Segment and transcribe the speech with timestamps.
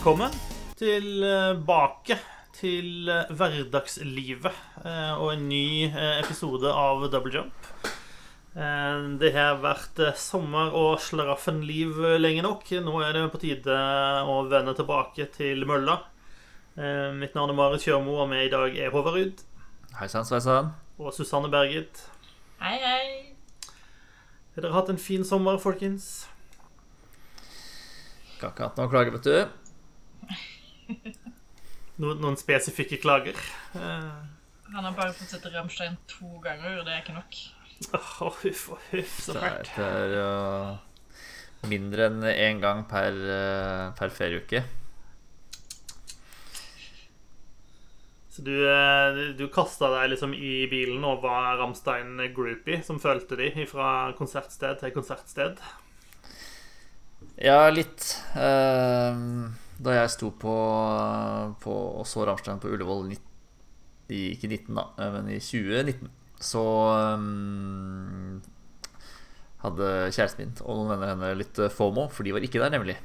[0.00, 0.32] velkommen
[0.80, 2.16] tilbake
[2.56, 4.46] til eh, hverdagslivet
[4.86, 7.68] eh, og en ny eh, episode av Double Jump.
[8.56, 12.64] Eh, Det har vært eh, sommer og slaraffenliv lenge nok.
[12.80, 13.76] Nå er det på tide
[14.24, 15.98] å vende tilbake til mølla.
[16.80, 19.44] Eh, Mitt navn er Marit Kjørmo, og med i dag er Håvard Ruud
[20.00, 20.72] Hei sann, sveisann.
[20.96, 22.06] og Susanne Berget.
[22.62, 23.06] Hei, hei.
[24.56, 26.24] Har dere hatt en fin sommer, folkens?
[28.40, 29.59] Ikke hatt noe å klage, vet du.
[32.00, 33.36] Noen, noen spesifikke klager?
[33.76, 34.10] Uh.
[34.70, 37.38] Han har bare fått sett Rammstein to ganger, og det er ikke nok.
[37.96, 38.12] Åh,
[38.44, 39.70] huff og huff, så Det fælt.
[39.74, 44.62] det er uh, mindre enn én gang per, uh, per ferieuke.
[48.30, 48.54] Så du,
[49.36, 54.94] du kasta deg liksom i bilen og var Ramstein-groupie som følte de fra konsertsted til
[54.94, 55.58] konsertsted?
[57.40, 58.06] Ja, litt.
[58.38, 60.54] Ehm, da jeg sto på,
[61.62, 63.20] på og så Rammstein på Ullevål i,
[64.34, 66.10] Ikke 19, da, eh, men i 2019,
[66.40, 66.64] så
[67.20, 68.40] um,
[69.60, 72.72] hadde kjæresten min og noen venner henne litt eh, FOMO, for de var ikke der,
[72.72, 72.96] nemlig.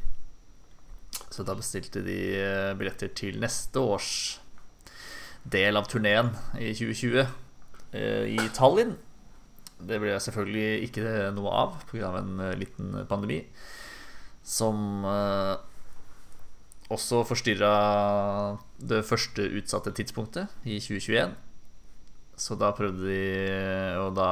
[1.31, 4.11] Så da bestilte de eh, billetter til neste års
[5.43, 8.95] del av turneen i 2020 eh, i Tallinn.
[9.75, 12.13] Det ble selvfølgelig ikke noe av pga.
[12.21, 13.41] en liten pandemi
[14.45, 15.03] som
[16.93, 17.71] også forstyrra
[18.77, 21.33] det første utsatte tidspunktet i 2021.
[22.35, 23.19] Så da prøvde de
[24.01, 24.29] og da,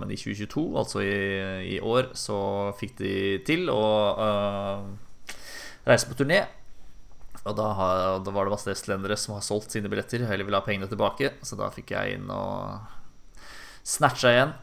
[0.00, 2.38] Men i 2022, altså i, i år, så
[2.80, 3.12] fikk de
[3.46, 3.82] til å
[4.18, 4.88] uh,
[5.86, 6.42] reise på turné.
[7.46, 10.48] Og da, har, da var det masse estlendere som har solgt sine billetter og heller
[10.48, 11.30] ville ha pengene tilbake.
[11.46, 12.82] Så da fikk jeg inn og
[13.86, 14.56] snatcha igjen.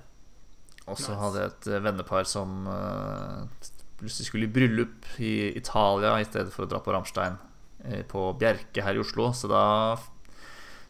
[0.85, 1.21] Og så Nice.
[1.23, 6.65] hadde jeg et vennepar som eh, plutselig skulle i bryllup i Italia i stedet for
[6.65, 7.37] å dra på Rammstein
[7.85, 9.31] eh, på Bjerke her i Oslo.
[9.33, 9.63] Så da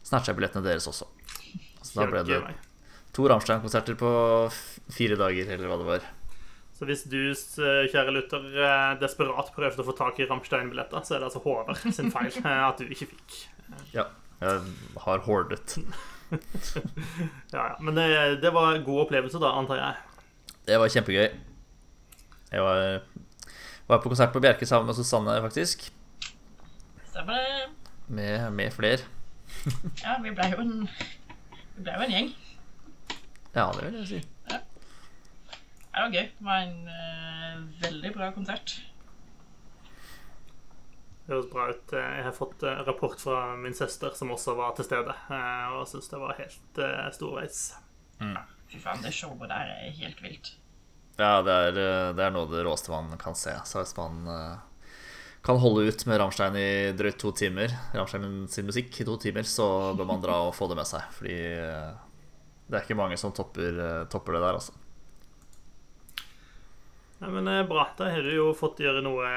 [0.06, 1.08] snatcha jeg billettene deres også.
[1.82, 2.42] Så da ble det
[3.16, 4.10] to Rammstein-konserter på
[4.92, 6.08] fire dager, eller hva det var.
[6.76, 11.22] Så hvis du, kjære lytter, eh, desperat prøvde å få tak i Ramstein-billetter, så er
[11.22, 13.38] det altså Håvard sin feil eh, at du ikke fikk.
[13.94, 14.10] Ja,
[14.42, 15.78] jeg har hordet.
[16.26, 17.74] Ja, ja.
[17.78, 18.06] Men det,
[18.42, 20.56] det var god opplevelse, da, antar jeg.
[20.66, 21.28] Det var kjempegøy.
[22.52, 23.00] Jeg var,
[23.88, 25.88] var på konsert på Bjerke sammen med Susanne, faktisk.
[27.10, 27.68] Stemmer det?
[28.08, 29.02] Med, med flere.
[30.04, 30.74] Ja, vi ble jo en,
[31.78, 32.32] ble jo en gjeng.
[33.56, 34.20] Ja, det vil jeg si.
[34.50, 36.26] Det var gøy.
[36.36, 38.74] Det var en uh, veldig bra konsert.
[41.26, 41.94] Det høres bra ut.
[41.96, 45.72] Eh, Jeg har fått eh, rapport fra min søster, som også var til stede, eh,
[45.74, 47.64] og syns det var helt uh, storveis.
[48.70, 50.52] Fy faen, det showet der er helt vilt.
[51.16, 53.54] Ja, det er, eh, det er noe av det råeste man kan se.
[53.64, 54.56] Så hvis man eh,
[55.46, 59.46] kan holde ut med Rammstein i drøyt to timer, Rammstein sin musikk i to timer,
[59.48, 61.06] så bør man dra og få det med seg.
[61.16, 61.94] Fordi eh,
[62.66, 64.74] det er ikke mange som topper, topper det der, altså.
[67.22, 67.86] Nei, men Bra.
[67.96, 69.28] Da har du jo fått gjøre noe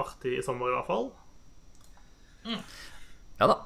[0.00, 1.12] artig i sommer, i hvert fall.
[3.38, 3.58] Ja da.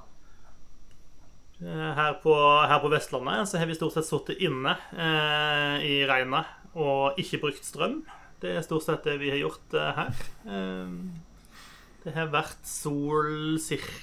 [1.65, 2.35] Her på,
[2.69, 7.41] her på Vestlandet så har vi stort sett sittet inne eh, i regnet og ikke
[7.45, 8.01] brukt strøm.
[8.43, 10.25] Det er stort sett det vi har gjort eh, her.
[10.51, 10.97] Eh,
[12.05, 13.57] det har vært sol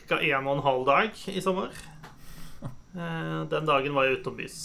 [0.10, 0.18] ca.
[0.18, 1.76] en og en halv dag i sommer.
[2.64, 4.58] Eh, den dagen var jeg utenbys.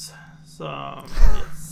[0.56, 0.70] Så
[1.36, 1.66] yes.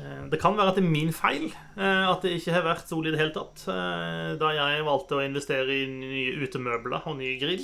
[0.00, 3.06] Eh, Det kan være at det er min feil at det ikke har vært sol
[3.06, 3.66] i det hele tatt.
[4.40, 7.62] Da jeg valgte å investere i nye utemøbler og ny grill.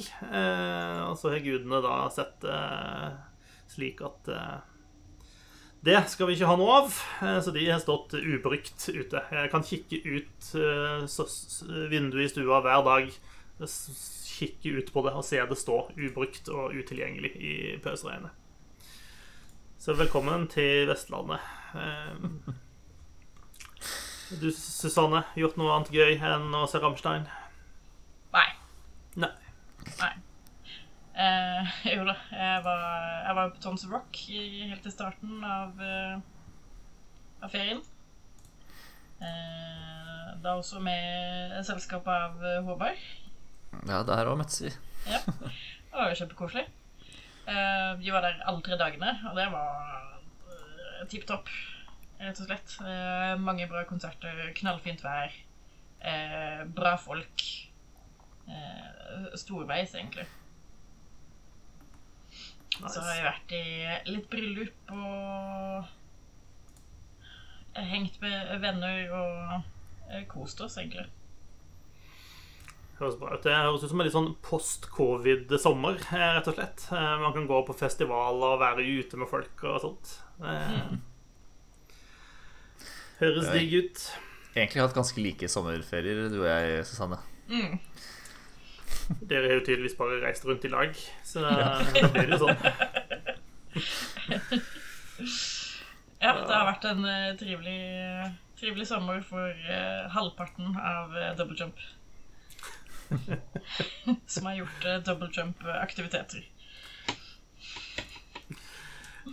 [1.08, 2.60] Og så har gudene da sett det
[3.72, 4.30] slik at
[5.88, 9.22] det skal vi ikke ha noe av, eh, så de har stått ubrukt ute.
[9.32, 11.06] Jeg kan kikke ut eh,
[11.88, 13.08] vinduet i stua hver dag,
[14.28, 18.36] kikke ut på det og se det stå ubrukt og utilgjengelig i pøsregnet.
[19.78, 21.40] Så velkommen til Vestlandet.
[21.74, 22.54] Eh,
[24.28, 27.22] Du, Susanne, gjort noe annet gøy enn å se Rammstein?
[28.34, 28.48] Nei.
[29.16, 29.30] Nei.
[30.02, 30.10] Nei.
[31.18, 32.82] Eh, jo da, jeg var,
[33.26, 36.20] jeg var på Tons Rock i, helt til starten av, eh,
[37.42, 37.80] av ferien.
[39.18, 43.02] Eh, da også med selskap av eh, Håvard.
[43.88, 44.70] Ja, der òg møttes vi.
[45.08, 45.18] Ja.
[45.26, 46.68] Det var jo kjempekoselig.
[47.48, 49.74] Eh, vi var der alle tre dagene, og det var
[50.52, 51.50] uh, tipp topp,
[52.20, 52.78] rett og slett.
[52.84, 55.34] Eh, mange bra konserter, knallfint vær,
[55.98, 57.46] eh, bra folk.
[58.48, 60.28] Eh, storveis, egentlig.
[62.78, 63.62] Så har jeg vært i
[64.12, 65.88] litt bryllup og
[67.78, 69.62] hengt med venner og
[70.12, 71.06] eh, kost oss, egentlig.
[72.98, 73.42] Høres bra ut.
[73.44, 76.86] Det høres ut som en litt sånn post-covid-sommer, eh, rett og slett.
[76.90, 80.14] Eh, Man kan gå på festival og være ute med folk og sånt.
[83.18, 84.02] Høres digg ut.
[84.54, 87.18] Egentlig hatt ganske like sommerferier, du og jeg, Susanne.
[87.50, 87.78] Mm.
[89.28, 90.92] Dere har jo tydeligvis bare reist rundt i lag,
[91.24, 92.58] så da blir det jo sånn.
[96.18, 97.78] Ja, det har vært en eh, trivelig,
[98.58, 101.78] trivelig sommer for eh, halvparten av eh, double jump.
[104.26, 106.42] Som har gjort uh, double jump-aktiviteter.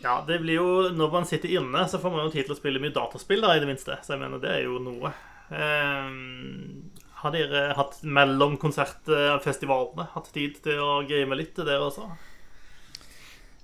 [0.03, 2.59] Ja, det blir jo Når man sitter inne, så får man jo tid til å
[2.59, 3.97] spille mye dataspill, da, i det minste.
[4.05, 5.11] Så jeg mener, det er jo noe.
[5.55, 6.91] Ehm,
[7.25, 12.07] har dere hatt mellom konsertfestivalene hatt tid til å game litt, dere også?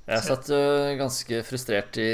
[0.10, 0.58] Jeg satt jo
[1.00, 2.08] ganske frustrert i,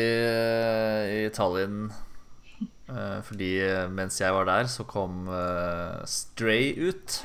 [1.24, 7.22] i Tallinn eh, fordi eh, mens jeg var der, så kom eh, Stray ut.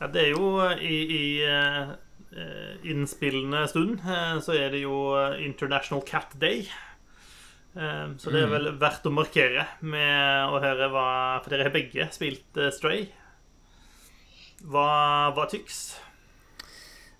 [0.00, 1.94] Ja, det er jo i, i eh,
[2.36, 6.66] eh, innspillende stund eh, så er det jo eh, International Cat Day.
[7.76, 11.08] Eh, Så det er vel verdt å markere med å høre hva
[11.44, 13.06] For dere har begge spilt eh, Stray.
[14.64, 14.88] Hva,
[15.36, 15.96] hva tyks?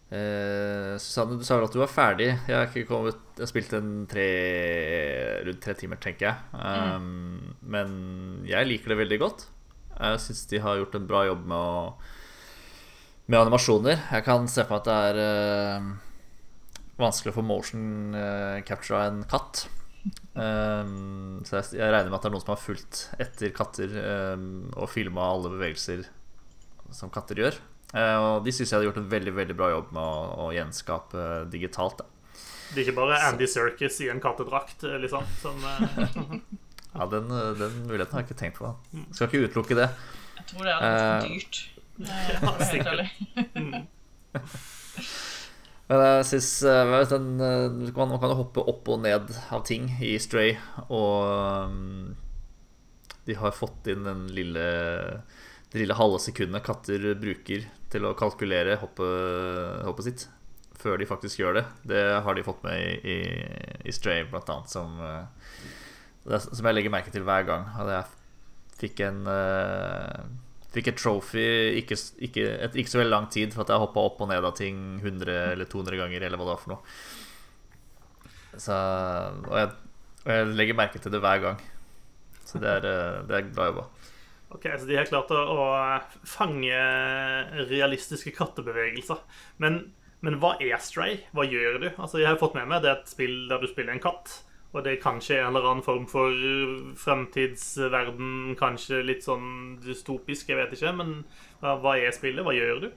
[0.07, 2.31] Eh, Susanne, du sa vel at du var ferdig.
[2.47, 4.27] Jeg har ikke kommet Jeg har spilt en tre,
[5.49, 6.37] rundt tre timer, tenker jeg.
[6.55, 7.91] Um, Men
[8.47, 9.49] jeg liker det veldig godt.
[9.97, 11.95] Jeg syns de har gjort en bra jobb med å
[13.27, 13.99] Med animasjoner.
[14.13, 15.89] Jeg kan se på meg at det er eh,
[17.01, 19.65] vanskelig å få motion uh, capture av en katt.
[20.39, 23.97] Um, så jeg, jeg regner med at det er noen som har fulgt etter katter
[24.37, 26.07] um, og filma alle bevegelser
[26.95, 27.57] som katter gjør.
[27.95, 30.53] Eh, og de syns jeg hadde gjort en veldig veldig bra jobb med å, å
[30.55, 32.03] gjenskape digitalt.
[32.03, 32.07] Da.
[32.75, 35.25] Det er ikke bare Andy Circus i en kattedrakt, eh, liksom.
[35.43, 36.39] Som, eh,
[36.97, 38.73] Ja, den, eh, den muligheten har jeg ikke tenkt på.
[39.13, 39.89] Skal ikke utelukke det.
[40.39, 41.57] Jeg tror det er litt Eh, dyrt.
[42.11, 43.01] eh, være sikkert.
[45.87, 49.31] Men jeg synes eh, jeg vet, den, eh, Man kan jo hoppe opp og ned
[49.55, 50.57] av ting i Stray,
[50.89, 52.17] og um,
[53.27, 54.67] de har fått inn den lille
[55.73, 60.27] det lille halve sekundet katter bruker til å kalkulere hoppet, hoppet sitt
[60.77, 61.65] før de faktisk gjør det.
[61.89, 63.19] Det har de fått med i, i,
[63.89, 67.69] i Stray, blant annet, som, eh, som jeg legger merke til hver gang.
[67.81, 70.27] At jeg fikk en eh,
[70.77, 71.43] Fikk et trophy
[71.81, 71.97] ikke,
[72.27, 74.53] ikke, et, ikke så veldig lang tid for at jeg hoppa opp og ned av
[74.59, 76.83] ting 100 eller 200 ganger, eller hva det var for noe.
[78.61, 78.77] Så,
[79.47, 79.71] og, jeg,
[80.27, 81.63] og jeg legger merke til det hver gang.
[82.45, 83.87] Så det er, eh, det er bra jobba.
[84.55, 85.65] Ok, Så de har klart å, å
[86.29, 86.81] fange
[87.67, 89.23] realistiske kattebevegelser.
[89.63, 89.81] Men,
[90.23, 91.25] men hva er Stray?
[91.35, 91.89] Hva gjør du?
[91.97, 94.43] Altså, Jeg har fått med meg det er et spill der du spiller en katt.
[94.77, 96.35] Og det er kanskje en eller annen form for
[97.01, 100.93] fremtidsverden, kanskje litt sånn dystopisk, jeg vet ikke.
[100.99, 101.13] Men
[101.63, 102.45] hva, hva er spillet?
[102.45, 102.91] Hva gjør du?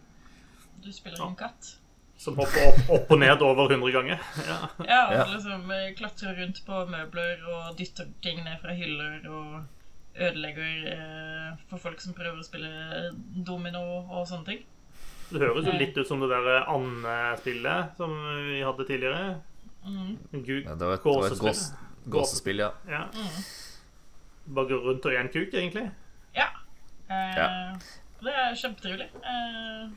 [0.84, 1.76] Du spiller en katt.
[2.20, 4.24] Som hopper opp, opp og ned over 100 ganger?
[4.50, 4.58] Ja.
[4.84, 9.62] Ja, og liksom eh, klatrer rundt på møbler og dytter ting ned fra hyller og
[10.16, 12.70] ødelegger eh, for folk som prøver å spille
[13.46, 14.66] domino og sånne ting.
[15.30, 18.16] Det høres jo litt ut som det der andespillet som
[18.48, 19.36] vi hadde tidligere.
[19.86, 20.16] Mm.
[20.44, 21.48] Gud, Ja, det var et, det var et gåsespill.
[21.48, 21.62] gås,
[22.16, 22.72] gåsespill, ja.
[22.90, 23.04] Ja.
[23.14, 24.54] Mm.
[24.56, 25.86] Bare gå rundt og én kuk, egentlig.
[26.36, 26.50] Ja.
[27.10, 27.48] Eh, Ja.
[28.20, 29.06] Det er kjempetrivelig.
[29.24, 29.90] Eh,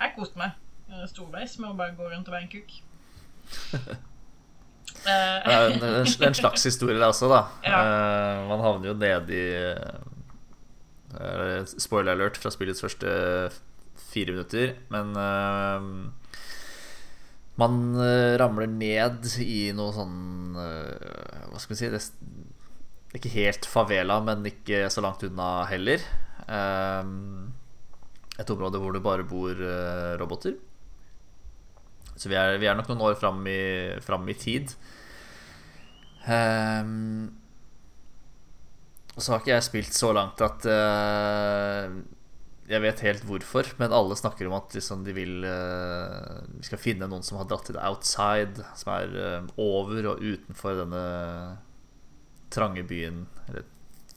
[0.00, 0.50] jeg koste meg
[0.92, 2.76] eh, storveis med å bare gå rundt og være en kuk.
[5.04, 7.42] Det Eh, er en, slags historie, det også, da.
[7.68, 7.80] Ja.
[7.84, 9.54] Eh, man havner jo nedi i
[11.20, 13.08] eh, Spoiler alert fra spillets første
[14.10, 14.74] fire minutter.
[14.94, 15.12] Men
[17.60, 17.76] man
[18.40, 22.00] ramler ned i noe sånn Hva skal vi si det,
[23.14, 26.02] Ikke helt favela, men ikke så langt unna heller.
[28.34, 29.54] Et område hvor det bare bor
[30.18, 30.56] roboter.
[32.16, 33.62] Så vi er, vi er nok noen år fram i,
[34.04, 34.74] fram i tid.
[36.24, 37.32] Um,
[39.14, 41.98] og så har ikke jeg spilt så langt at uh,
[42.64, 46.80] jeg vet helt hvorfor, men alle snakker om at liksom, de vil uh, Vi skal
[46.80, 51.04] finne noen som har dratt til the outside, som er uh, over og utenfor denne
[52.54, 53.24] trange byen.
[53.50, 53.68] Eller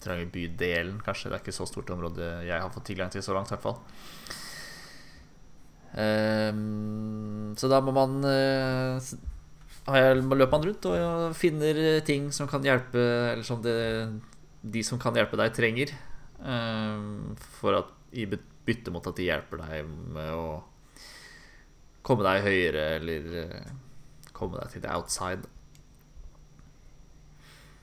[0.02, 1.32] trange bydelen, kanskje.
[1.32, 3.66] Det er ikke så stort område jeg har fått tilgang til så langt, i hvert
[3.66, 3.82] fall.
[5.98, 9.08] Ehm, så da må man eh,
[9.88, 13.00] har jeg, løper man rundt og finner ting som kan hjelpe
[13.32, 13.74] Eller som det,
[14.62, 15.94] de som kan hjelpe deg, trenger.
[16.44, 18.28] ehm, for at i
[18.68, 20.48] bytte mot at de hjelper deg med å
[22.08, 23.72] komme deg høyere eller eh,
[24.36, 25.48] komme deg til the outside.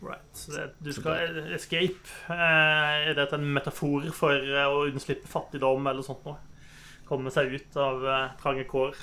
[0.04, 0.28] Right.
[0.37, 2.11] Så det, du skal escape.
[2.28, 6.37] Eh, Er dette en metafor for eh, å unnslippe fattigdom eller sånt noe?
[7.08, 8.96] Komme seg ut av eh, trange kår.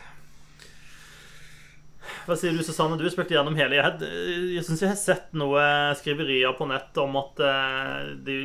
[2.26, 2.98] Hva sier du, Susanne?
[2.98, 3.78] Du har spilt gjennom hele.
[3.78, 4.10] Jeg,
[4.56, 5.62] jeg syns jeg har sett noe
[5.98, 8.38] skriverier på nett om at eh, de,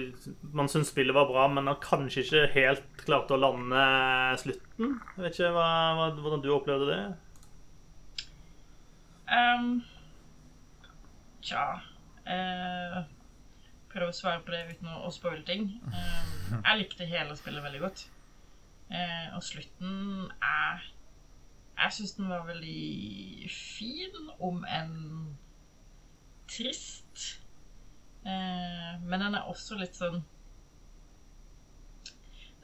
[0.57, 3.85] man syns spillet var bra, men har kanskje ikke helt klart å lande
[4.43, 4.99] slutten.
[5.17, 7.01] Jeg vet ikke hva, hva, hvordan du opplevde det?
[9.27, 9.81] Um,
[11.43, 11.65] tja
[12.31, 13.01] uh,
[13.91, 15.67] Prøve å svare på det uten å, å spoile ting.
[15.89, 18.07] Um, jeg likte hele spillet veldig godt.
[18.91, 20.85] Eh, og slutten er
[21.77, 24.95] Jeg syns den var veldig fin, om enn
[26.49, 27.43] trist.
[28.25, 30.23] Eh, men den er også litt sånn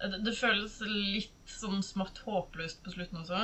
[0.03, 3.43] det, det føles litt sånn smått håpløst på slutten også.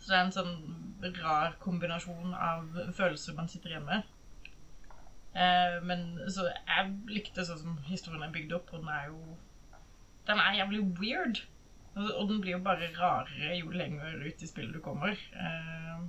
[0.00, 4.08] Så det er en sånn rar kombinasjon av følelser man sitter igjen med.
[5.36, 9.20] Eh, men så jeg likte sånn som historien er bygd opp, og den er jo
[10.26, 11.38] Den er jævlig weird.
[11.98, 15.18] Og, den blir jo bare rarere jo lenger ut i spillet du kommer.
[15.34, 16.04] Eh,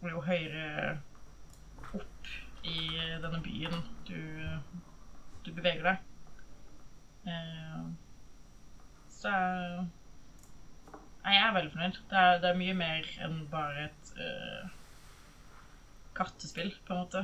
[0.00, 0.96] og jo høyere
[1.96, 2.30] opp
[2.66, 2.80] i
[3.22, 3.76] denne byen
[4.08, 4.18] du,
[5.44, 6.00] du beveger deg.
[7.28, 7.84] Eh,
[9.12, 9.36] så
[11.26, 11.96] Nei, jeg er veldig fornøyd.
[12.10, 14.68] Det er, det er mye mer enn bare et uh,
[16.14, 17.22] kattespill, på en måte.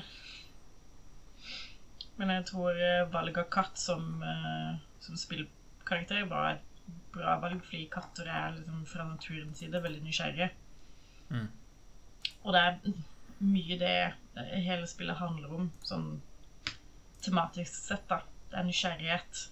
[2.18, 2.80] Men jeg tror
[3.14, 4.74] valget av katt som, uh,
[5.06, 6.71] som spillkarakter var et
[7.14, 10.50] bra valg, fordi katter er liksom, fra naturens side veldig nysgjerrige.
[11.32, 11.48] Mm.
[12.42, 12.94] Og det er
[13.42, 13.94] mye det
[14.64, 16.20] hele spillet handler om, sånn
[17.22, 18.22] tematisk sett, da.
[18.50, 19.42] Det er nysgjerrighet,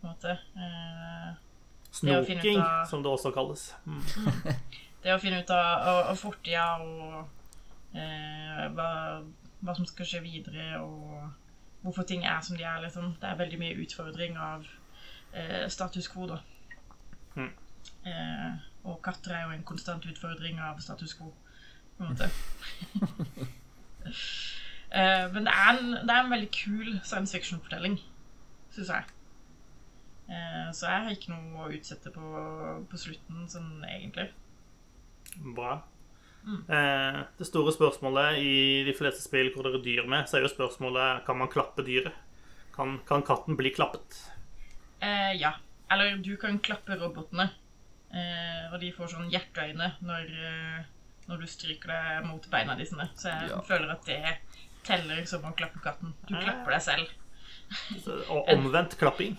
[0.00, 0.36] på en måte.
[0.56, 3.66] Ut Snoking, av- som det også kalles.
[3.84, 4.02] Mm.
[5.02, 7.16] Det å finne ut av, av, av fortida og
[7.98, 8.90] eh, hva,
[9.60, 11.26] hva som skal skje videre, og
[11.82, 13.16] hvorfor ting er som de er, liksom.
[13.20, 14.68] Det er veldig mye utfordring av
[15.34, 16.38] eh, status quo, da.
[17.36, 17.50] Mm.
[18.06, 18.52] Eh,
[18.88, 21.30] og katter er jo en konstant utfordring av status quo,
[21.96, 22.28] på en måte.
[24.98, 27.98] eh, men det er, en, det er en veldig kul science fiction-fortelling,
[28.74, 29.10] syns jeg.
[30.32, 32.26] Eh, så jeg har ikke noe å utsette på,
[32.90, 34.30] på slutten, sånn egentlig.
[35.56, 35.80] Bra.
[36.42, 36.62] Mm.
[36.66, 38.54] Eh, det store spørsmålet i
[38.86, 41.84] de fleste spill hvor det er dyr med, så er jo spørsmålet kan man klappe
[41.86, 42.16] dyret.
[42.72, 44.16] Kan, kan katten bli klappet?
[45.02, 45.52] Eh, ja.
[45.92, 47.50] Eller du kan klappe robotene.
[48.12, 50.84] Eh, og de får sånn hjerteøyne når, eh,
[51.28, 53.06] når du stryker deg mot beina de sine.
[53.16, 53.60] Så jeg Ja.
[53.68, 54.38] føler at det
[54.84, 56.12] teller som å klappe katten.
[56.28, 56.40] Du Ah.
[56.44, 57.08] klapper deg selv.
[58.28, 59.36] Og omvendt klapping.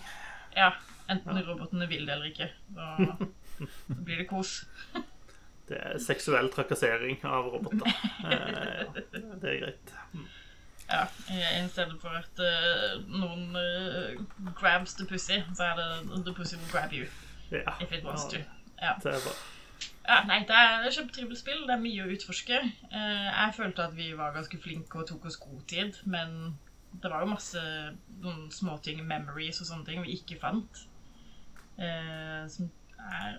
[0.56, 0.72] Ja,
[1.06, 2.46] Enten robotene vil det eller ikke.
[2.74, 3.26] Da, da
[4.06, 4.64] blir det kos.
[5.68, 7.86] Det er seksuell trakassering av roboter.
[8.24, 8.86] Eh, ja,
[9.42, 9.92] det er greit.
[10.88, 13.04] Ja, I stedet for at eh, eh,
[14.64, 17.06] grabs the pussy, så er det the pussy will grab you
[17.52, 17.76] Ja.
[17.80, 18.40] if it wants to.
[18.82, 19.34] Ja, det er bra.
[20.08, 21.62] Ja, nei, det er et kjempetrivelig spill.
[21.68, 22.58] Det er mye å utforske.
[22.92, 26.34] Eh, jeg følte at vi var ganske flinke og tok oss god tid, men
[27.02, 27.62] det var jo masse
[28.22, 30.82] noen småting, memories og sånne ting, vi ikke fant.
[31.78, 32.68] Eh, som
[32.98, 33.38] er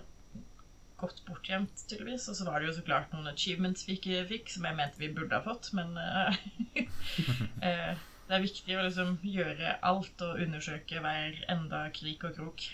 [0.98, 2.27] godt bortgjemt, tydeligvis.
[2.32, 5.00] Og så var det jo så klart noen achievements vi ikke fikk, som jeg mente
[5.03, 11.01] vi burde ha fått, men eh, det er viktig å liksom gjøre alt og undersøke
[11.03, 12.67] hver enda krik og krok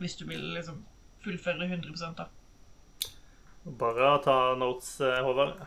[0.00, 0.82] hvis du vil liksom
[1.24, 2.28] fullføre 100 da.
[3.66, 5.58] Bare ta notes, eh, Håvard.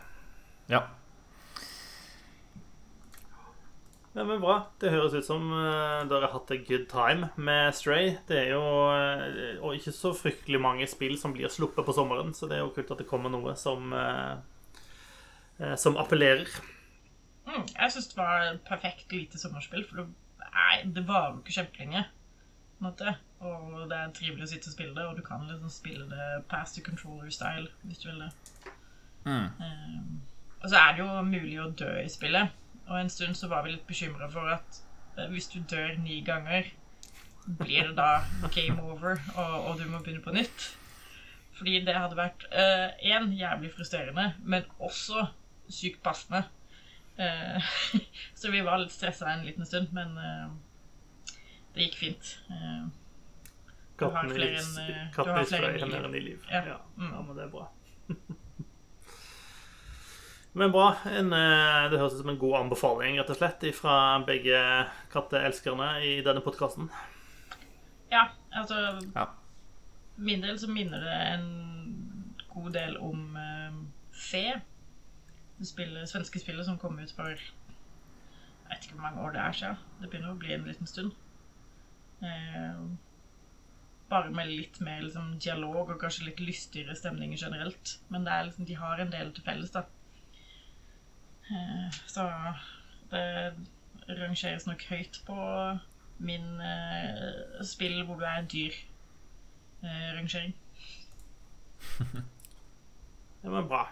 [0.70, 0.86] Ja.
[4.12, 4.56] Ja, men bra.
[4.82, 8.16] Det høres ut som uh, dere har hatt a good time med Stray.
[8.26, 12.34] Det er jo eh, Og ikke så fryktelig mange spill som blir sluppet på sommeren,
[12.34, 14.34] så det er jo kult at det kommer noe som eh,
[15.62, 16.50] eh, Som appellerer.
[17.46, 20.06] Mm, jeg syns det var et perfekt lite sommerspill, for det,
[20.44, 22.04] nei, det varer jo ikke kjempelenge.
[22.80, 22.96] Og
[23.90, 26.72] det er trivelig å sitte og spille det, og du kan liksom spille det pass
[26.74, 28.30] to controller-style hvis du vil det.
[29.26, 29.48] Mm.
[29.60, 30.20] Um,
[30.62, 32.52] og så er det jo mulig å dø i spillet.
[32.88, 34.80] Og en stund så var vi litt bekymra for at
[35.16, 36.68] eh, hvis du dør ni ganger,
[37.60, 40.70] blir det da game over, og, og du må begynne på nytt.
[41.56, 42.46] Fordi det hadde vært
[43.04, 45.26] én jævlig frustrerende, men også
[45.68, 46.46] sykt passende.
[47.16, 47.62] Eh,
[48.34, 50.48] så vi var litt stressa en liten stund, men eh,
[51.74, 52.38] det gikk fint.
[52.50, 52.86] Eh,
[54.00, 56.46] Du har flere enn, katten i flere enn er i liv.
[56.48, 56.62] Ja.
[56.66, 56.78] Ja.
[56.96, 57.10] Mm.
[57.12, 57.66] ja, men det er bra.
[60.52, 60.96] Men bra.
[61.06, 63.92] En, det høres ut som en god anbefaling rett og slett fra
[64.26, 64.58] begge
[65.12, 66.88] katteelskerne i denne podkasten.
[68.10, 69.28] Ja, altså Ja.
[70.16, 71.46] min del så minner det en
[72.50, 73.78] god del om uh,
[74.10, 74.60] Fe.
[75.60, 79.56] Spillet, svenske spillet som kom ut for Jeg vet ikke hvor mange år det er
[79.58, 79.86] siden.
[80.00, 81.12] Det begynner å bli en liten stund.
[82.22, 82.82] Eh,
[84.10, 87.98] bare med litt mer liksom, dialog og kanskje litt lystigere stemning generelt.
[88.08, 89.84] Men liksom, de har en del til felles, da.
[91.50, 92.26] Eh, så
[93.10, 93.26] det
[94.20, 95.38] rangeres nok høyt på
[96.20, 98.76] min eh, spill hvor du er dyr.
[99.82, 100.54] Eh, rangering.
[103.42, 103.86] Det var bra.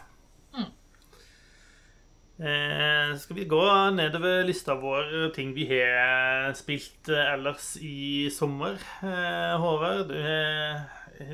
[2.39, 3.65] Eh, skal vi gå
[3.97, 8.79] nedover lista vår ting vi har spilt eh, ellers i sommer?
[9.03, 10.85] Eh, Håvard, du har,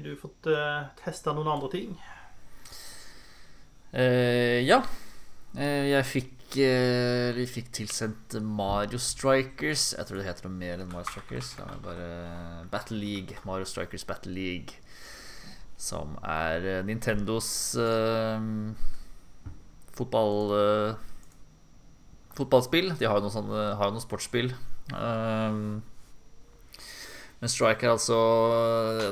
[0.00, 1.92] du fått eh, testa noen andre ting?
[3.92, 4.80] Eh, ja.
[5.52, 9.90] Eh, jeg fikk eh, Vi fikk tilsendt Mario Strikers.
[9.99, 11.52] Jeg tror det heter noe mer enn Mario Strikers.
[11.61, 12.08] La meg bare
[12.73, 13.37] Battle League.
[13.44, 14.80] Mario Strikers Battle League.
[15.76, 18.52] Som er eh, Nintendos eh,
[19.94, 21.02] fotball eh,
[22.38, 22.94] fotballspill.
[22.98, 24.52] De har jo noen, sånne, har jo noen sportsspill.
[24.92, 25.82] Um,
[27.40, 28.16] men Strike er altså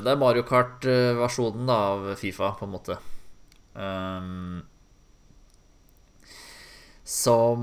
[0.05, 2.99] Det er Mario Kart-versjonen av Fifa, på en måte.
[3.73, 4.61] Um,
[7.03, 7.61] som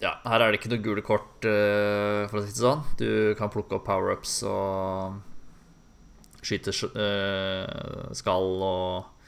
[0.00, 2.86] Ja, her er det ikke noe gule kort, uh, for å si det sånn.
[3.00, 5.18] Du kan plukke opp power-ups og
[6.40, 9.19] skyte uh, skall og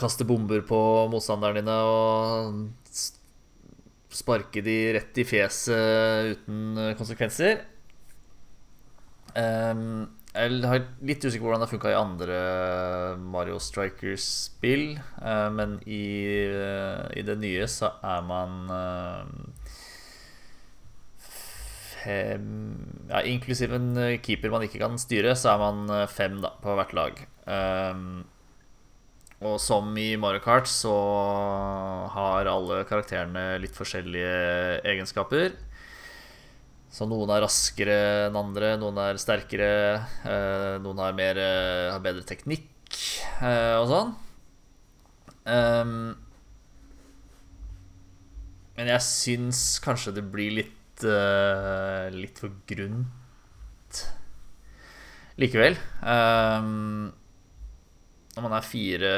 [0.00, 0.78] kaste bomber på
[1.12, 2.64] motstanderne dine og
[4.14, 7.64] sparke de rett i fjeset uten eh, konsekvenser.
[9.34, 12.36] Jeg er litt usikker på hvordan det funka i andre
[13.18, 16.04] Mario Strikers-spill, eh, men i,
[16.50, 19.24] eh, i det nye så er man eh,
[22.04, 22.46] fem
[23.10, 26.54] Ja, inklusiv en eh, keeper man ikke kan styre, så er man eh, fem da,
[26.62, 27.24] på hvert lag.
[29.42, 30.94] Og som i Mario Kart så
[32.14, 35.56] har alle karakterene litt forskjellige egenskaper.
[36.94, 37.96] Så noen er raskere
[38.28, 39.70] enn andre, noen er sterkere,
[40.22, 42.68] eh, noen har, mer, eh, har bedre teknikk
[43.42, 44.12] eh, og sånn.
[45.50, 45.96] Ehm,
[48.78, 53.98] men jeg syns kanskje det blir litt litt for grunt
[55.42, 55.74] likevel.
[56.06, 57.10] Ehm,
[58.34, 59.10] når man er fire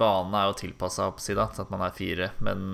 [0.00, 2.64] Banen er jo tilpassa til at man er fire, men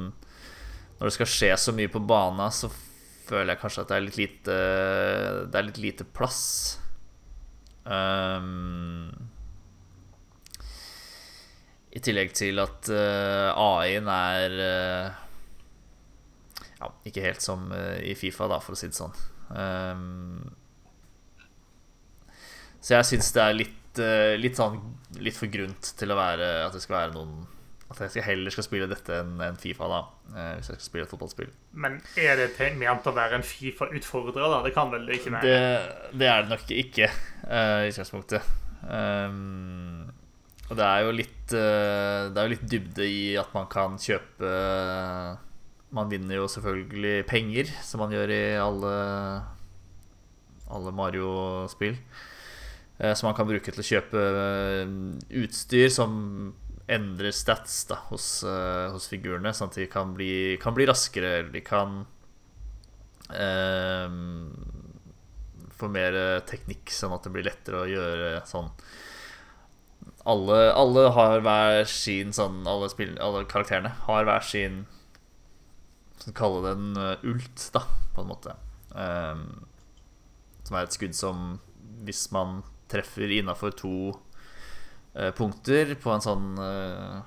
[0.96, 2.70] når det skal skje så mye på bana, så
[3.26, 4.58] føler jeg kanskje at det er litt lite
[5.50, 6.42] Det er litt lite plass.
[7.86, 9.12] Um,
[11.92, 15.22] I tillegg til at uh, AI-en er uh,
[16.80, 19.14] Ja, ikke helt som uh, i Fifa, da, for å si det sånn.
[19.52, 20.48] Um,
[22.82, 24.78] så jeg syns det er litt, eh, litt sånn
[25.22, 27.46] Litt for grunt til å være at det skal være noen
[27.92, 30.00] At jeg heller skal spille dette enn en Fifa, da.
[30.34, 31.52] eh, Hvis jeg skal spille et fotballspill.
[31.78, 34.60] Men er det ment å være en Fifa-utfordrer, da?
[34.66, 35.46] Det kan vel ikke være?
[35.46, 38.54] Det, det er det nok ikke uh, i utgangspunktet.
[38.86, 40.10] Um,
[40.66, 43.96] og det er jo litt uh, Det er jo litt dybde i at man kan
[44.02, 44.50] kjøpe
[45.96, 48.94] Man vinner jo selvfølgelig penger, som man gjør i alle
[50.66, 51.96] Alle Mario-spill.
[52.98, 54.94] Eh, som man kan bruke til å kjøpe eh,
[55.42, 56.14] utstyr som
[56.88, 61.40] endrer stats da, hos, eh, hos figurene, sånn at de kan bli, kan bli raskere,
[61.40, 61.98] eller de kan
[63.34, 64.16] eh,
[65.76, 68.70] få mer eh, teknikk, sånn at det blir lettere å gjøre sånn
[70.26, 74.80] alle, alle har hver sin sånn Alle, spill, alle karakterene har hver sin
[76.18, 78.56] Skal vi kalle det en eh, ult, da, på en måte.
[78.98, 79.44] Ehm,
[80.66, 81.44] som er et skudd som
[82.06, 83.96] Hvis man treffer innafor to
[85.14, 87.18] eh, punkter på en sånn eh,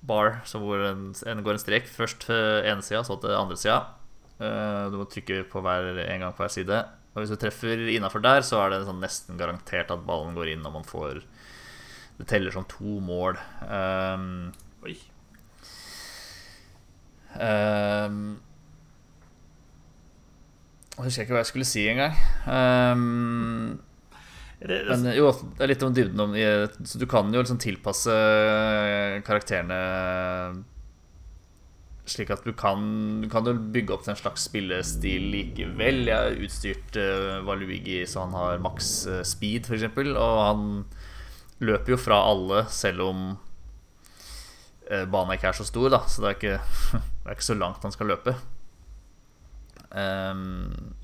[0.00, 3.58] bar, så hvor en, en går en strek først til ene sida, så til andre
[3.60, 3.80] sida.
[4.40, 6.80] Eh, du må trykke på hver, en gang på hver side.
[7.10, 10.54] Og hvis du treffer innafor der, så er det sånn nesten garantert at ballen går
[10.54, 11.24] inn, og man får
[12.20, 13.38] Det teller som to mål.
[13.64, 14.50] Um,
[14.84, 14.92] Oi.
[17.32, 18.18] um,
[20.98, 22.18] jeg husker ikke hva jeg skulle si engang.
[22.44, 23.80] Um,
[24.60, 26.34] men jo, det er litt om dybden om
[26.84, 28.12] Så du kan jo liksom tilpasse
[29.24, 29.78] karakterene
[32.10, 32.82] slik at du kan
[33.22, 36.04] Du kan jo bygge opp til en slags spillestil likevel.
[36.08, 40.66] Jeg har utstyrt uh, Valuigi så han har maks uh, speed, f.eks., og han
[41.60, 46.02] løper jo fra alle selv om uh, banen ikke er så stor, da.
[46.08, 46.56] Så det er ikke,
[47.20, 48.36] det er ikke så langt han skal løpe.
[49.90, 50.94] Um,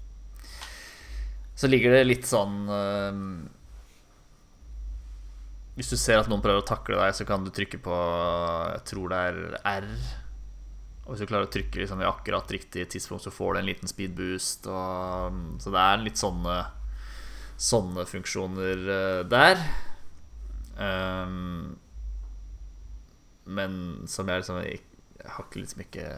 [1.57, 3.21] så ligger det litt sånn um,
[5.79, 8.01] Hvis du ser at noen prøver å takle deg, så kan du trykke på
[8.75, 9.38] Jeg tror det er
[9.73, 9.88] R.
[11.07, 13.69] Og hvis du klarer å trykke liksom i akkurat riktig tidspunkt, så får du en
[13.69, 14.66] liten speed boost.
[14.66, 16.57] Og, så det er litt sånne,
[17.69, 19.62] sånne funksjoner eh, der.
[20.77, 21.77] Um,
[23.47, 23.79] men
[24.11, 24.81] som jeg liksom Jeg,
[25.23, 26.09] jeg har ikke liksom ikke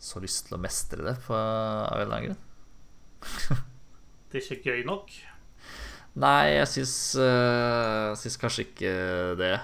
[0.00, 3.66] så lyst til å mestre det på, av en eller annen grunn.
[4.30, 5.08] Er ikke gøy nok.
[6.22, 8.92] Nei, jeg syns, uh, syns kanskje ikke
[9.40, 9.56] det.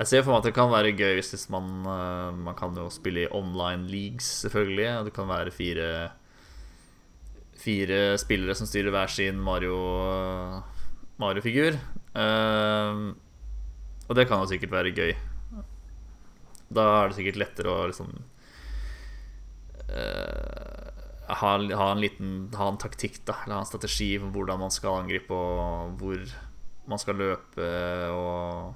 [0.00, 2.90] Jeg ser for meg at det kan være gøy hvis man uh, Man kan jo
[2.92, 5.06] spille i online leagues, selvfølgelig.
[5.06, 5.88] Det kan være fire
[7.64, 9.78] Fire spillere som styrer hver sin Mario
[11.16, 11.78] Mario-figur.
[12.12, 13.14] Uh,
[14.04, 15.14] og det kan jo sikkert være gøy.
[16.68, 18.12] Da er det sikkert lettere å liksom
[21.28, 24.74] ha, ha, en liten Ha en taktikk, da, eller ha en strategi for hvordan man
[24.74, 26.24] skal angripe, og hvor
[26.90, 27.68] man skal løpe,
[28.12, 28.74] og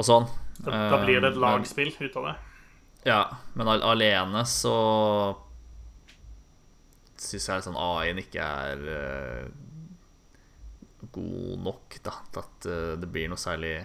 [0.00, 0.26] og sånn.
[0.64, 2.36] Da, da blir det et Eh, lagspill ut av det.
[3.08, 3.22] Ja,
[3.56, 4.76] men alene så
[7.20, 9.48] syns jeg sånn AI-en ikke er uh,
[11.12, 13.80] god nok da, at uh, det blir noe særlig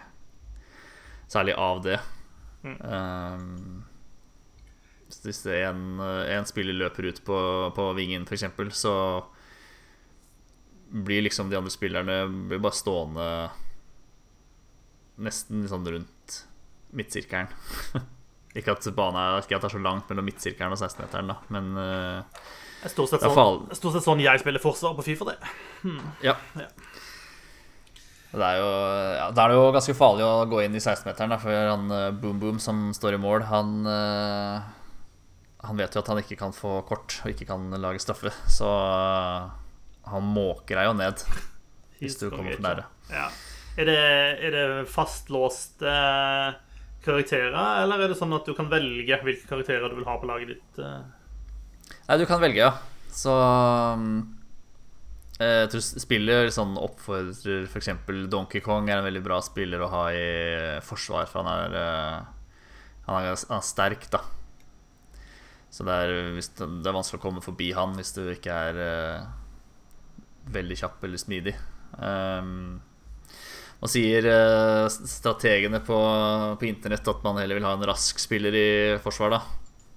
[1.25, 1.95] Særlig av det.
[2.61, 2.75] Mm.
[2.85, 3.85] Um,
[5.25, 7.37] hvis det er en, en spiller løper ut på,
[7.75, 8.47] på vingen, f.eks.,
[8.79, 8.95] så
[10.95, 12.17] blir liksom de andre spillerne
[12.49, 13.29] blir bare stående
[15.15, 16.35] nesten liksom rundt
[16.95, 17.49] midtsirkelen.
[18.57, 21.39] ikke at banen er, ikke at det er så langt mellom midtsirkelen og 16-meteren, da,
[21.53, 22.45] men uh,
[22.85, 25.37] Stort sett sånn, stort sett sånn jeg spiller forsvar på Fifa, det.
[26.27, 26.35] ja.
[26.59, 26.69] Ja.
[28.35, 28.71] Det er jo
[29.15, 32.09] ja, Da er det jo ganske farlig å gå inn i 16-meteren, for han eh,
[32.19, 34.73] Boom Boom som står i mål, han eh,
[35.65, 38.69] Han vet jo at han ikke kan få kort og ikke kan lage straffe, så
[38.69, 39.49] eh,
[40.11, 41.25] han måker deg jo ned
[41.99, 42.85] hvis du kommer for nære.
[43.09, 43.29] Ja.
[43.75, 43.99] Er det,
[44.47, 45.91] er det fastlåste
[47.05, 50.29] karakterer, eller er det sånn at du kan velge hvilke karakterer du vil ha på
[50.29, 50.79] laget ditt?
[50.81, 51.01] eh?
[52.07, 52.71] Nei, du kan velge, ja.
[53.15, 53.33] Så
[55.39, 57.91] eh, Jeg tror spillet sånn oppfordrer f.eks.
[58.31, 60.25] Donkey Kong er en veldig bra spiller å ha i
[60.85, 62.57] forsvar, for han er, eh,
[63.09, 64.23] han er, han er sterk, da.
[65.75, 69.25] Så det er, det, er vanskelig å komme forbi han hvis du ikke er uh,
[70.55, 71.55] veldig kjapp eller smidig.
[71.99, 72.79] Um,
[73.81, 75.97] nå sier uh, strategene på,
[76.61, 78.69] på internett at man heller vil ha en rask spiller i
[79.03, 79.41] forsvar, da.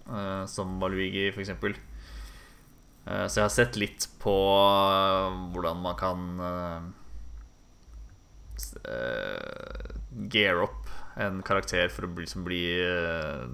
[0.08, 1.54] Uh, som Valuigi, f.eks.
[1.54, 4.34] Uh, så jeg har sett litt på
[5.54, 6.82] hvordan man kan uh,
[10.34, 10.88] gear opp
[11.18, 13.46] en karakter for å bli, som bli eh,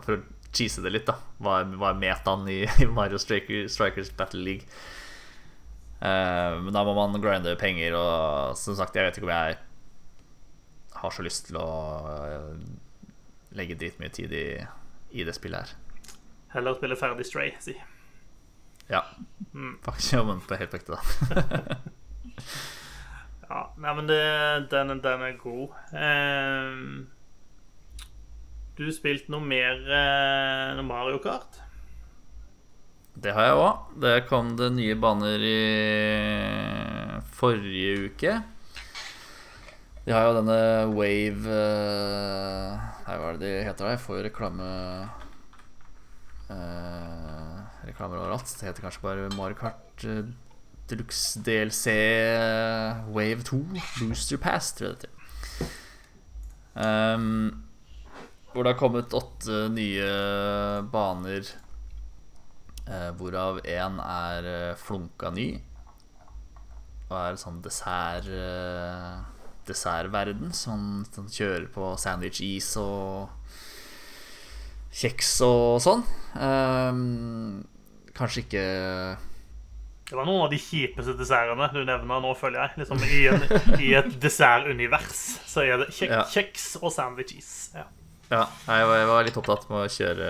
[0.00, 0.22] For å
[0.56, 1.18] cheese det litt, da.
[1.42, 4.68] Hva er, hva er metaen i, i Mario Striker, Strikers Battle League?
[6.04, 9.58] Uh, men da må man grinde penger, og som sagt, jeg vet ikke om jeg
[11.04, 11.70] har så lyst til å
[12.08, 12.52] eh,
[13.58, 14.46] legge dritmye tid i,
[15.12, 16.14] i det spillet her.
[16.54, 17.74] Heller spille ferdig Stray, si.
[18.88, 19.02] Ja.
[19.84, 21.76] Faktisk, ja, men på helt på ekte, da.
[23.44, 24.20] Ja, nei, men det,
[24.72, 25.74] den, den er god.
[25.94, 26.86] Ehm,
[28.78, 31.60] du spilt noe mer uh, Mario Kart?
[33.14, 33.92] Det har jeg òg.
[34.02, 35.60] Det kom det nye baner i
[37.36, 38.34] forrige uke.
[40.04, 40.56] De har jo denne
[40.92, 43.92] Wave eh, Nei, hva er det de heter?
[43.94, 44.66] Jeg får reklame
[46.52, 48.50] eh, Reklamer overalt.
[48.50, 50.26] Det heter kanskje bare Mario Kart eh,
[50.90, 51.94] Deluxe DLC
[53.14, 53.62] Wave 2
[54.02, 55.20] Booster Pass, tror jeg det heter.
[56.74, 57.63] Um,
[58.54, 60.08] hvor det har kommet åtte nye
[60.92, 61.48] baner,
[62.86, 65.48] eh, hvorav én er eh, flunka ny.
[67.10, 69.18] Og er sånn dessert eh,
[69.68, 70.52] dessertverden.
[70.56, 73.28] Som sånn, kjører på sandwich-is og
[74.94, 76.04] kjeks og sånn.
[76.38, 77.00] Eh,
[78.14, 78.64] kanskje ikke
[80.04, 82.84] Det var noen av de kjipeste dessertene du nevner nå, føler jeg.
[82.84, 83.44] Liksom I, en,
[83.82, 86.22] i et dessertunivers så er det kjek, Ja.
[86.30, 87.52] kjeks og sandwich-is.
[87.74, 87.88] Ja.
[88.30, 90.28] Ja, jeg var, jeg var litt opptatt med å kjøre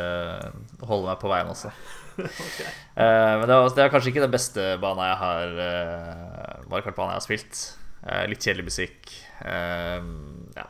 [0.82, 1.70] holde meg på veien også.
[2.20, 2.66] okay.
[2.98, 6.86] uh, men det, var, det er kanskje ikke den beste banen jeg har uh, Mario
[6.86, 7.62] Kart-banen jeg har spilt.
[8.04, 9.14] Uh, litt kjedelig musikk.
[9.44, 10.08] Eh,
[10.56, 10.66] ja.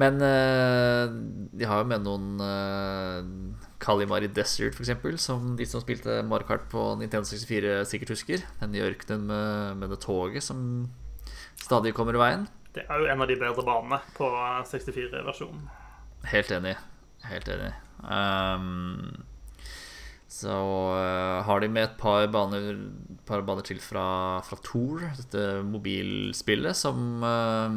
[0.00, 1.04] Men eh,
[1.52, 6.48] de har jo med noen uh, Kalimari Desert, for eksempel, som de som spilte Mario
[6.48, 8.46] Kart på Nintendo 64, sikkert husker.
[8.62, 10.88] Den i ørkenen med, med det toget som
[11.60, 12.48] stadig kommer i veien.
[12.72, 14.32] Det er jo en av de bedre banene på
[14.72, 15.68] 64-versjonen.
[16.30, 16.76] Helt enig.
[17.26, 17.72] Helt enig.
[18.02, 19.24] Um,
[20.30, 22.78] så uh, har de med et par baner,
[23.28, 27.76] par baner til fra, fra Tour, dette mobilspillet, som uh,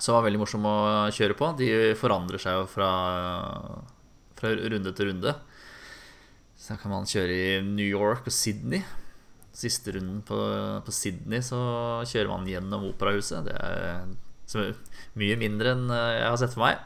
[0.00, 0.76] som var veldig morsom å
[1.12, 1.50] kjøre på.
[1.58, 2.88] De forandrer seg jo fra,
[4.38, 5.34] fra runde til runde.
[6.56, 8.80] Så kan man kjøre i New York og Sydney.
[9.52, 10.38] Siste runden på,
[10.86, 11.60] på Sydney så
[12.08, 13.50] kjører man gjennom operahuset.
[13.50, 14.72] Det er
[15.18, 16.80] mye mindre enn eh, jeg har sett for meg.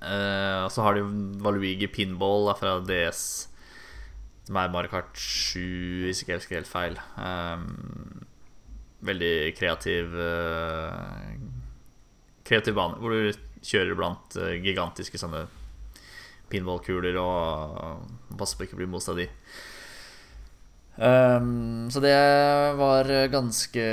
[0.00, 1.02] Eh, og så har de
[1.42, 3.22] Valuigi Pinball da, fra DS,
[4.46, 6.96] som er Mario Kart 7, hvis ikke jeg husker helt feil.
[7.18, 8.22] Um,
[9.06, 11.34] veldig kreativ uh,
[12.46, 15.44] Kreativ bane, hvor du kjører blant uh, gigantiske sånne
[16.50, 19.28] pinballkuler og passer på ikke å bli most av de.
[21.00, 22.16] Um, så det
[22.80, 23.86] var ganske,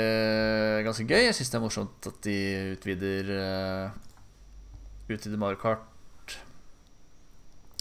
[0.84, 1.28] ganske gøy.
[1.28, 2.38] Jeg syns det er morsomt at de
[2.74, 4.07] utvider uh,
[5.08, 6.36] Utvider Mario Kart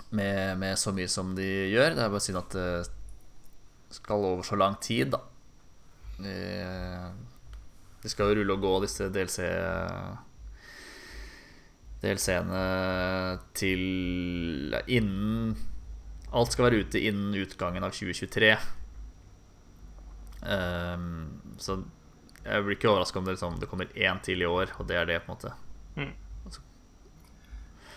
[0.10, 1.96] med, med, så mye som de gjør.
[1.96, 5.20] Det er bare synd at det skal over så lang tid, da.
[6.18, 6.38] De,
[8.04, 9.44] de skal jo rulle og gå, disse DLC
[12.02, 12.62] DLC-ene
[13.58, 15.56] til innen
[16.36, 18.50] Alt skal være ute innen utgangen av 2023.
[20.44, 21.06] Um,
[21.58, 21.78] så
[22.44, 25.00] jeg blir ikke overraska om det, liksom, det kommer én til i år, og det
[25.00, 25.54] er det, på en måte.
[25.96, 26.12] Mm.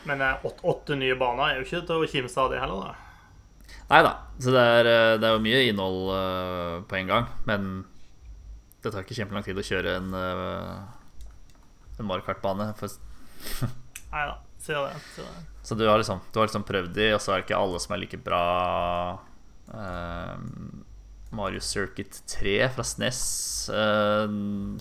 [0.08, 2.90] Men eh, åtte, åtte, nye baner er jo ikke til å kimse av det heller,
[2.90, 3.76] da.
[3.90, 4.12] Nei da.
[4.40, 7.30] Så det er, eh, det er, jo mye innhold uh, på en gang.
[7.48, 7.70] Men
[8.80, 12.70] det tar ikke kjempelang tid å kjøre en, uh, en Mario Kart-bane.
[14.14, 14.38] Nei da.
[14.60, 15.24] Sier det, det.
[15.64, 17.80] Så du har, liksom, du har liksom prøvd de, og så er det ikke alle
[17.80, 18.44] som er like bra.
[19.70, 20.36] Uh,
[21.36, 23.20] Mario Circuit 3 fra SNES
[23.70, 24.26] uh,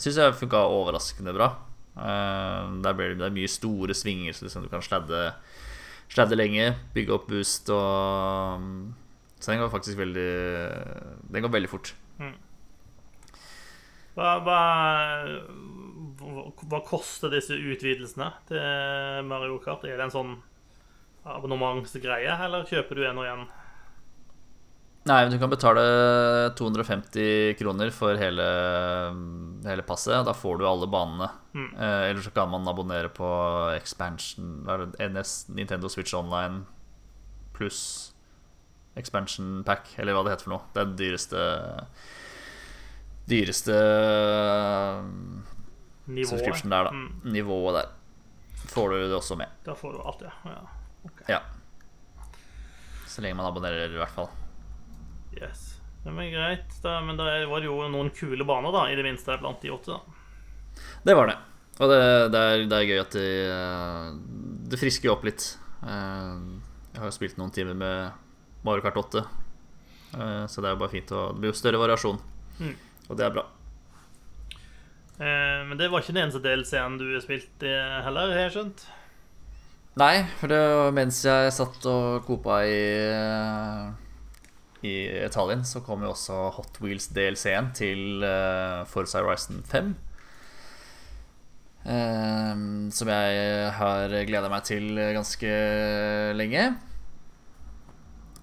[0.02, 1.54] syns jeg funka overraskende bra.
[2.00, 5.34] Blir det, det mye store svinger, så liksom du kan sladde,
[6.12, 8.62] sladde lenge, bygge opp boost og
[9.40, 10.30] Så den går faktisk veldig
[11.32, 11.94] Den går veldig fort.
[12.20, 12.36] Mm.
[14.20, 14.62] Hva, hva,
[16.20, 19.86] hva, koster disse utvidelsene til Mario Kart?
[19.88, 20.34] Er det en sånn
[21.30, 23.46] abonnementsgreie, eller kjøper du en og en?
[25.10, 25.84] Nei, men du kan betale
[26.54, 28.46] 250 kroner for hele,
[29.66, 30.22] hele passet.
[30.28, 31.32] Da får du alle banene.
[31.58, 31.70] Mm.
[31.74, 33.30] Eh, eller så kan man abonnere på
[33.74, 34.68] expansion
[35.02, 36.62] NS, Nintendo Switch Online
[37.58, 38.14] pluss
[39.00, 40.68] expansion pack, eller hva det heter for noe.
[40.74, 41.42] Det er den dyreste
[43.30, 43.78] Dyreste
[46.10, 46.30] Nivået.
[46.30, 46.92] subscription der.
[46.94, 47.34] Mm.
[47.34, 47.90] Nivået der.
[48.70, 49.50] Får du det også med.
[49.66, 50.36] Da får du alt, ja.
[50.46, 50.60] Ja.
[51.10, 51.26] Okay.
[51.34, 51.42] ja.
[53.08, 54.30] Så lenge man abonnerer, i hvert fall.
[55.42, 55.68] Yes.
[56.04, 56.80] Det var greit.
[56.84, 59.72] Da, men da var det jo noen kule baner, da, i det minste blant de
[59.76, 59.98] åtte.
[59.98, 61.38] da Det var det.
[61.80, 62.00] Og det,
[62.34, 63.28] det, er, det er, gøy at det,
[64.72, 65.46] det frisker jo opp litt.
[65.80, 66.34] Eh,
[66.92, 70.82] jeg har jo spilt noen timer med Mario Kart 8, eh, så det er jo
[70.82, 71.14] bare fint.
[71.16, 72.20] Og det blir jo større variasjon,
[72.60, 72.76] mm.
[73.08, 73.46] og det er bra.
[75.20, 77.72] Eh, men det var ikke den eneste DLC-en du spilte
[78.04, 78.86] heller, har jeg skjønt?
[80.00, 82.78] Nei, for det var mens jeg satt og kopa i
[84.86, 84.94] i
[85.26, 89.96] Italien så kom jo også Hot Wheels DLC-en til uh, Forza Horizon 5.
[91.80, 95.52] Um, ehm, som jeg har gleda meg til ganske
[96.36, 96.70] lenge.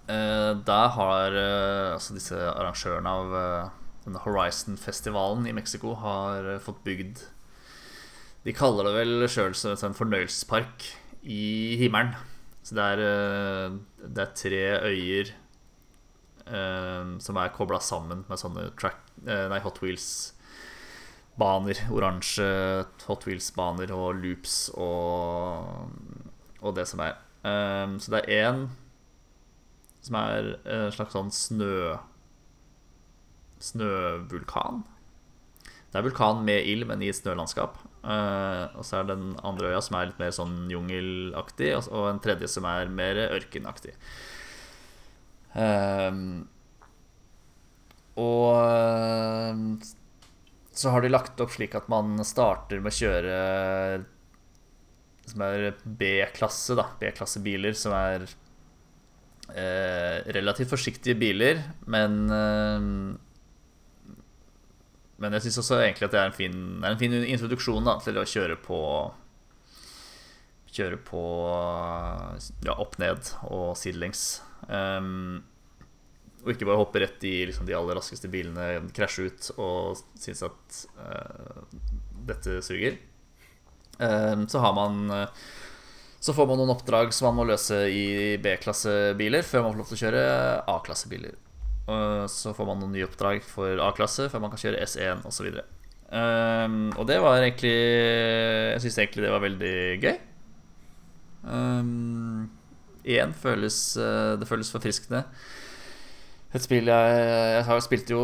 [0.06, 3.72] Uh, da har uh, altså disse arrangørene av uh,
[4.04, 7.24] denne Horizon-festivalen i Mexico har fått bygd
[8.46, 10.84] De kaller det vel sjøl en fornøyelsespark
[11.26, 12.12] i himmelen.
[12.62, 13.00] Så det er,
[14.06, 15.32] det er tre øyer
[16.46, 21.80] som er kobla sammen med sånne track, uh, nei, Hot Wheels-baner.
[21.90, 22.48] Oransje
[23.08, 25.90] Hot Wheels-baner og loops og,
[26.62, 27.16] og det som er.
[27.46, 28.66] Um, så det er én
[30.06, 31.96] som er en slags sånn snø
[33.62, 34.84] snøvulkan.
[35.90, 37.78] Det er vulkan med ild, men i et snølandskap.
[38.06, 42.20] Og så er det den andre øya som er litt mer sånn jungelaktig, og en
[42.22, 43.94] tredje som er mer ørkenaktig.
[45.56, 46.48] Um,
[48.20, 49.64] og ehm,
[50.76, 53.36] så har de lagt opp slik at man starter med å kjøre
[55.26, 56.86] som er B-klasse, da.
[57.00, 58.26] B-klassebiler, som er
[59.50, 62.90] eh, relativt forsiktige biler, men eh,
[65.16, 67.94] Men jeg syns også egentlig at det er en fin, er en fin introduksjon da,
[68.04, 68.80] til å kjøre på
[70.76, 71.20] Kjøre på
[72.66, 74.42] ja, opp ned og sidelengs.
[74.66, 75.44] Um,
[76.46, 80.44] og ikke bare hoppe rett i liksom, de aller raskeste bilene, krasje ut og synes
[80.46, 81.62] at uh,
[82.28, 82.98] dette suger.
[83.98, 85.46] Um, så har man uh,
[86.20, 89.88] Så får man noen oppdrag som man må løse i B-klassebiler før man får lov
[89.90, 90.22] til å kjøre
[90.74, 91.36] A-klassebiler.
[92.28, 95.60] så får man noen nye oppdrag for A-klasse før man kan kjøre S1 osv.
[96.06, 100.16] Um, og det var egentlig Jeg syns egentlig det var veldig gøy.
[101.46, 102.50] Um,
[103.06, 105.24] igjen føles uh, Det føles forfriskende.
[106.54, 107.16] Et spill jeg
[107.56, 108.20] Jeg har spilt jo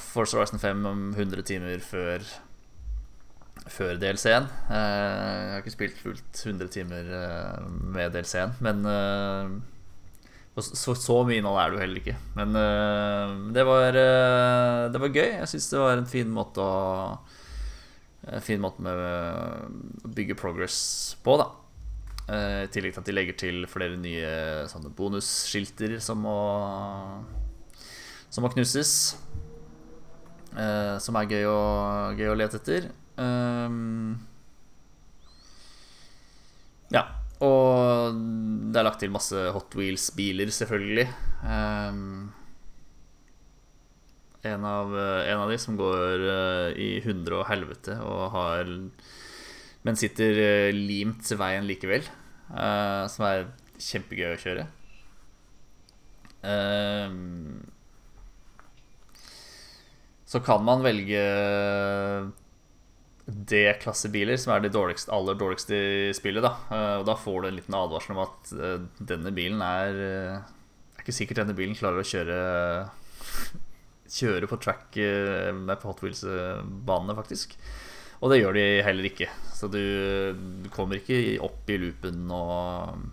[0.00, 2.24] Force Horizon 5 om 100 timer før
[3.70, 4.48] Før DLC-en.
[4.70, 8.82] Uh, jeg har ikke spilt fullt 100 timer uh, med DLC-en, men
[10.60, 12.14] så, så, mye innhold er det jo heller ikke.
[12.36, 12.56] Men
[13.54, 13.96] det, var,
[14.92, 15.28] det var gøy.
[15.38, 16.74] Jeg syns det var en fin måte å
[18.34, 20.76] En fin måte med å bygge progress
[21.24, 21.46] på, da.
[22.30, 24.30] Uh, I tillegg til at de legger til flere nye
[24.70, 26.38] sånne bonusskilter som må
[28.30, 29.16] Som må knuses.
[30.50, 31.60] som er gøy å,
[32.18, 32.90] gøy å lete etter.
[36.90, 37.04] ja.
[37.40, 38.18] Og
[38.70, 41.06] det er lagt til masse Hot Wheels-biler, selvfølgelig.
[41.40, 42.28] Um,
[44.44, 48.70] en, av, en, av, de som går uh, i hundre og helvete og har
[49.84, 52.04] Men sitter uh, limt veien likevel.
[52.50, 53.48] Uh, som er
[53.80, 54.66] kjempegøy å kjøre.
[56.40, 57.10] Uh,
[60.30, 61.20] så kan man velge
[63.30, 66.44] D-klassebiler, som er de dårligste, aller dårligste i spillet.
[66.44, 66.52] Da.
[66.70, 68.78] Eh, og da får du en liten advarsel om at eh,
[69.10, 72.38] denne bilen er Det er ikke sikkert denne bilen klarer å kjøre
[74.10, 74.96] Kjøre på track
[75.54, 77.52] med på Hot Wheels-banene, faktisk.
[78.20, 79.30] Og det gjør de heller ikke.
[79.56, 79.80] Så du,
[80.64, 83.08] du kommer ikke opp i loopen og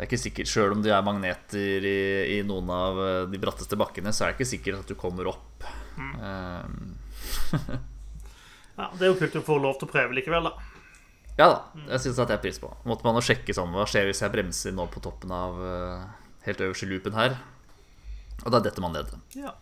[0.00, 2.00] det er ikke sikkert, Sjøl om det er magneter i,
[2.38, 5.66] i, noen av de bratteste bakkene, så er det ikke sikkert at du kommer opp.
[6.00, 6.14] Mm.
[6.24, 7.80] Um,
[8.80, 10.54] Ja, Det er jo kult å få lov til å prøve likevel, da.
[11.36, 11.58] Ja da,
[11.92, 12.70] jeg syns det er pris på.
[12.88, 16.02] Måtte man jo sjekke sånn Hva skjer hvis jeg bremser nå på toppen av uh,
[16.44, 17.36] helt øverste loopen her?
[18.44, 19.12] Og da detter man ned.
[19.36, 19.52] Ja.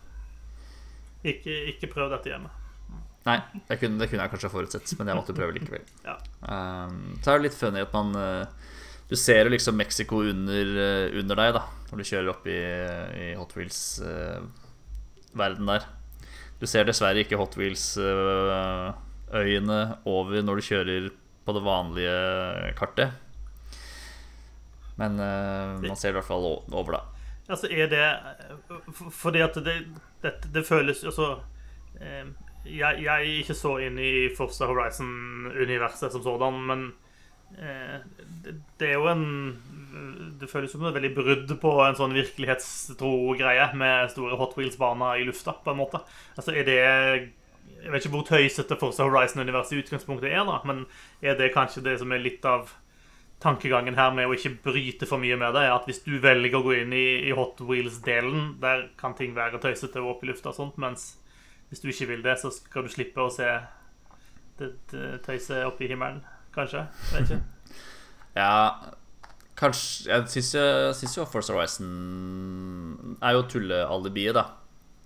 [1.27, 2.51] Ikke, ikke prøv dette hjemme.
[3.27, 3.35] Nei,
[3.67, 5.83] det kunne, det kunne, jeg kanskje forutsett, men jeg måtte prøve likevel.
[6.07, 6.15] ja.
[6.45, 8.45] um, så er det litt funny at man uh,
[9.09, 12.59] Du ser jo liksom Mexico under, uh, under, deg da når du kjører opp i,
[13.19, 15.83] i Hot Wheels-verden der.
[16.61, 18.89] Du ser dessverre ikke Hot Wheels uh,
[19.33, 19.79] øyene
[20.09, 21.09] over når du kjører
[21.45, 22.17] på det vanlige
[22.77, 23.09] kartet.
[24.99, 26.99] Men man ser det i hvert fall over, da.
[27.49, 28.19] Altså, er det
[29.11, 29.87] Fordi at det,
[30.21, 31.39] det, det føles Altså
[32.01, 32.25] eh,
[32.65, 36.85] jeg, jeg, er ikke så inne i Forza Horizon-universet som sådan, men
[37.57, 37.99] eh,
[38.43, 39.25] det, det, er jo en
[40.39, 45.19] Det føles som et veldig brudd på en sånn virkelighetstro greie med store Hot Wheels-baner
[45.19, 46.03] i lufta, på en måte.
[46.37, 46.79] Altså, er det
[47.79, 50.83] jeg vet ikke hvor tøysete Forza Horizon-universet i utgangspunktet er, da, men
[51.23, 52.73] er det kanskje det som er litt av
[53.39, 56.59] tankegangen her med å ikke bryte for mye med det, er at hvis du velger
[56.59, 60.31] å gå inn i, i Hot Wheels-delen, der kan ting være tøysete og opp i
[60.31, 61.13] lufta og sånt, mens
[61.69, 63.47] hvis du ikke vil det, så skal du slippe å se
[64.59, 64.71] det,
[65.25, 66.23] tøyset oppe i himmelen,
[66.55, 66.85] kanskje?
[67.13, 67.41] Vet ikke.
[68.41, 68.53] ja,
[69.59, 70.47] kanskje Jeg
[70.97, 74.47] syns jo Forza Horizon er jo tullealibiet, da.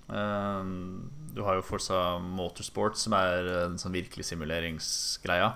[0.08, 5.54] Um, du har jo Forza Motorsport, som er en sånn virkelig simuleringsgreia.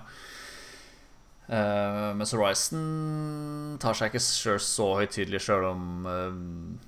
[1.48, 6.87] Uh, mens Horizon tar seg ikke sjøl så høytidelig, sjøl om uh,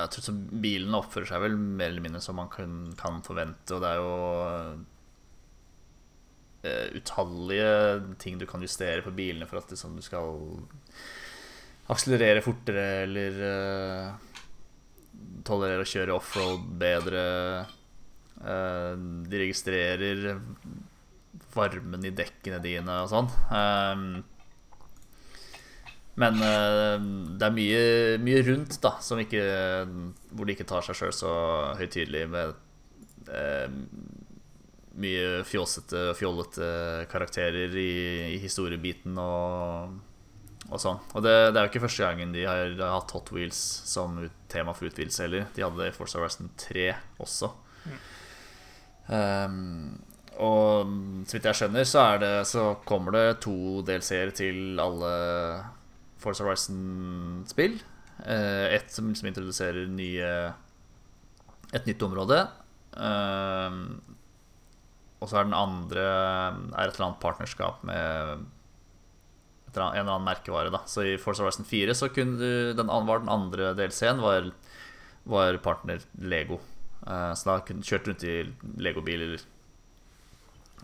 [0.00, 3.76] Jeg tror så Bilene oppfører seg vel mer eller mindre som man kan, kan forvente,
[3.76, 4.14] og det er jo
[6.66, 7.74] uh, utallige
[8.22, 10.26] ting du kan justere på bilene for at liksom, du skal
[11.90, 14.12] akselerere fortere eller uh,
[15.46, 17.24] tolerere å kjøre offroad bedre.
[18.40, 18.94] Uh,
[19.28, 20.38] de registrerer
[21.54, 23.28] varmen i dekkene dine og sånn.
[23.54, 24.04] Ehm,
[26.20, 26.96] men uh,
[27.40, 27.84] det er mye,
[28.22, 29.44] mye rundt da ikke,
[30.34, 31.32] hvor de ikke tar seg sjøl så
[31.80, 32.54] høytidelig med
[33.30, 33.78] uh,
[35.00, 36.70] mye fjåsete og fjollete
[37.10, 37.90] karakterer i,
[38.34, 39.98] i historiebiten og
[40.70, 41.00] og sånn.
[41.16, 43.58] Og det, det, er jo ikke første gangen de har, har hatt Hot Wheels
[43.90, 45.48] som tema for utvidelse heller.
[45.56, 46.86] De hadde det i Force Horizon 3
[47.22, 47.50] også.
[47.90, 47.98] Mm.
[49.10, 49.58] Um,
[50.40, 50.92] og
[51.26, 55.10] så vidt jeg skjønner, så, det, så kommer det to DLC-er til alle
[56.20, 57.80] Force Horizon-spill.
[58.20, 60.30] Uh, et som liksom introduserer nye,
[61.72, 62.42] et nytt område.
[62.92, 63.96] Uh,
[65.20, 68.46] og så er den andre er et eller annet partnerskap med
[69.70, 70.72] en eller annen merkevare.
[70.72, 74.50] da Så i Force Horizon 4 så kunne du, den, var den andre DLC-en var,
[75.28, 76.58] var, partner Lego.
[77.04, 78.42] Uh, så da kunne du kjørt rundt i
[78.80, 79.40] legobiler.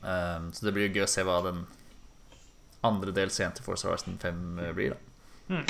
[0.06, 1.64] Så det blir gøy å se hva den
[2.86, 4.92] andre DLC-en til Force Horizon 5 blir.
[4.94, 5.15] da
[5.48, 5.66] mm.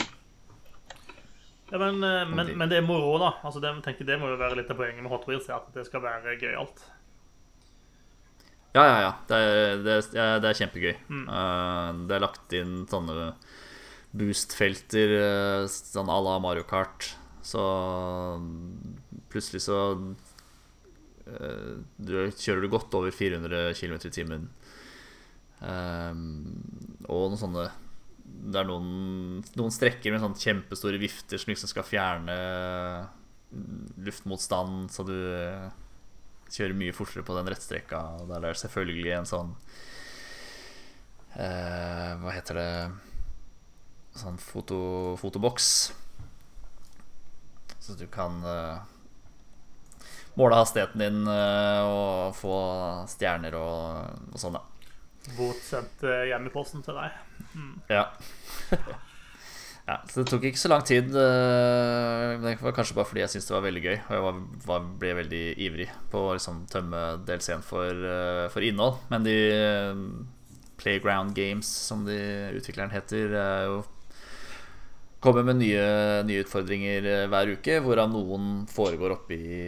[1.70, 3.32] Ja, men, eh, men, men det er moro, da.
[3.42, 5.86] Altså, det, tenker, det må jo være litt av poenget med Hot Wheels, at det
[5.88, 6.84] skal være gøyalt.
[8.76, 9.12] Ja, ja, ja.
[9.26, 10.92] Det er, det er, det er kjempegøy.
[11.08, 13.32] Uh, det er lagt inn sånne
[14.16, 17.14] boost-felter uh, sånn à la Mario Kart.
[17.46, 17.62] Så
[19.30, 19.80] plutselig så
[21.26, 24.44] du, kjører du godt over 400 km i timen.
[25.62, 27.64] og noen sånne
[28.36, 32.36] Det er noen, noen strekker med sånne kjempestore vifter som liksom skal fjerne
[34.06, 35.16] luftmotstand, så du
[36.52, 38.02] kjører mye fortere på den rettstrekka.
[38.28, 39.52] Der er det selvfølgelig en sånn
[41.34, 42.70] eh, Hva heter det
[44.16, 44.78] Sånn foto,
[45.20, 45.66] fotoboks.
[47.84, 48.78] Så du kan eh,
[50.40, 52.54] måle hastigheten din eh, og få
[53.12, 54.62] stjerner og, og sånn, da.
[55.36, 57.20] Bot sendt eh, hjem i posten til deg.
[57.56, 57.74] Mm.
[57.90, 58.06] Ja.
[59.86, 61.12] Ja, så Det tok ikke så lang tid.
[61.14, 63.98] Men det var kanskje bare fordi jeg syntes det var veldig gøy.
[64.00, 68.66] Og jeg var, var, ble veldig ivrig på å liksom tømme DLC-en for, eh, for,
[68.66, 68.98] innhold.
[69.12, 70.00] Men de eh,
[70.82, 72.18] Playground Games, som de
[72.58, 73.36] utvikleren heter,
[73.70, 73.84] jo
[75.22, 75.86] kommer med nye,
[76.26, 79.62] nye, utfordringer hver uke, hvorav noen foregår oppe i,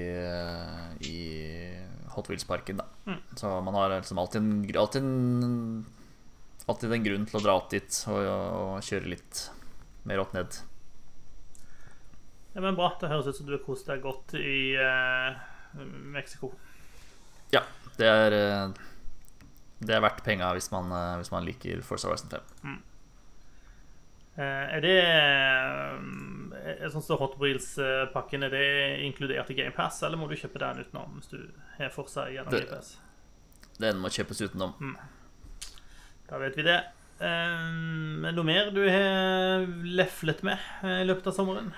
[1.08, 1.16] i
[2.14, 2.82] Hot Wheels-parken.
[3.08, 3.22] Mm.
[3.38, 5.86] Så man har liksom alltid en, alltid, en,
[6.68, 9.44] alltid en grunn til å dra opp dit og, og kjøre litt
[10.08, 10.60] mer opp ned.
[12.54, 12.90] Ja, men Bra.
[13.00, 15.36] Det høres ut som du har kost deg godt i uh,
[16.14, 16.52] Mexico.
[17.54, 17.62] Ja.
[17.98, 18.70] Det er, uh,
[19.78, 22.40] det er verdt penga hvis, uh, hvis, man liker Force Horizon 5.
[22.66, 22.80] Mm.
[24.38, 24.98] er det
[26.92, 28.66] Sånn som Hot Wheels-pakken, er det
[29.06, 31.40] inkludert i GamePass, eller må du kjøpe den utenom hvis du
[31.78, 32.96] har for seg gjennom GamePass?
[33.78, 34.74] Den må kjøpes utenom.
[34.82, 34.98] Mm.
[36.28, 36.78] Da vet vi det.
[37.18, 41.72] Um, noe mer du har leflet med i løpet av sommeren?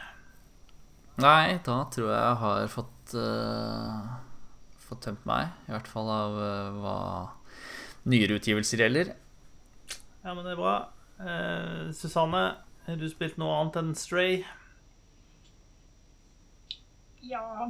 [1.21, 4.19] Nei, da tror jeg jeg har fått uh,
[4.81, 5.53] Fått tømt meg.
[5.69, 6.97] I hvert fall av uh, hva
[8.11, 9.13] nyere utgivelser gjelder.
[10.25, 10.75] Ja, men det er bra.
[11.21, 12.43] Uh, Susanne,
[12.89, 14.41] har du spilt noe annet enn Stray?
[17.21, 17.69] Ja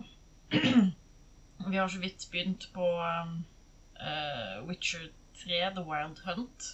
[1.67, 3.41] Vi har så vidt begynt på um,
[4.69, 5.11] Witcher
[5.45, 6.71] 3, The Wild Hunt.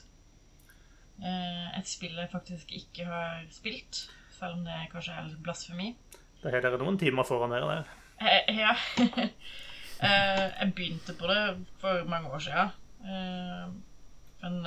[1.23, 4.03] Eh, et spill jeg faktisk ikke har spilt,
[4.37, 5.95] selv om det kanskje er litt blasfemi.
[6.43, 7.95] Da har dere noen timer foran dere der.
[8.21, 8.77] Eh, ja.
[9.97, 11.43] Eh, jeg begynte på det
[11.81, 13.79] for mange år siden.
[14.43, 14.59] Men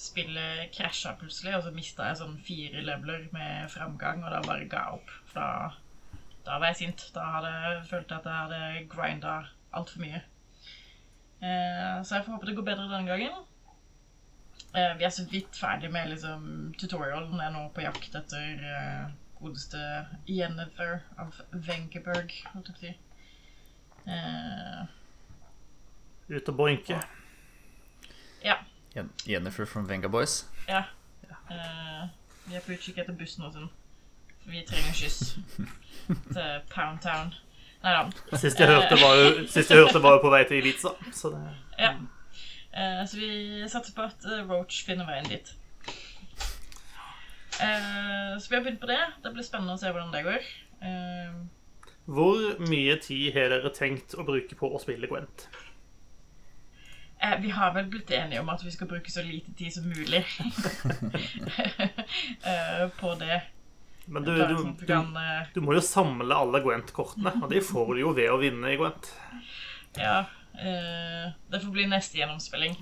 [0.00, 4.64] spillet krasja plutselig, og så mista jeg sånn fire leveler med framgang, og da bare
[4.64, 5.12] ga jeg opp.
[5.28, 7.04] For da, da var jeg sint.
[7.12, 9.34] Da hadde jeg følt at jeg hadde grinda
[9.76, 10.22] altfor mye.
[11.40, 13.38] Så jeg får håpe det går bedre denne gangen.
[14.70, 17.34] Uh, vi er så vidt ferdig med liksom, tutorialen.
[17.34, 19.10] Jeg er nå på jakt etter uh,
[19.40, 19.80] godeste
[20.28, 22.92] Jennifer av Wenkeberg, holdt jeg på å si.
[26.30, 27.00] Ut og boinke.
[28.44, 28.56] Ja.
[29.26, 30.44] Jennifer from Venga Boys?
[30.68, 30.84] Ja.
[31.50, 32.06] Uh,
[32.46, 33.70] vi er på utkikk etter bussen og sånn.
[34.44, 35.34] For vi trenger skyss
[36.34, 37.34] til Pound Town.
[37.80, 38.00] Nei.
[38.36, 40.92] Sist jeg hørte, var jo, sist jeg hørte var jo på vei til Ibiza.
[41.16, 41.40] Så det
[41.80, 41.94] ja.
[42.72, 45.54] Eh, så vi satser på at eh, Roach finner veien dit.
[47.60, 49.00] Eh, så vi har begynt på det.
[49.24, 50.52] Det blir spennende å se hvordan det går.
[52.10, 55.48] Hvor mye tid har dere tenkt å bruke på å spille Gwent?
[57.42, 60.22] vi har vel blitt enige om at vi skal bruke så lite tid som mulig
[63.02, 63.42] på det.
[64.10, 64.92] Men du, du, du,
[65.54, 68.78] du, må jo samle alle Gwent-kortene, og de får du jo ved å vinne i
[68.80, 69.12] Gwent.
[69.98, 72.74] Ja, Uh, det får bli neste gjennomspilling.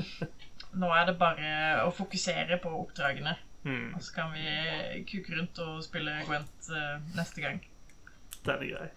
[0.80, 1.50] Nå er det bare
[1.86, 3.36] å fokusere på oppdragene.
[3.66, 3.94] Mm.
[3.96, 7.62] Og så kan vi kuke rundt og spille Gwent uh, neste gang.
[8.44, 8.90] Det blir gøy.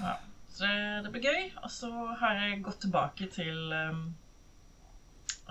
[0.00, 0.16] Ja,
[0.52, 0.72] så
[1.04, 1.44] det blir gøy.
[1.62, 1.92] Og så
[2.22, 4.02] har jeg gått tilbake til um,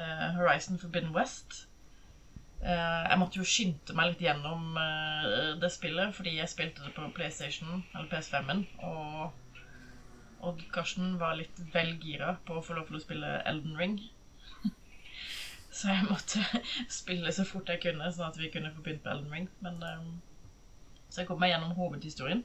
[0.02, 1.65] uh, Horizon Forbidden West.
[2.62, 4.78] Jeg måtte jo skynde meg litt gjennom
[5.62, 8.64] det spillet, fordi jeg spilte det på PlayStation, eller PS5-en.
[8.88, 9.34] Og
[10.46, 13.96] og Karsten var litt vel gira på å få lov til å spille Elden Ring.
[15.78, 16.44] Så jeg måtte
[17.00, 19.50] spille så fort jeg kunne, sånn at vi kunne få begynt på Elden Ring.
[19.66, 20.12] Men, um,
[21.10, 22.44] så jeg kom meg gjennom hovedhistorien.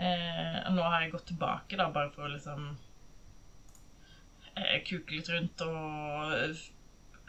[0.00, 2.68] Eh, og nå har jeg gått tilbake, da, bare for å liksom
[4.54, 6.54] eh, kuke litt rundt og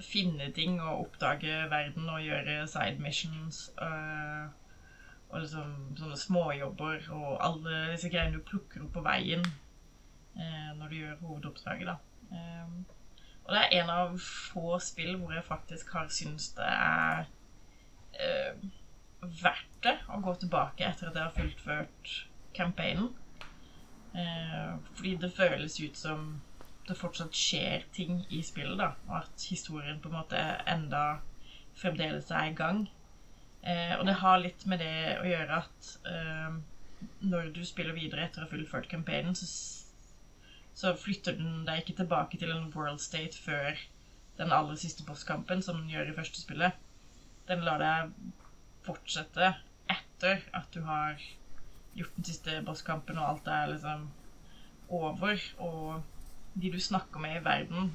[0.05, 3.69] finne ting og oppdage verden og gjøre side missions.
[3.81, 4.49] Uh,
[5.31, 10.91] og liksom sånne småjobber og alle disse greiene du plukker opp på veien uh, når
[10.91, 11.95] du gjør hovedoppdraget, da.
[12.31, 12.81] Uh,
[13.45, 17.31] og det er en av få spill hvor jeg faktisk har syntes det er
[19.21, 22.11] verdt det å gå tilbake etter at jeg har fullført
[22.53, 23.09] campaignen.
[24.93, 26.27] Fordi det føles ut som
[26.91, 28.91] det fortsatt skjer ting i spillet, da.
[29.09, 31.21] Og at historien på en måte enda
[31.79, 32.83] fremdeles er i gang.
[33.61, 36.59] Eh, og det har litt med det å gjøre at eh,
[37.31, 39.47] når du spiller videre etter å ha fullført campaignen, så,
[40.77, 43.77] så flytter den deg ikke tilbake til en world state før
[44.39, 46.77] den aller siste bosskampen, som den gjør i første spillet.
[47.49, 48.15] Den lar deg
[48.85, 49.53] fortsette
[49.91, 51.19] etter at du har
[51.97, 54.07] gjort den siste bosskampen, og alt er liksom
[54.89, 55.37] over.
[55.61, 56.01] Og
[56.53, 57.91] de du snakker med i verden,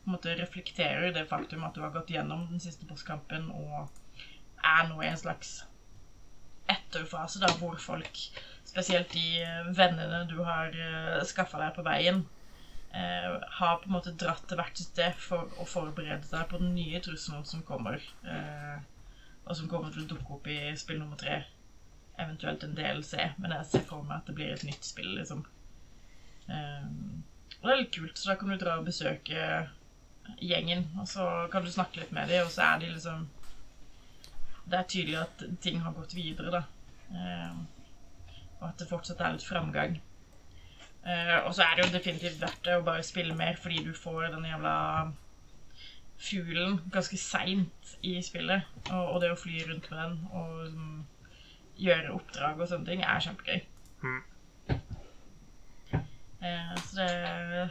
[0.00, 3.90] på en måte reflekterer det faktum at du har gått gjennom den siste bosskampen og
[4.64, 5.60] er nå i en slags
[6.70, 8.18] etterfase, da, hvor folk,
[8.66, 9.42] spesielt de
[9.76, 12.22] vennene du har uh, skaffa deg på veien,
[12.94, 16.74] uh, har på en måte dratt til hvert sted for å forberede seg på den
[16.76, 18.02] nye trusselen som kommer.
[18.26, 18.78] Uh,
[19.46, 21.40] og som kommer til å dukke opp i spill nummer tre.
[22.20, 25.42] Eventuelt en DLC, men jeg ser for meg at det blir et nytt spill, liksom.
[26.50, 27.29] Og
[27.68, 29.46] det er litt kult, så da kan du dra og besøke
[30.40, 33.28] gjengen, og så kan du snakke litt med dem, og så er de liksom
[34.70, 36.60] Det er tydelig at ting har gått videre, da.
[37.10, 37.64] Um,
[38.60, 39.96] og at det fortsatt er litt framgang.
[41.02, 43.90] Uh, og så er det jo definitivt verdt det å bare spille mer, fordi du
[43.96, 44.76] får den jævla
[46.20, 48.68] fuglen ganske seint i spillet.
[48.92, 51.00] Og, det å fly rundt med den og um,
[51.80, 53.64] gjøre oppdrag og sånne ting er kjempegøy.
[54.04, 54.20] Mm.
[56.40, 57.70] Uh, så det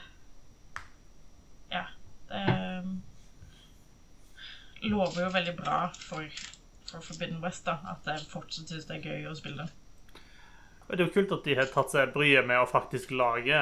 [1.74, 1.86] Ja.
[2.30, 2.46] Det
[2.84, 3.02] um,
[4.86, 6.26] lover jo veldig bra for,
[6.90, 7.80] for Forbidden West, da.
[7.96, 9.72] At jeg fortsatt syns det er gøy å spille det.
[10.90, 13.58] Det er jo kult at de har tatt seg bryet med å faktisk lage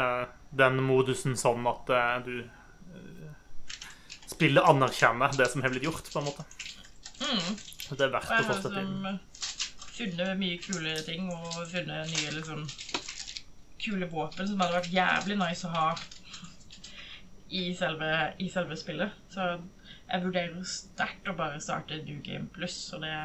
[0.56, 2.46] den modusen sånn at uh, du
[4.38, 6.46] spillet anerkjenner det som har blitt gjort, på en måte.
[7.24, 7.56] Mm.
[7.90, 8.98] Det er verdt å fortsette inn.
[9.08, 12.66] Jeg har funnet mye kule ting og funnet nye liksom
[13.88, 15.88] kule våpen som hadde vært jævlig nice å ha
[17.50, 19.12] i selve, i selve spillet.
[19.32, 19.48] Så
[20.08, 23.16] jeg vurderer sterkt å bare starte New Game Plus, og det,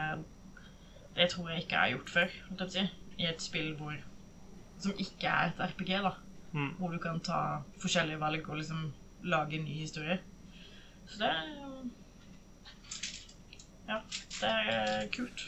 [1.17, 2.37] det tror jeg ikke jeg har gjort før.
[2.75, 2.85] Si,
[3.19, 3.97] I et spill hvor,
[4.83, 6.15] som ikke er et RPG, da.
[6.53, 6.75] Mm.
[6.79, 7.41] Hvor du kan ta
[7.81, 8.91] forskjellige valg og liksom
[9.25, 10.19] lage en ny historie.
[11.07, 11.33] Så det
[13.89, 13.99] Ja,
[14.41, 15.43] det er kult.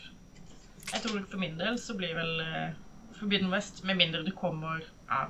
[0.92, 2.74] Jeg tror for min del så blir vel uh,
[3.18, 5.26] Forbidden West, med mindre det kommer ja,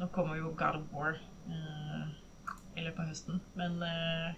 [0.00, 1.14] Nå kommer jo God of War
[1.46, 2.06] uh,
[2.74, 4.34] i løpet av høsten, men uh,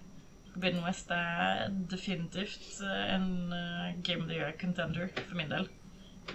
[0.52, 3.52] Forbidden West er definitivt en
[4.04, 5.68] Game of the Year contender for min del.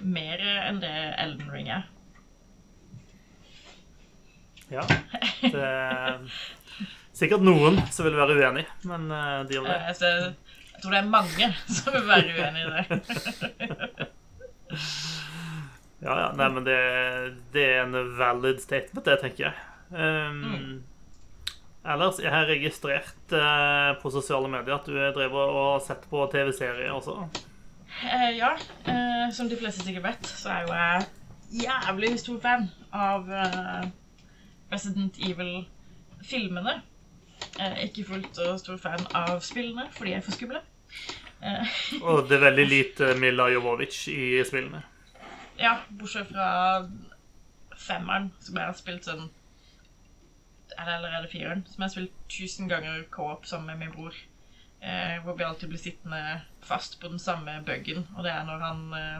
[0.01, 1.87] Mer enn det Elden Ring er.
[4.71, 4.85] Ja.
[5.41, 6.21] Det er
[7.21, 9.77] Sikkert noen som vil være uenig, men uh, de om det.
[9.91, 14.07] Jeg, jeg, tror det er mange som vil være uenig i det.
[16.01, 16.29] ja, ja.
[16.33, 16.77] Nei, men det,
[17.53, 19.53] det, er en valid statement, det, tenker jeg.
[19.93, 21.53] Um, mm.
[21.93, 26.93] Ellers, jeg har registrert uh, på sosiale medier at du driver og sett på TV-serier
[26.95, 27.19] også.
[28.01, 28.55] Uh, ja.
[28.87, 33.27] Uh, som de fleste sikkert vet, så er jo jeg jævlig stor fan av
[34.71, 36.79] Resident Evil-filmene.
[37.83, 40.61] Ikke fullt så stor fan av spillene, fordi jeg er for skumle.
[41.99, 44.85] Og det er veldig lite Mila Jovovic i spillene.
[45.59, 46.87] Ja, bortsett fra
[47.77, 49.29] femmeren, som jeg har spilt sånn
[50.77, 51.65] Eller er det fireren?
[51.67, 54.15] Som jeg har spilt tusen ganger co-op sammen med min bror.
[54.81, 58.07] Eh, hvor vi alltid blir sittende fast på den samme bugen.
[58.15, 59.19] Og det er når han eh,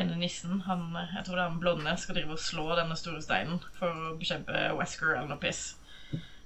[0.00, 3.20] ene nissen, han, jeg tror det er han blonde, skal drive og slå denne store
[3.24, 5.68] steinen for å bekjempe Wesker eller noe piss.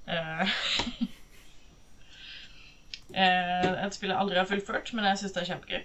[3.11, 5.81] Eh, et spill jeg aldri har fullført, men jeg syns det er kjempegøy.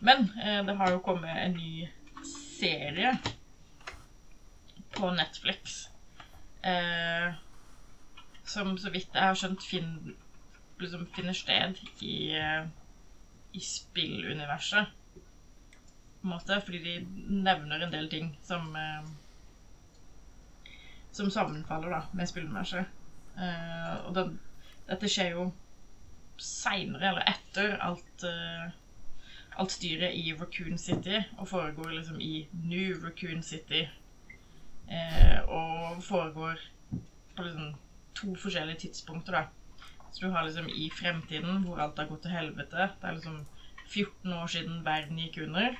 [0.00, 1.88] Men uh, det har jo kommet en ny
[2.24, 3.14] serie
[4.96, 5.90] på Netflix
[6.62, 7.34] Eh,
[8.44, 9.92] som så vidt jeg har skjønt fin,
[10.80, 12.36] liksom finner sted i,
[13.56, 14.90] i spilluniverset.
[16.20, 16.96] På en måte, fordi de
[17.40, 18.68] nevner en del ting som
[21.10, 22.86] som sammenfaller da, med spilluniverset.
[23.40, 24.36] Eh, og den,
[24.86, 25.48] dette skjer jo
[26.40, 28.70] seinere, eller etter, alt, uh,
[29.58, 33.86] alt styret i Raccoon City, og foregår liksom i New Raccoon City.
[34.90, 36.60] Eh, og foregår
[37.36, 37.74] på liksom
[38.14, 39.44] to forskjellige tidspunkter, da.
[40.12, 42.88] Så du har liksom i fremtiden, hvor alt har gått til helvete.
[43.00, 43.44] Det er liksom
[43.86, 45.76] 14 år siden verden gikk under.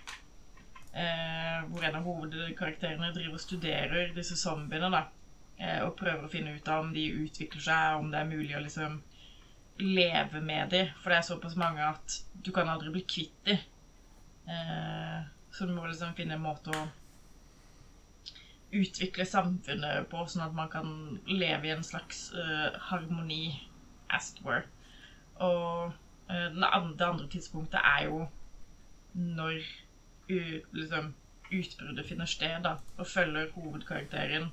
[0.94, 4.90] Eh, hvor en av hovedkarakterene driver og studerer disse zombiene.
[4.90, 5.06] da
[5.60, 8.54] Eh, og prøver å finne ut av om de utvikler seg, om det er mulig
[8.56, 8.96] å liksom
[9.80, 10.94] leve med dem.
[11.02, 13.60] For det er såpass mange at du kan aldri bli kvitt dem.
[14.50, 15.20] Eh,
[15.50, 16.86] så du må liksom finne en måte å
[18.70, 20.90] utvikle samfunnet på, sånn at man kan
[21.26, 23.56] leve i en slags eh, harmoni,
[24.10, 24.62] as it were.
[25.42, 25.90] Og
[26.30, 28.26] eh, det andre tidspunktet er jo
[29.14, 29.58] når
[30.30, 30.38] u,
[30.76, 31.14] liksom,
[31.50, 34.50] utbruddet finner sted, da, og følger hovedkarakteren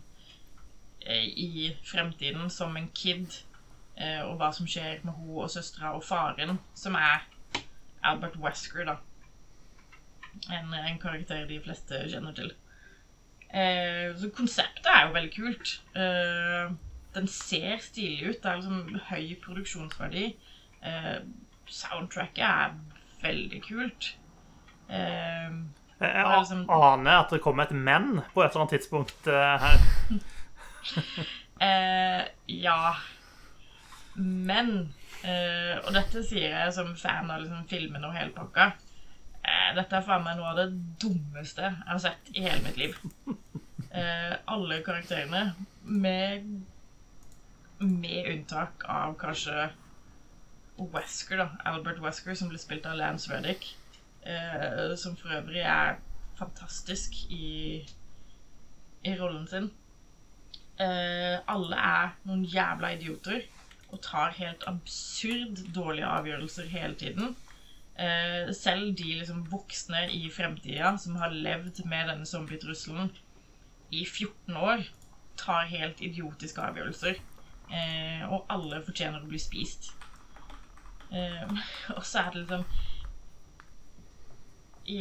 [1.05, 3.43] eh, i fremtiden som en kid,
[4.27, 7.23] og hva som skjer med hun og søstera og faren, som er
[8.05, 8.97] Albert Wesker, da.
[10.53, 12.51] En, en karakter de fleste kjenner til.
[13.49, 15.71] Eh, så konseptet er jo veldig kult.
[15.97, 16.75] Eh,
[17.15, 18.37] den ser stilig ut.
[18.43, 20.27] Det er liksom høy produksjonsverdi.
[20.85, 21.17] Eh,
[21.65, 22.77] soundtracket er
[23.23, 24.11] veldig kult.
[24.89, 25.57] Eh,
[25.99, 29.77] Jeg liksom- aner at det kommer et men på et eller annet tidspunkt eh, her.
[31.57, 32.93] Eh, ja.
[34.17, 34.71] Men
[35.21, 38.71] eh, Og dette sier jeg som fan av liksom, filmen og hele pakka.
[39.43, 40.69] Eh, dette er faen meg noe av det
[41.01, 42.97] dummeste jeg har sett i hele mitt liv.
[43.97, 45.53] Eh, alle karakterene,
[45.87, 46.47] med,
[47.79, 49.69] med unntak av kanskje
[50.77, 51.47] Wesker, da.
[51.71, 53.63] Albert Wesker, som ble spilt av Lance Reddick.
[54.99, 55.95] Som for øvrig er
[56.37, 57.79] fantastisk i,
[59.07, 59.69] i rollen sin.
[60.77, 63.47] Alle er noen jævla idioter
[63.87, 67.35] og tar helt absurd dårlige avgjørelser hele tiden.
[67.97, 73.09] Eh, selv de liksom voksne i fremtida som har levd med denne zombietrusselen
[73.89, 74.83] i 14 år,
[75.37, 77.17] tar helt idiotiske avgjørelser.
[77.71, 79.91] Eh, og alle fortjener å bli spist.
[81.11, 81.47] Eh,
[81.95, 82.67] og så er det liksom
[84.87, 84.99] I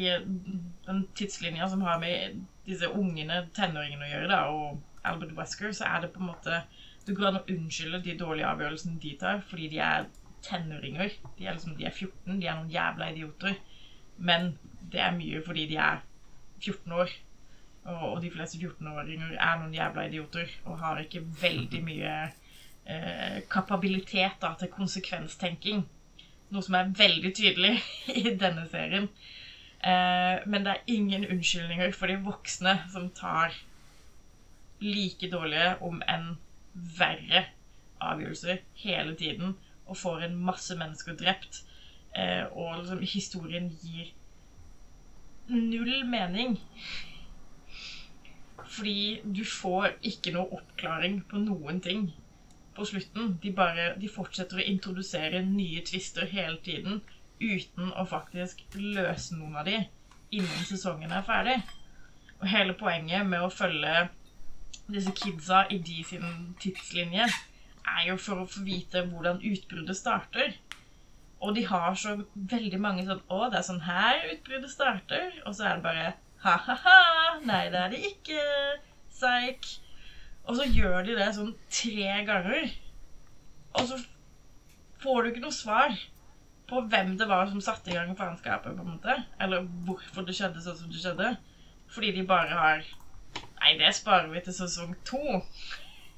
[0.86, 5.86] den tidslinja som har med disse ungene, tenåringene å gjøre, da, og Albert Wesker, så
[5.86, 6.62] er det på en måte
[7.06, 10.08] Det går an å unnskylde de dårlige avgjørelsene de tar, fordi de er
[10.46, 11.14] tenåringer.
[11.38, 13.60] De er liksom, de er 14, de er noen jævla idioter.
[14.16, 14.52] Men
[14.92, 16.02] det er mye fordi de er
[16.62, 17.14] 14 år.
[17.86, 23.36] Og, og de fleste 14-åringer er noen jævla idioter og har ikke veldig mye eh,
[23.50, 25.84] kapabilitet da, til konsekvenstenking.
[26.50, 27.76] Noe som er veldig tydelig
[28.22, 29.06] i denne serien.
[29.78, 33.54] Eh, men det er ingen unnskyldninger for de voksne som tar
[34.82, 36.34] like dårlige, om enn
[36.98, 37.44] verre,
[38.04, 39.54] avgjørelser hele tiden
[39.86, 41.62] og får en masse mennesker drept.
[42.16, 44.12] Eh, og liksom, historien gir
[45.48, 46.56] null mening.
[48.66, 52.08] Fordi du får ikke noe oppklaring på noen ting
[52.76, 53.36] på slutten.
[53.42, 57.00] De bare de fortsetter å introdusere nye tvister hele tiden
[57.40, 59.78] uten å faktisk løse noen av de
[60.34, 61.56] innen sesongen er ferdig.
[62.40, 64.08] Og hele poenget med å følge
[64.92, 70.54] disse kidsa i de sin tidslinje er jo for å få vite hvordan utbruddet starter.
[71.40, 75.34] Og de har så veldig mange sånn Å, det er sånn her utbruddet starter.
[75.44, 76.12] Og så er det bare
[76.44, 77.00] ha-ha-ha.
[77.46, 78.42] Nei, det er det ikke.
[79.12, 79.68] Psyk.
[80.46, 82.70] Og så gjør de det sånn tre ganger.
[83.76, 84.00] Og så
[85.02, 85.96] får du ikke noe svar
[86.66, 89.18] på hvem det var som satte i gang faenskapet, på en måte.
[89.42, 91.34] Eller hvorfor det skjedde sånn som det skjedde.
[91.92, 92.86] Fordi de bare har
[93.60, 95.22] Nei, det sparer vi til sesong to.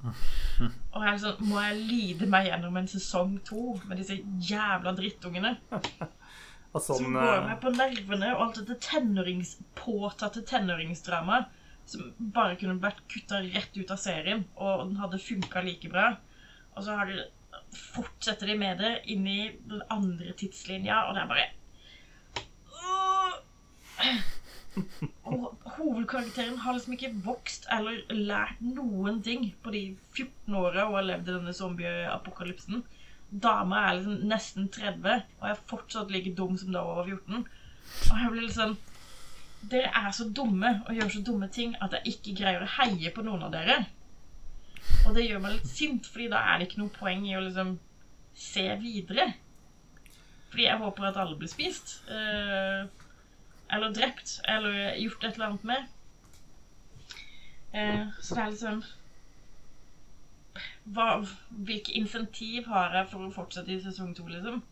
[0.05, 4.19] Og jeg er sånn, Må jeg lide meg gjennom en sesong to med disse
[4.51, 5.57] jævla drittungene?
[6.75, 11.47] Og Som sånn, går eh, meg på nervene, og alt dette tenårings, påtatte tenåringsdrama
[11.89, 16.11] som bare kunne vært kutta rett ut av serien, og den hadde funka like bra.
[16.77, 17.25] Og så har de,
[17.73, 19.39] fortsetter de med det inn i
[19.71, 21.49] den andre tidslinja, og det er bare
[22.85, 24.29] Åh!
[25.29, 29.83] Og hovedkarakteren har liksom ikke vokst eller lært noen ting på de
[30.17, 32.85] 14 åra hun har levd i denne zombieapokalypsen.
[33.29, 37.49] Dama er liksom nesten 30 og er fortsatt like dum som da hun var 14.
[38.13, 38.79] Og jeg blir sånn
[39.69, 43.11] Dere er så dumme og gjør så dumme ting at jeg ikke greier å heie
[43.11, 43.81] på noen av dere.
[45.09, 47.43] Og det gjør meg litt sint, fordi da er det ikke noe poeng i å
[47.43, 47.73] liksom
[48.39, 49.33] se videre.
[50.53, 51.99] Fordi jeg håper at alle blir spist.
[52.07, 52.87] Eh,
[53.71, 54.39] eller drept.
[54.49, 55.95] Eller gjort et eller annet med.
[57.73, 58.85] Eh, så det er liksom
[60.97, 61.09] hva,
[61.69, 64.63] Hvilke insentiv har jeg for å fortsette i sesong to, liksom?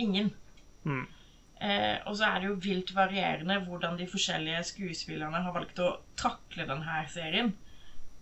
[0.00, 0.30] Ingen.
[0.84, 1.06] Mm.
[1.60, 5.90] Eh, og så er det jo vilt varierende hvordan de forskjellige skuespillerne har valgt å
[6.18, 7.52] takle denne serien.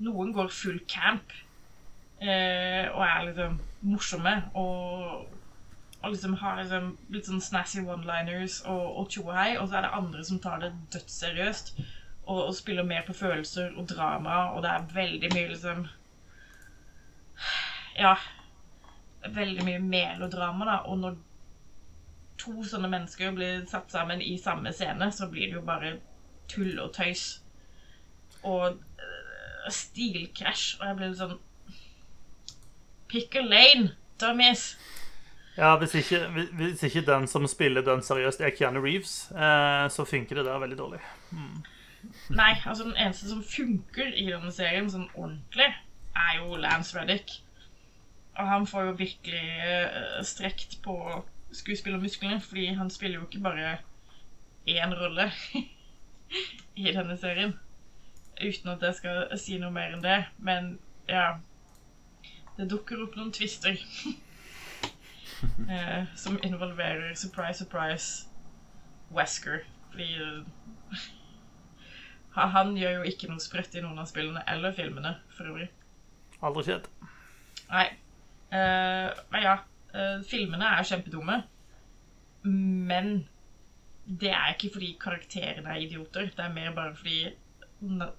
[0.03, 1.31] Noen går full camp
[2.19, 3.61] eh, og er liksom
[3.93, 5.29] morsomme og,
[6.03, 9.57] og liksom har liksom litt sånn snazzy one-liners og, og tjohei.
[9.59, 11.73] Og så er det andre som tar det dødsseriøst
[12.29, 15.87] og, og spiller mer på følelser og drama, og det er veldig mye liksom
[17.99, 18.15] Ja.
[19.35, 20.77] Veldig mye melodrama, da.
[20.87, 21.17] Og når
[22.39, 25.97] to sånne mennesker blir satt sammen i samme scene, så blir det jo bare
[26.49, 27.43] tull og tøys.
[28.47, 30.79] Og øh, stilkrasj.
[30.79, 31.39] Og jeg blir litt sånn
[33.09, 34.77] Pick a lane, dummies.
[35.59, 36.21] Ja, hvis ikke,
[36.55, 40.59] hvis ikke den som spiller den seriøst, er Keanu Reeves, eh, så funker det der
[40.63, 41.01] veldig dårlig.
[42.31, 45.67] Nei, altså den eneste som funker i denne serien sånn ordentlig,
[46.15, 47.41] er jo Lance Reddick.
[48.39, 50.95] Og han får jo virkelig uh, strekt på
[51.59, 53.73] skuespillermusklene, fordi han spiller jo ikke bare
[54.69, 55.27] én rolle
[56.85, 57.57] i denne serien.
[58.39, 60.21] Uten at jeg skal si noe mer enn det.
[60.39, 60.77] Men
[61.09, 61.41] ja
[62.59, 63.75] Det dukker opp noen twister
[65.75, 68.27] eh, som involverer surprise, surprise
[69.15, 69.63] Wesker.
[69.93, 70.11] Fordi
[72.37, 75.71] uh, han gjør jo ikke noe sprøtt i noen av spillene eller filmene, for øvrig.
[76.45, 76.91] Aldri skjedd.
[77.69, 77.89] Nei.
[78.49, 79.57] Eh, men ja,
[79.95, 81.43] Eh, filmene er kjempedumme.
[82.43, 83.29] Men
[84.21, 86.31] det er ikke fordi karakterene er idioter.
[86.37, 87.35] Det er mer bare fordi
[87.81, 88.11] na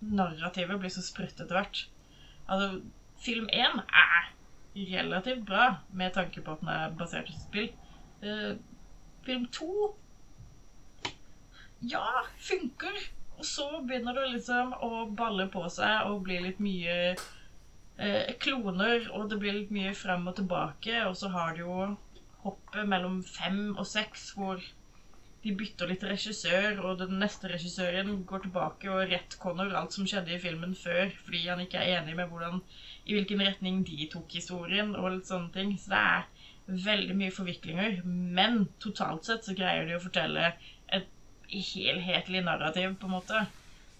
[0.00, 1.84] narrativet blir så sprøtt etter hvert.
[2.48, 2.80] Altså,
[3.24, 4.28] film 1 er
[4.74, 7.70] relativt bra med tanke på at den er basert på spill.
[8.22, 8.58] Uh,
[9.26, 9.70] film 2
[11.88, 12.96] Ja, funker.
[13.38, 19.04] Og så begynner det liksom å balle på seg og bli litt mye eh, kloner,
[19.14, 20.96] og det blir litt mye frem og tilbake.
[21.06, 21.76] Og så har du jo
[22.42, 24.58] hoppet mellom fem og seks hvor
[25.44, 30.34] de bytter litt regissør, og den neste regissøren går tilbake og retconner alt som skjedde
[30.34, 32.58] i filmen før, fordi han ikke er enig med hvordan,
[33.08, 35.72] i hvilken retning de tok historien, og litt sånne ting.
[35.80, 38.02] Så det er veldig mye forviklinger.
[38.04, 40.52] Men totalt sett så greier de å fortelle
[40.92, 41.08] et
[41.48, 43.46] helhetlig narrativ, på en måte.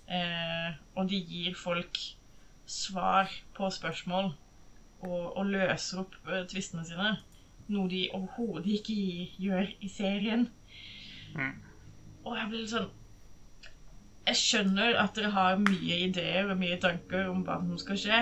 [0.08, 2.00] Eh, og de gir folk
[2.68, 4.30] svar på spørsmål
[5.04, 7.14] og, og løser opp eh, tvistene sine.
[7.72, 8.96] Noe de overhodet ikke
[9.40, 10.46] gjør i serien.
[12.24, 12.88] Og jeg blir litt sånn
[14.28, 18.18] Jeg skjønner at dere har mye ideer og mye tanker om hva som skal skje,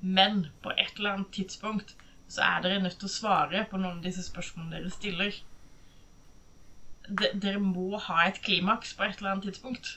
[0.00, 1.94] men på et eller annet tidspunkt
[2.28, 5.38] så er dere nødt til å svare på noen av disse spørsmålene dere stiller.
[7.06, 9.92] De, dere må ha et klimaks på et eller annet tidspunkt.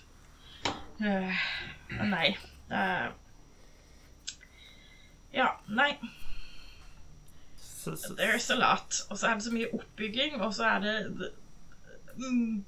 [1.02, 1.34] Uh,
[2.12, 2.36] nei.
[2.70, 3.10] Uh,
[5.34, 5.94] ja, nei.
[8.18, 9.02] There's a lot.
[9.10, 11.32] Og så er det så mye oppbygging, og så er det, det
[12.18, 12.66] mm,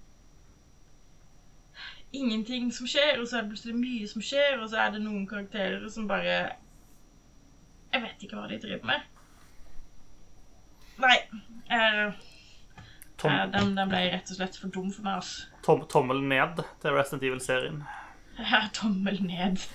[2.14, 5.04] Ingenting som skjer, og så er det plutselig mye som skjer, og så er det
[5.04, 6.42] noen karakterer som bare
[7.92, 9.00] Jeg vet ikke hva de driver med.
[11.02, 11.18] Nei.
[11.72, 12.14] Eh,
[13.22, 15.48] tom, eh, den, den ble rett og slett for dum for meg, altså.
[15.66, 17.78] tom, tommel ned til Resident Evil-serien.
[18.42, 19.56] Ja, Tommel ned.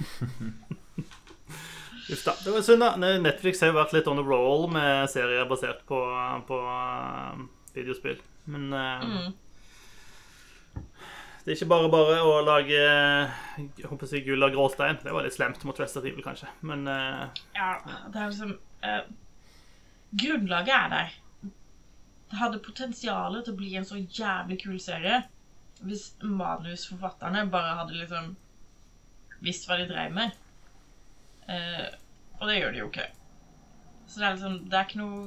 [2.11, 2.33] Uff da.
[2.45, 2.95] Det var synd, da.
[3.19, 5.99] Netflix har jo vært litt on a roll med serier basert på,
[6.49, 7.35] på uh,
[7.75, 8.21] videospill.
[8.47, 9.33] Men eh, Mm.
[11.47, 14.97] Det er ikke bare bare å lage jeg håper jeg, gull av gråstein.
[14.99, 16.49] Det var litt slemt mot Resident Evil, kanskje.
[16.67, 17.69] Men uh, Ja,
[18.11, 19.05] det er liksom uh,
[20.11, 21.15] Grunnlaget er der.
[22.27, 25.23] Det hadde potensial til å bli en så jævlig kul serie
[25.87, 28.33] hvis manusforfatterne bare hadde liksom
[29.47, 30.35] visst hva de drev med.
[31.47, 31.87] Uh,
[32.41, 33.11] og det gjør de jo ikke.
[34.09, 35.21] Så det er liksom Det er ikke noe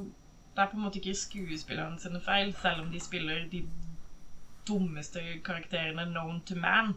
[0.52, 3.64] Det er på en måte ikke skuespillerne sine feil, selv om de spiller de
[4.70, 6.96] dummeste karakterene known to man.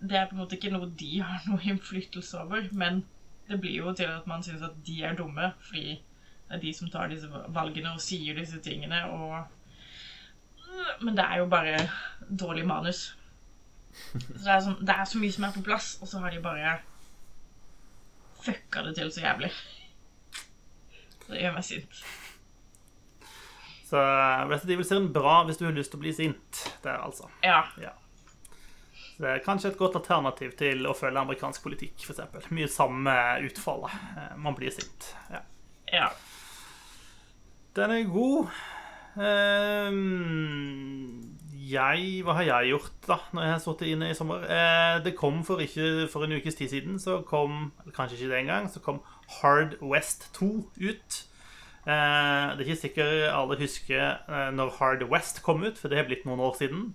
[0.00, 3.02] Det er på en måte ikke noe de har noe innflytelse over, men
[3.48, 5.98] det blir jo til at man syns at de er dumme, fordi
[6.48, 9.54] det er de som tar disse valgene og sier disse tingene, og
[11.02, 11.88] Men det er jo bare
[12.40, 12.98] dårlig manus.
[14.12, 16.30] Så det er, sånn, det er så mye som er på plass, og så har
[16.30, 16.76] de bare
[18.44, 19.50] fucka det til så jævlig.
[21.26, 22.02] Det gjør meg sint.
[23.88, 24.00] Så
[24.50, 26.64] Resident Evil-serien bra hvis du har lyst til å bli sint.
[26.84, 27.30] Det er altså.
[27.44, 27.62] Ja.
[27.72, 32.50] Så det er kanskje et godt alternativ til å følge amerikansk politikk, f.eks.
[32.54, 33.14] Mye samme
[33.48, 33.96] utfallet.
[34.18, 35.08] Eh, Man blir sint.
[35.32, 35.40] Ja.
[35.92, 36.10] Ja.
[37.78, 38.52] Den er god.
[39.18, 41.36] Ehm,
[41.68, 44.44] jeg Hva har jeg gjort, da, når jeg har sittet inne i sommer?
[44.48, 48.40] Eh, det kom for ikke for en ukes tid siden, så kom Kanskje ikke det
[48.44, 49.00] engang, så kom
[49.40, 50.48] Hard West 2
[50.84, 51.18] ut.
[51.88, 56.02] Eh, det er ikke sikkert alle husker eh, når Hard West kom ut, for det
[56.02, 56.90] har blitt noen år siden.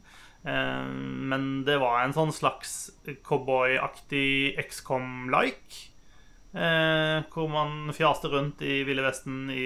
[0.45, 0.91] Eh,
[1.31, 2.91] men det var en sånn slags
[3.25, 5.89] cowboyaktig XCOM-like.
[6.53, 9.63] Hvor man fjaste rundt i Ville Vesten i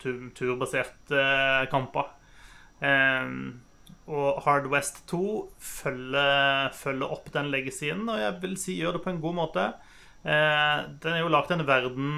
[0.00, 1.18] turbaserte
[1.68, 2.06] kamper.
[4.08, 5.20] Og Hard West 2
[5.60, 9.66] følger, følger opp den legacyen, og jeg vil si gjør det på en god måte.
[10.24, 12.08] Den er jo lagd en verden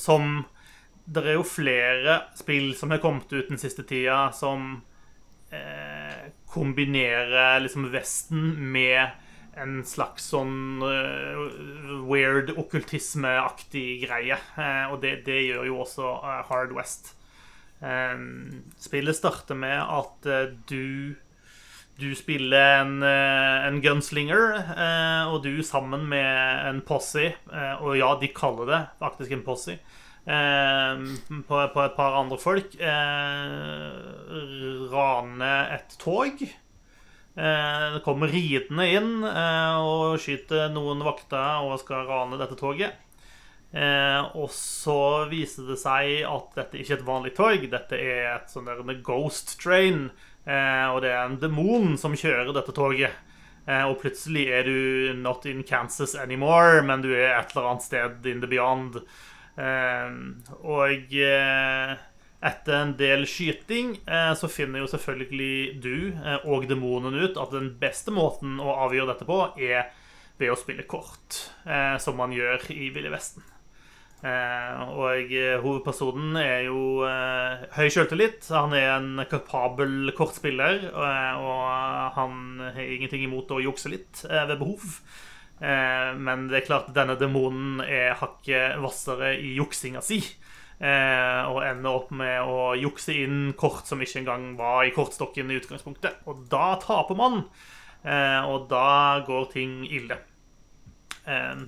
[0.00, 0.40] som
[1.04, 4.82] det er jo flere spill som har kommet ut den siste tida, som
[5.50, 9.10] eh, kombinerer liksom Vesten med
[9.58, 14.38] en slags sånn uh, weird okkultismeaktig greie.
[14.56, 17.14] Uh, og det, det, gjør jo også uh, Hard West.
[17.80, 20.30] Um, spillet starter med at
[20.68, 21.16] du
[22.00, 24.54] du spiller en, en gunslinger,
[25.28, 27.26] og du sammen med en posse
[27.84, 29.74] Og ja, de kaller det faktisk en posse
[30.24, 32.74] på, på, et par andre folk.
[32.76, 33.92] Eh,
[34.92, 36.42] rane et tog.
[36.42, 43.06] Eh, det kommer ridende inn og skyter noen vakter og skal rane dette toget.
[44.34, 47.66] og så viser det seg at dette ikke er et vanlig tog.
[47.70, 50.10] Dette er et sånn der ghost train.
[50.44, 53.12] og det er en demon som kjører dette toget.
[53.70, 58.26] og plutselig er du not in Kansas anymore, men du er et eller annet sted
[58.26, 59.00] in the beyond.
[59.58, 61.94] Ehm, og eh,
[62.40, 67.54] etter en del skyting eh, så finner jo selvfølgelig du eh, og demonen ut at
[67.54, 69.90] den beste måten å avgjøre dette på, er
[70.40, 71.36] ved å spille kort,
[72.00, 73.42] som man gjør i Ville Vesten.
[74.24, 77.04] og hovedpersonen er jo
[77.76, 78.48] høy sjøltillit.
[78.48, 81.60] Han er en kapabel kortspiller, og
[82.16, 82.40] han
[82.72, 84.96] har ingenting imot å jukse litt ved behov.
[85.60, 90.22] Eh, men det er klart denne demonen er hakket hvassere i juksinga si.
[90.80, 95.52] Eh, og ender opp med å jukse inn kort som ikke engang var i kortstokken
[95.52, 96.24] i utgangspunktet.
[96.30, 97.42] Og da taper man.
[98.00, 100.24] Eh, og da går ting ille.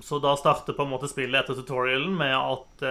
[0.03, 2.81] så da starter på en måte spillet etter tutorialen med at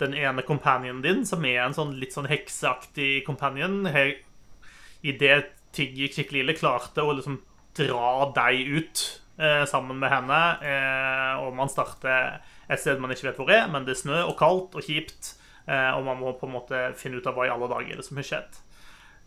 [0.00, 5.36] den ene companionen din, som er en sånn litt sånn hekseaktig companion, i det
[5.76, 7.42] ting gikk skikkelig ille, klarte å liksom
[7.76, 9.04] dra deg ut
[9.38, 10.40] eh, sammen med henne.
[10.64, 14.24] Eh, og man starter et sted man ikke vet hvor er, men det er snø
[14.24, 15.34] og kaldt og kjipt.
[15.66, 18.02] Eh, og man må på en måte finne ut av hva i alle dager er
[18.02, 18.60] det som har skjedd.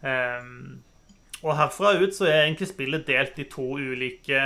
[0.06, 0.52] Eh,
[1.46, 4.40] og herfra ut så er egentlig spillet delt i to ulike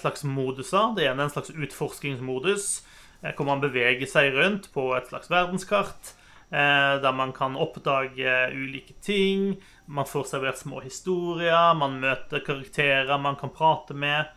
[0.00, 0.92] slags moduser.
[0.96, 2.66] Det ene er en slags utforskingsmodus,
[3.22, 6.16] eh, hvor man beveger seg rundt på et slags verdenskart.
[6.52, 9.56] Eh, der man kan oppdage ulike ting.
[9.86, 11.72] Man får servert små historier.
[11.74, 14.28] Man møter karakterer man kan prate med.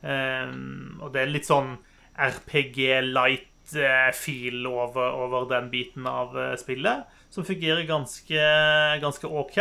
[0.00, 1.74] Um, og det er litt sånn
[2.16, 2.78] RPG
[3.10, 8.46] light-feel eh, over, over, den biten av uh, spillet, som fungerer ganske,
[9.02, 9.58] ganske OK,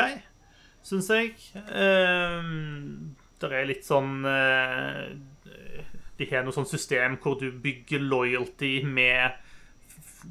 [0.88, 1.36] syns jeg.
[1.76, 5.12] Um, det er litt sånn uh,
[6.20, 9.38] De har noe sånn system hvor du bygger loyalty med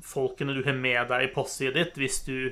[0.04, 2.50] folkene du har med deg i posset ditt, hvis du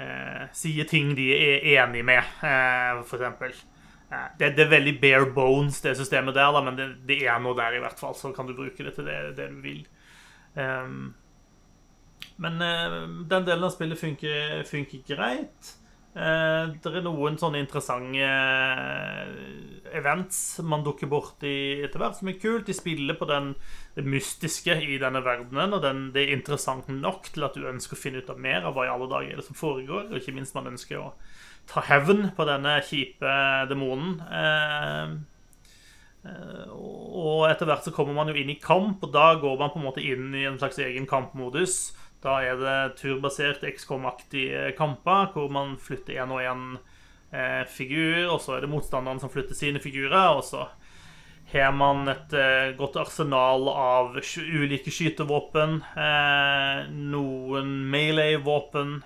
[0.00, 3.52] eh, sier ting de er enig med, for eksempel.
[4.38, 7.56] Det, det, er veldig bare bones, det systemet der, da, men det, det, er noe
[7.58, 8.16] der i hvert fall.
[8.18, 9.84] Så kan du bruke det til det, det du vil.
[10.54, 11.14] Um,
[12.42, 13.00] men uh,
[13.30, 15.74] den delen av spillet funker, funker greit.
[16.14, 19.32] Uh, det er noen sånne interessante uh,
[19.98, 22.68] events man dukker borti etter hvert, som er kult.
[22.68, 23.52] De spiller på den,
[23.94, 27.94] det mystiske i denne verdenen, og den, det er interessant nok til at du ønsker
[27.94, 30.18] å finne ut av mer av hva i alle dager er det som foregår, og
[30.18, 31.12] ikke minst man ønsker å
[31.70, 33.34] ta hevn på denne kjipe
[33.70, 34.16] demonen.
[34.26, 35.14] Eh,
[36.26, 39.70] eh, og etter hvert så kommer man jo inn i kamp, og da går man
[39.72, 41.94] på en måte inn i en slags egen kampmodus.
[42.24, 46.66] Da er det turbasert XCOM-aktige kamper, hvor man flytter én og én
[47.30, 50.66] eh, figur, og så er det motstanderen som flytter sine figurer, og så
[51.54, 55.76] har man et eh, godt arsenal av ulike skytevåpen.
[55.94, 56.80] Eh,
[57.14, 58.96] noen melee-våpen.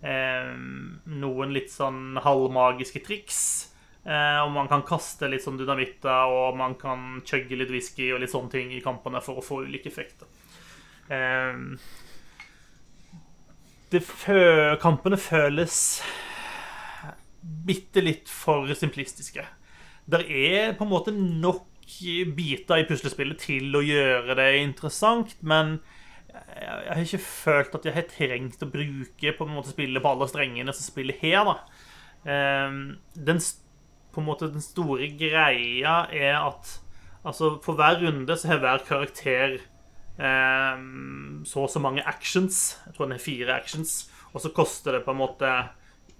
[0.00, 0.54] Eh,
[1.20, 3.42] noen litt sånn halvmagiske triks.
[4.04, 8.22] Eh, og man kan kaste litt sånn dynamitter, og man kan chugge litt whisky og
[8.22, 10.28] litt sånne ting i kampene for å få ulike effekter.
[11.12, 11.52] Eh,
[14.00, 14.42] fø
[14.80, 16.00] kampene føles
[17.40, 19.44] bitte litt for simplistiske.
[20.10, 21.69] Det er på en måte nok
[22.36, 25.78] biter i puslespillet til å gjøre det interessant, men
[26.30, 30.12] jeg har ikke følt at jeg har trengt å bruke på en måte spillet på
[30.12, 31.48] alle strengene som spiller her.
[31.48, 31.56] da.
[32.30, 33.40] Ehm, den,
[34.12, 36.76] på en måte, den store greia er at
[37.24, 39.58] altså, for hver runde så har hver karakter
[40.20, 42.78] um, så og så mange actions.
[42.86, 44.10] Jeg tror den har fire actions.
[44.32, 45.52] Og så koster det på en måte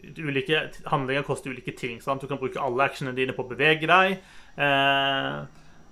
[0.00, 2.00] ulike Handlinger koster ulike ting.
[2.02, 2.22] Sant?
[2.22, 4.20] Du kan bruke alle actionene dine på å bevege deg.
[4.56, 5.44] Uh,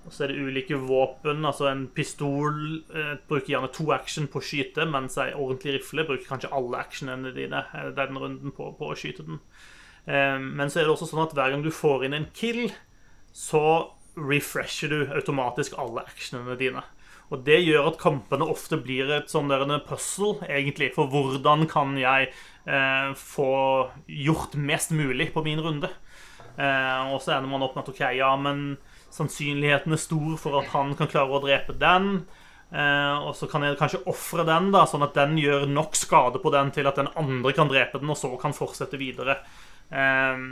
[0.09, 1.45] og så er det ulike våpen.
[1.45, 6.07] altså En pistol eh, bruker gjerne to action på å skyte, mens ei ordentlig rifle
[6.09, 9.43] bruker kanskje alle actionene dine eh, den runden på, på, å skyte den.
[10.09, 12.71] Eh, men så er det også sånn at hver gang du får inn en kill,
[13.37, 13.63] så
[14.17, 16.83] refresher du automatisk alle actionene dine.
[17.29, 20.95] Og det gjør at kampene ofte blir et sånn der puzzle, egentlig.
[20.97, 22.31] For hvordan kan jeg
[22.65, 23.53] eh, få
[24.09, 25.93] gjort mest mulig på min runde?
[26.57, 28.79] Eh, og så ender man opp med at OK, ja, men
[29.15, 32.27] sannsynligheten er stor for at han kan klare å drepe den.
[32.69, 36.41] Eh, og så kan jeg kanskje ofre den, da, sånn at den gjør nok skade
[36.43, 39.39] på den til at den andre kan drepe den, og så kan fortsette videre.
[39.89, 40.45] Eh,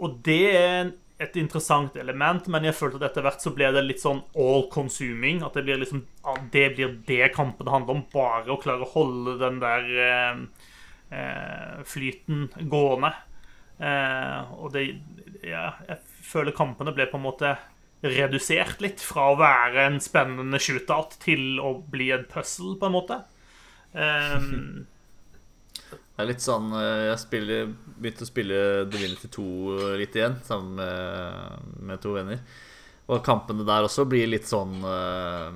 [0.00, 3.82] og det er et interessant element, men jeg følte at etter hvert så ble det
[3.84, 5.42] litt sånn all consuming.
[5.44, 6.06] At det blir liksom
[6.54, 8.06] det blir det kampen det handler om.
[8.12, 10.70] Bare å klare å holde den der eh,
[11.18, 13.12] eh flyten gående.
[13.80, 14.86] Eh, og det
[15.44, 16.00] ja, Jeg
[16.30, 17.56] føler kampene ble på en måte
[18.00, 22.96] redusert litt fra å være en spennende shootout til å bli en puzzle, på en
[22.96, 23.18] måte.
[23.92, 24.86] Um,
[25.90, 29.46] det er litt sånn eh, Jeg spiller, begynte å spille Divinity 2
[29.98, 32.40] litt igjen, sammen med, med, to venner.
[33.10, 35.50] Og kampene der også blir litt sånn uh,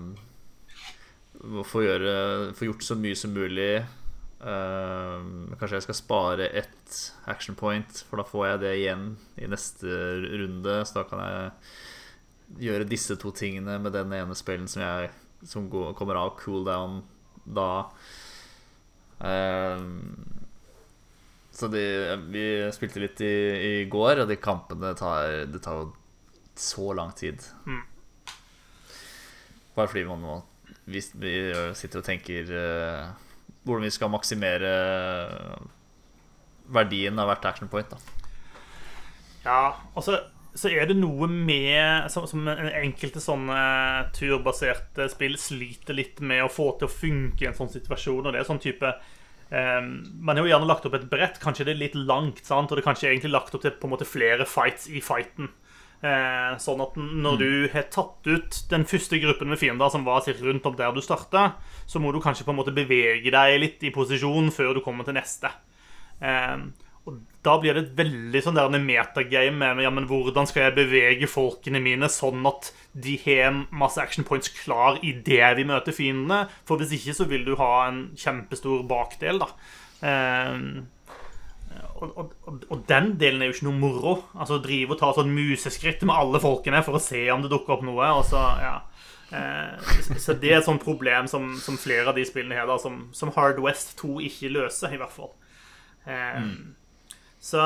[1.68, 3.84] få gjort så mye som mulig.
[4.44, 6.96] Uh, kanskje jeg skal spare ett
[7.30, 9.06] action point, for da får jeg det igjen
[9.40, 9.88] i neste
[10.20, 10.76] runde.
[10.84, 15.10] Så da kan jeg gjøre disse to tingene med den ene spillen som, jeg,
[15.48, 17.00] som går, kommer av cooldown
[17.44, 17.86] da.
[19.24, 19.80] Uh,
[21.54, 21.84] så de,
[22.34, 25.92] vi spilte litt i, i, går, og de kampene tar Det tar jo
[26.58, 27.40] så lang tid.
[27.64, 27.84] Mm.
[29.74, 30.40] Bare fordi man må
[30.84, 31.34] vi, vi
[31.78, 33.23] sitter og tenker uh,
[33.64, 34.70] hvordan vi skal maksimere
[36.74, 37.90] verdien av hvert action point.
[37.90, 37.98] Da.
[39.44, 39.64] Ja,
[39.96, 40.20] altså
[40.54, 43.58] så er det noe med Som, som enkelte sånne
[44.14, 48.22] turbaserte spill sliter litt med å få til å funke i en sånn situasjon.
[48.22, 48.92] Og det er sånn type
[49.50, 49.90] um,
[50.22, 51.40] Man har jo gjerne lagt opp et brett.
[51.42, 52.70] Kanskje det er litt langt, sant?
[52.70, 55.50] og det er kanskje egentlig lagt opp til på en måte flere fights i fighten.
[56.04, 60.26] Uh, sånn at når du har tatt ut den første gruppen med fiender som var
[60.44, 61.54] rundt om der du starta,
[61.88, 65.08] så må du kanskje på en måte bevege deg litt i posisjon før du kommer
[65.08, 65.48] til neste.
[66.20, 66.68] Uh,
[67.08, 70.76] og Da blir det et veldig sånn der metagame med ja, men hvordan skal jeg
[70.78, 76.46] bevege folkene mine sånn at de har masse action points klar idet vi møter fiendene.
[76.64, 79.50] For hvis ikke så vil du ha en kjempestor bakdel, da.
[81.94, 84.14] Og, og, og, den delen er jo ikke noe moro.
[84.34, 87.76] Altså Drive og ta sånn museskritt med alle folkene for å se om det dukker
[87.76, 88.10] opp noe.
[88.18, 88.76] Og så, ja.
[89.30, 92.78] eh, så det er et sånt problem som, som, flere av de spillene her, da,
[92.82, 95.32] som, som Hard West 2 ikke løser, i hvert fall.
[96.04, 96.74] Eh, mm.
[97.44, 97.60] Så,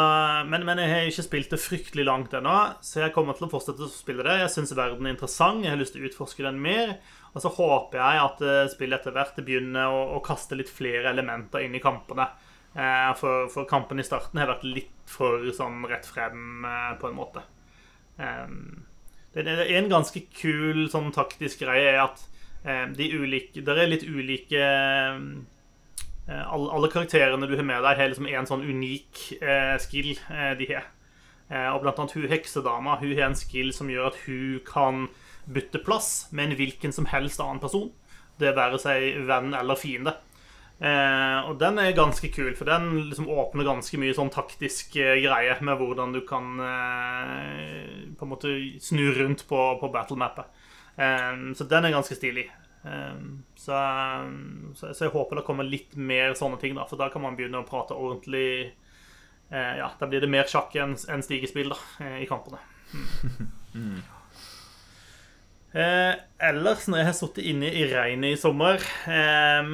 [0.50, 3.50] men, men, jeg har ikke spilt det fryktelig langt ennå, så jeg kommer til å
[3.52, 4.40] fortsette å spille det.
[4.40, 6.96] Jeg syns verden er interessant, jeg har lyst til å utforske den mer.
[7.30, 11.12] Og så håper jeg at eh, spillet etter hvert begynner å, å, kaste litt flere
[11.12, 12.26] elementer inn i kampene.
[12.78, 17.10] Eh, for, for kampen i starten har vært litt for sånn rett frem, eh, på
[17.10, 17.44] en måte.
[18.18, 22.24] Det er en ganske kul sånn taktisk greie er at
[22.98, 24.64] de ulike Det er litt ulike
[26.28, 30.10] Eh, alle, alle, karakterene du har med deg, har liksom en sånn unik eh, skill
[30.28, 30.90] eh, de har.
[31.48, 35.06] Eh, og blant annet hun heksedama hun har en skill som gjør at hun kan
[35.48, 37.88] bytte plass med en hvilken som helst annen person.
[38.38, 40.18] Det være seg venn eller fiende.
[40.78, 45.18] Eh, og den er ganske kul, for den liksom åpner ganske mye sånn taktisk eh,
[45.24, 46.54] greie med hvordan du kan
[48.18, 50.64] på en måte snu rundt på, på battlemappet.
[50.98, 52.48] så den er ganske stilig.
[52.84, 53.72] Ehm, så,
[54.74, 57.38] så, så, jeg håper det kommer litt mer sånne ting, da, for da kan man
[57.38, 58.50] begynne å prate ordentlig
[59.50, 62.62] eh, Ja, da blir det mer sjakk enn en stigespill da, eh, i kampene.
[63.74, 63.98] Mm.
[65.78, 69.68] Eh, ellers, når jeg har sittet inne i regnet i sommer eh,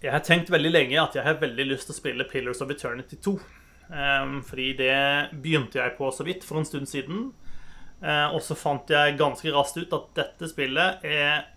[0.00, 2.70] Jeg har tenkt veldig lenge at jeg har veldig lyst til å spille Pillars of
[2.72, 3.34] Eternity 2.
[3.90, 4.94] Um, fordi det
[5.42, 7.30] begynte jeg på så vidt for en stund siden.
[8.00, 11.50] Uh, og så fant jeg ganske raskt ut at dette spillet er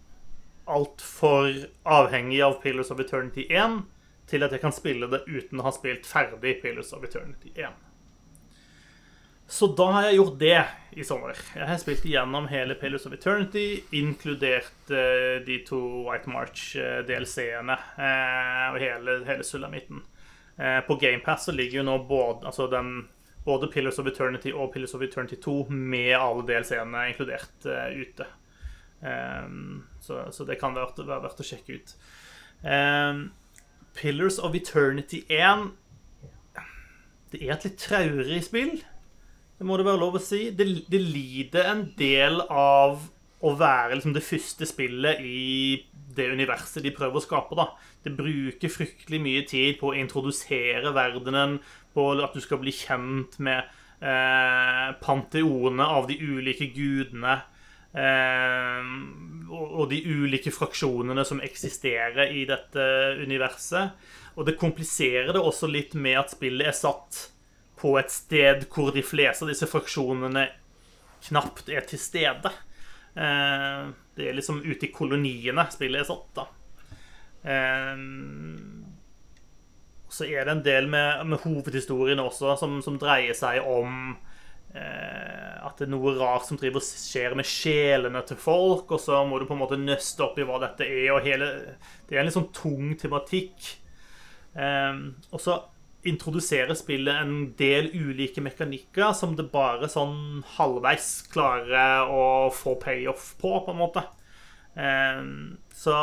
[0.68, 1.54] altfor
[1.88, 3.82] avhengig av Pillars of Eternity 1
[4.28, 7.72] til at jeg kan spille det uten å ha spilt ferdig Pillars of Eternity 1.
[9.54, 10.62] Så da har jeg gjort det
[10.98, 11.38] i sommer.
[11.54, 15.78] Jeg har spilt igjennom hele Pillars of Eternity, inkludert uh, de to
[16.08, 20.00] White March-DLC-ene uh, uh, og hele, hele sulamitten.
[20.58, 22.90] Uh, på GamePass ligger jo nå både, altså den,
[23.46, 28.28] både Pillars of Eternity og Pillars of Eternity 2 med alle DLC-ene inkludert ute.
[29.06, 31.94] Um, så, så, det kan være, være verdt å sjekke ut.
[32.66, 33.28] Um,
[33.94, 35.70] Pillars of Eternity 1
[37.30, 38.74] Det er et litt traurig spill.
[39.58, 40.48] Det må det være lov å si.
[40.56, 43.04] Det, det lider en del av
[43.44, 45.84] å være liksom det første spillet i
[46.16, 47.58] det universet de prøver å skape.
[47.60, 47.70] da.
[48.04, 51.60] Det bruker fryktelig mye tid på å introdusere verdenen,
[51.94, 53.68] på at du skal bli kjent med
[54.02, 57.42] eh, panteonet av de ulike gudene.
[57.94, 58.88] Eh,
[59.54, 62.88] og, de ulike fraksjonene som eksisterer i dette
[63.22, 63.94] universet.
[64.34, 67.28] Og det kompliserer det også litt med at spillet er satt
[67.84, 70.48] på et sted hvor de fleste av disse fraksjonene
[71.28, 72.52] knapt er til stede.
[73.16, 73.82] Eh,
[74.16, 76.48] det er liksom ute i koloniene spillet er satt, da.
[77.54, 78.04] Eh,
[80.14, 84.14] så er det en del med, med hovedhistorien også som, som, dreier seg om
[84.78, 89.24] eh, at det er noe rart som driver skjer med sjelene til folk, og så
[89.26, 91.50] må du på en måte nøste opp i hva dette er, og hele
[92.08, 93.72] Det er en litt sånn tung tematikk.
[94.54, 95.56] Og så
[96.10, 103.34] introduserer spillet en del ulike mekanikker som det bare sånn halvveis klarer å få payoff
[103.42, 104.04] på, på en måte.
[104.76, 105.24] Eh,
[105.78, 105.98] så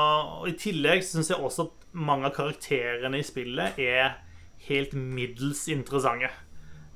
[0.49, 4.17] I tillegg syns jeg også at mange av karakterene i spillet er
[4.69, 6.31] helt middels interessante.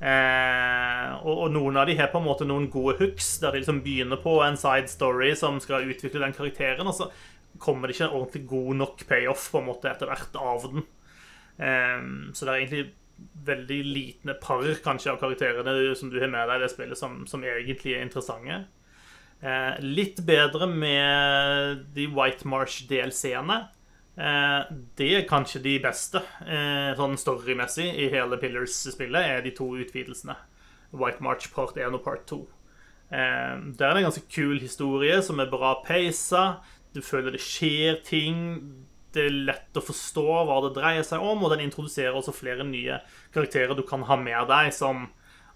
[0.04, 3.62] Eh, og, og, noen av de har på en måte noen gode hooks, der de
[3.62, 7.08] liksom begynner på en side story som skal utvikle den karakteren, og så
[7.62, 10.84] kommer det ikke en ordentlig god nok payoff på en måte etter hvert av den.
[11.58, 12.00] Eh,
[12.32, 12.84] så det er egentlig
[13.46, 17.22] veldig liten par kanskje av karakterene som du har med deg i det spillet, som,
[17.30, 18.64] som egentlig er interessante.
[19.44, 23.60] Eh, litt bedre med de White Marsh-delseerne.
[24.14, 29.72] Eh, det er kanskje de beste eh, sånn storymessig i hele Pillars-spillet, er de to
[29.74, 30.36] utvidelsene.
[30.94, 32.40] White March part 1 og part 2.
[33.10, 36.60] Eh, der er det en ganske kul historie som er bra peisa.
[36.94, 38.38] Du føler det skjer ting.
[39.14, 42.66] Det er lett å forstå hva det dreier seg om, og den introduserer også flere
[42.66, 42.98] nye
[43.34, 45.06] karakterer du kan ha med deg, som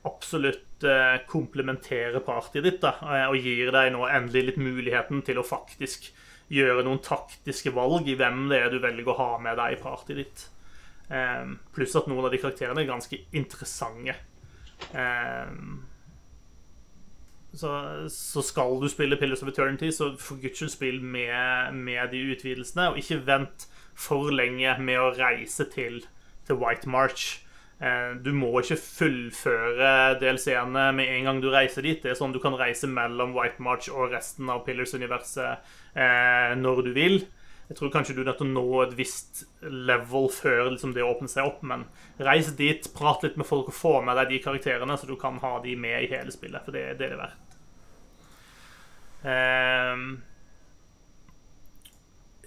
[0.06, 0.84] absolutt
[1.28, 2.92] komplementerer partyet ditt da,
[3.26, 6.06] og gir deg nå endelig litt muligheten til å faktisk
[6.52, 9.80] gjøre noen taktiske valg i hvem det er du velger å ha med deg i
[9.82, 10.46] partyet ditt.
[11.08, 14.16] Um, pluss at noen av de karakterene er ganske interessante.
[14.92, 15.87] Um,
[17.58, 17.72] så,
[18.12, 22.22] så, skal du spille Pillars of Eternity, så for guds skyld spill med, med, de
[22.32, 22.92] utvidelsene.
[22.92, 23.66] Og ikke vent
[23.98, 26.04] for lenge med å reise til,
[26.46, 27.40] til White March.
[27.82, 31.98] Eh, du må ikke fullføre DLC-ene med en gang du reiser dit.
[32.02, 36.86] Det er sånn Du kan reise mellom White March og resten av Pillars-universet eh, når
[36.86, 37.20] du vil.
[37.68, 41.04] Jeg tror kanskje du er nødt til å nå et visst level før liksom, det
[41.04, 41.60] åpner seg opp.
[41.66, 41.84] Men
[42.22, 45.36] reis dit, prat litt med folk og få med deg de karakterene, så du kan
[45.42, 46.64] ha de med i hele spillet.
[46.64, 47.47] For det, det er det verdt.
[49.24, 50.02] Eh,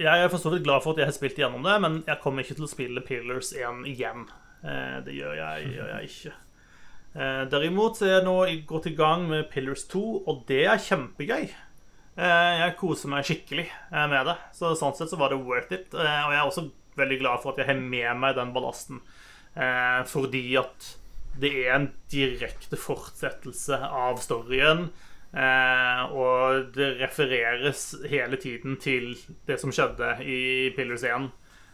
[0.01, 2.22] jeg er for så vidt glad for at jeg har spilt gjennom det, men jeg
[2.24, 4.24] kommer ikke til å spille Pillars 1 igjen.
[4.63, 6.38] Eh, det gjør jeg, gjør jeg ikke.
[7.11, 8.38] Eh, derimot er jeg nå
[8.69, 11.51] gått i gang med Pillars 2, og det er kjempegøy.
[12.22, 14.38] Eh, jeg koser meg skikkelig med det.
[14.57, 15.93] Så sånn sett så var det worth it.
[15.93, 16.69] Og jeg er også
[16.99, 19.03] veldig glad for at jeg har med meg den ballasten.
[20.07, 20.91] Fordi at
[21.41, 24.89] det er en direkte fortsettelse av storyen.
[25.32, 29.14] Og det refereres hele tiden til
[29.48, 30.42] det som skjedde i
[30.76, 31.30] Pillars 1.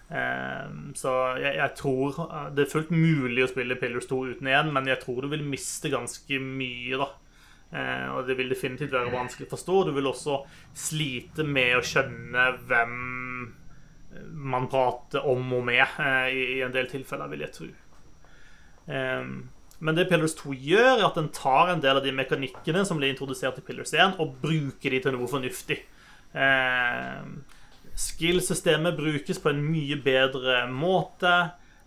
[0.07, 4.47] Eh, så jeg, jeg, tror eh, Det er fullt mulig å spille Pillars 2 uten
[4.47, 7.09] 1, men jeg tror du vil miste ganske mye, da.
[7.67, 9.81] Eh, og det vil definitivt være vanskelig å forstå.
[9.89, 10.39] Du vil også
[10.77, 12.95] slite med å skjønne hvem
[14.47, 17.67] man prater om og med, eh, i en del tilfeller, vil jeg tro.
[18.87, 19.49] Ehm,
[19.79, 22.97] men det Pillars 2 gjør, er at den tar en del av de mekanikkene som
[22.97, 25.81] ble introdusert i Pillars 1, og bruker de til noe fornuftig.
[27.97, 31.33] Skill-systemet brukes på en mye bedre måte.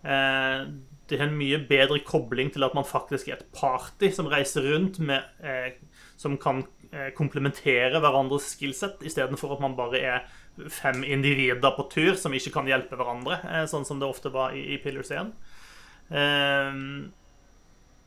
[0.03, 0.65] Eh,
[1.11, 4.67] det har en mye bedre kobling til at man faktisk er et party som reiser
[4.73, 5.77] rundt med eh,
[6.17, 10.27] Som kan eh, komplementere hverandres skillset, istedenfor at man bare er
[10.69, 13.39] fem individer på tur som ikke kan hjelpe hverandre,
[13.71, 15.31] sånn som det ofte var i, i Pillars 1.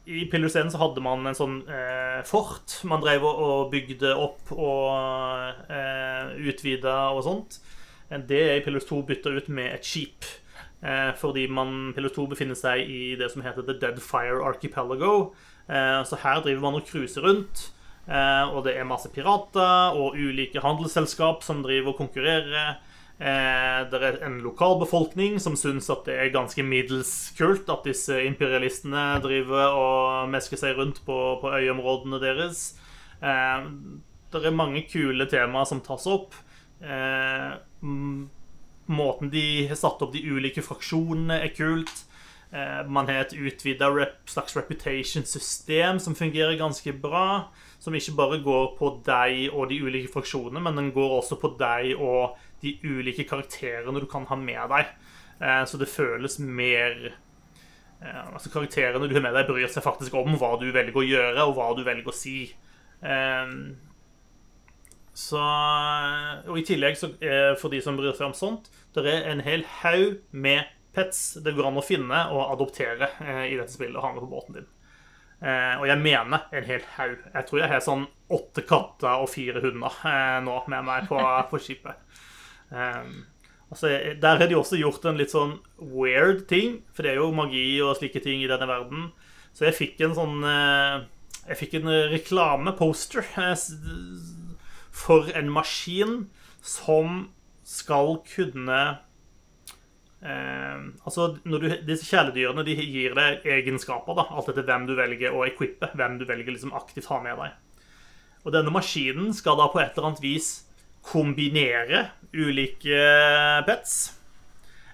[0.05, 4.51] I Pillars 1 så hadde man en sånn eh, fort man drev og bygde opp
[4.51, 7.59] og eh, utvida og sånt.
[8.11, 10.27] Det er i Pillars 2 bytta ut med et skip.
[10.83, 15.31] Eh, fordi man, Pillars 2 befinner seg i det som heter The Deadfire Archipelago.
[15.71, 17.69] Eh, så her driver man og cruiser rundt.
[18.03, 22.81] Eh, og det er masse pirater og ulike handelsselskap som driver og konkurrerer.
[23.23, 29.03] Det er en lokalbefolkning som syns at det er ganske middels kult at disse imperialistene
[29.23, 32.65] driver og mesker seg rundt på, på øyområdene deres.
[33.21, 36.35] Det er mange kule temaer som tas opp.
[36.83, 37.51] Eh,
[38.91, 42.03] måten de har satt opp de ulike fraksjonene, er kult.
[42.53, 43.89] Eh, man har et utvida
[44.29, 47.49] slags reputation-system som fungerer ganske bra.
[47.79, 51.55] Som ikke bare går på deg og de ulike fraksjonene, men den går også på
[51.59, 54.91] deg og de ulike karakterene du kan ha med deg.
[55.39, 60.15] Eh, så det føles mer eh, Altså Karakterene du har med deg, bryr seg faktisk
[60.19, 62.37] om hva du velger å gjøre, og hva du velger å si.
[65.13, 65.39] Så,
[66.49, 69.43] og i tillegg, så, eh, for de som bryr seg om sånt, det er en
[69.45, 73.97] hel haug med pets det går an å finne og adoptere eh, i dette spillet
[73.97, 74.71] og ha med på båten din.
[75.43, 77.17] Eh, og jeg mener en hel haug.
[77.29, 81.19] Jeg tror jeg har sånn åtte katter og fire hunder eh, nå med meg på,
[81.51, 82.02] på skipet.
[82.73, 83.25] Um,
[83.69, 83.91] altså,
[84.21, 87.67] der har de også gjort en litt sånn weird ting, for det er jo magi
[87.85, 89.11] og slike ting i denne verden.
[89.53, 91.03] Så jeg fikk en sånn eh,
[91.45, 93.65] Jeg fikk en reklameposter eh,
[94.93, 96.23] for en maskin
[96.63, 97.27] som
[97.67, 98.79] skal kunne
[100.23, 105.35] eh, altså, du, Disse kjæledyrene de gir deg egenskaper, da, alt etter hvem du velger
[105.35, 105.91] å equippe.
[105.93, 107.59] Hvem du velger liksom aktivt ha med deg.
[108.43, 110.53] Og denne maskinen skal da på et eller annet vis
[111.03, 112.99] kombinere ulike
[113.67, 113.95] pets.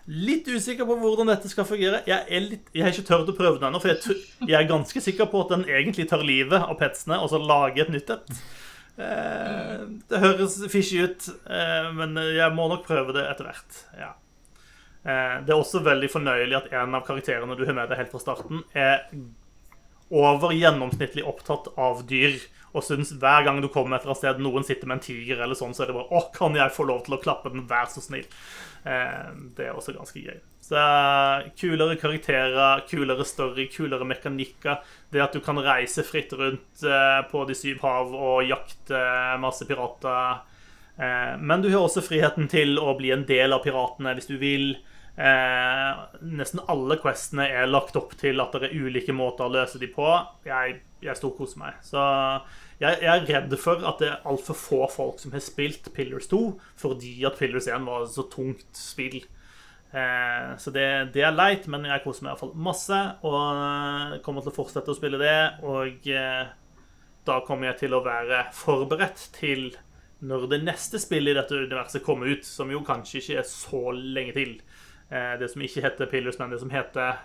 [0.10, 2.02] Litt usikker på hvordan dette skal fungere.
[2.10, 4.70] Jeg, er litt, jeg har ikke tørt å prøve den ennå, for jeg, jeg, er
[4.70, 8.16] ganske sikker på at den egentlig tar livet av petsene og så lager et nytt
[8.16, 8.40] et.
[9.00, 9.76] Eh,
[10.10, 13.84] det høres fishy ut, eh, men jeg må nok prøve det etter hvert.
[14.00, 14.16] Ja.
[15.06, 18.16] Eh, det er også veldig fornøyelig at en av karakterene du har med deg helt
[18.16, 19.06] fra starten, er
[20.10, 22.42] over gjennomsnittlig opptatt av dyr.
[22.74, 25.42] Og syns hver gang du kommer et eller annet sted noen sitter med en tiger,
[25.42, 27.68] eller sånn, så er det bare 'Å, kan jeg få lov til å klappe den?
[27.68, 28.30] Vær så snill.'
[29.56, 30.40] Det er også ganske gøy.
[30.62, 30.80] Så
[31.60, 34.80] kulere karakterer, kulere story, kulere mekanikker.
[35.12, 36.86] Det at du kan reise fritt rundt
[37.32, 40.40] på de syv hav og jakte masse pirater.
[41.40, 44.78] Men du har også friheten til å bli en del av piratene hvis du vil.
[45.20, 49.82] Eh, nesten alle questene er lagt opp til at det er ulike måter å løse
[49.82, 50.08] de på.
[50.48, 51.82] Jeg, jeg storkoser meg.
[51.84, 52.00] Så
[52.80, 56.30] jeg, jeg, er redd for at det er altfor få folk som har spilt Pillars
[56.32, 56.40] 2
[56.80, 59.20] fordi at Pillars 1 var så tungt spill.
[59.92, 60.88] Eh, så det,
[61.18, 63.02] det, er leit, men jeg koser meg iallfall masse.
[63.28, 65.38] Og kommer til å fortsette å spille det.
[65.68, 66.56] Og eh,
[67.28, 69.74] da kommer jeg til å være forberedt til
[70.20, 73.84] når det neste spillet i dette universet kommer ut, som jo kanskje ikke er så
[73.96, 74.56] lenge til.
[75.10, 77.20] Eh, det som ikke heter Pillars, men det som heter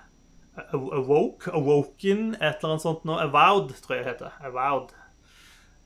[0.73, 3.17] Awoke, Awoken, et eller annet sånt nå.
[3.19, 4.37] Avowed, tror jeg det heter.
[4.47, 4.95] Avowed.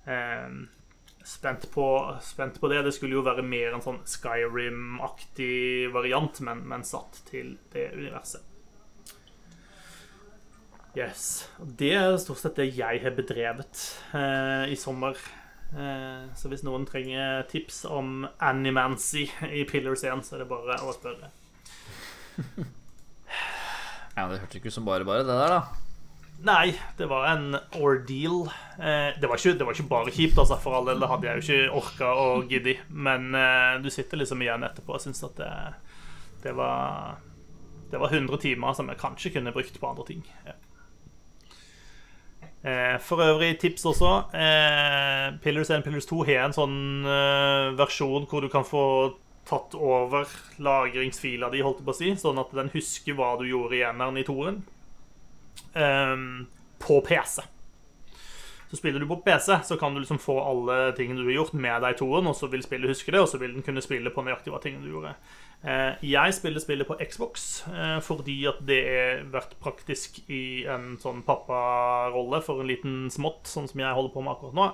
[0.09, 0.69] Um,
[1.25, 2.83] spent, på, spent på det.
[2.85, 8.45] Det skulle jo være mer en sånn Skyrim-aktig variant, men, men, satt til det universet.
[10.97, 11.49] Yes.
[11.59, 13.83] Det er stort sett det jeg har bedrevet
[14.17, 15.21] eh, i sommer.
[15.77, 20.81] Eh, så hvis noen trenger tips om Animancy i Pillars 1, så er det bare
[20.83, 21.31] å spørre.
[24.17, 25.85] ja, Det hørtes ikke ut som bare bare, det der, da.
[26.47, 28.45] Nei, det var en ordeal.
[28.79, 31.01] Eh, det, var ikke, det, var ikke, bare kjipt, altså, for all del.
[31.03, 32.77] Det hadde jeg jo ikke orka å gidde.
[32.95, 35.51] Men eh, du sitter liksom igjen etterpå og syns at det,
[36.45, 37.19] det, var
[37.91, 40.23] Det var 100 timer som jeg kanskje kunne brukt på andre ting.
[40.47, 40.55] Ja.
[42.63, 44.13] Eh, for øvrig tips også.
[44.35, 48.83] Eh, Pillars 1 Pillars 2 har en sånn eh, versjon hvor du kan få
[49.49, 50.29] tatt over
[50.63, 53.85] lagringsfila di, holdt jeg på å si, sånn at den husker hva du gjorde i
[53.89, 54.61] eneren i toren,
[55.75, 56.27] um,
[56.83, 57.47] på PC.
[58.69, 61.55] Så spiller du på PC, så kan du liksom få alle tingene du har gjort,
[61.57, 63.85] med deg i toren, og så vil spillet huske det, og så vil den kunne
[63.85, 65.15] spille på nøyaktig hva tingene du gjorde.
[65.65, 70.93] Eh, jeg spiller spillet på Xbox eh, fordi at det har vært praktisk i en
[71.03, 74.69] sånn papparolle for en liten smått, sånn som jeg holder på med akkurat nå.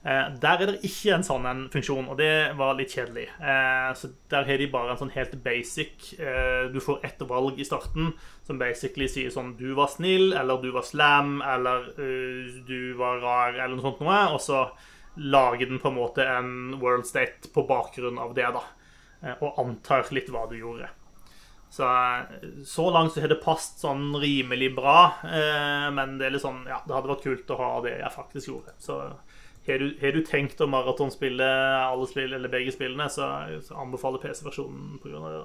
[0.00, 3.26] Eh, der er det ikke en sånn en funksjon, og det var litt kjedelig.
[4.00, 6.14] Så der har de bare en sånn helt basic
[6.72, 8.14] Du får ett valg i starten
[8.46, 11.90] som basically sier sånn Du var snill, eller du var slam, eller
[12.68, 14.22] du var rar, eller noe sånt noe.
[14.32, 14.64] Og så
[15.20, 18.62] lager den på en måte en world state på bakgrunn av det, da.
[19.22, 20.88] Eh, og antar litt hva du gjorde.
[21.70, 21.86] Så,
[22.66, 26.64] så langt så har det passet sånn rimelig bra, eh, men det er litt sånn,
[26.66, 28.74] ja, det hadde vært kult å ha det jeg faktisk gjorde.
[28.82, 28.96] Så
[29.66, 31.46] har du, har du tenkt å maratonspille
[31.84, 33.28] alle spill, eller begge spillene, så,
[33.66, 35.20] så anbefaler PC-versjonen pga.
[35.26, 35.44] det.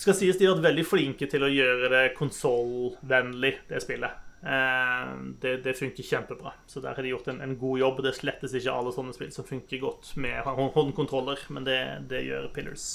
[0.00, 4.26] Skal sies de har vært veldig flinke til å gjøre det konsollvennlig, det spillet.
[4.40, 5.08] Eh,
[5.40, 6.54] det, det, funker kjempebra.
[6.66, 8.02] Så der har de gjort en, en, god jobb.
[8.06, 12.48] Det slettes ikke alle sånne spill som funker godt med håndkontroller, men det, det gjør
[12.54, 12.86] Pillars.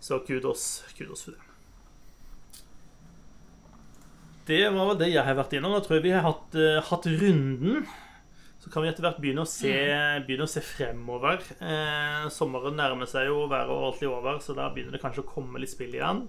[0.00, 1.50] Så kudos, kudos for det.
[4.44, 5.72] Det var det jeg har vært innom.
[5.76, 7.86] Da tror jeg vi har hatt, uh, hatt runden.
[8.64, 10.22] Så kan vi etter hvert begynne å se, mm.
[10.24, 11.42] begynne å se fremover.
[11.60, 15.28] Eh, sommeren nærmer seg jo, været er ordentlig over, så da begynner det kanskje å
[15.28, 16.22] komme litt spill igjen.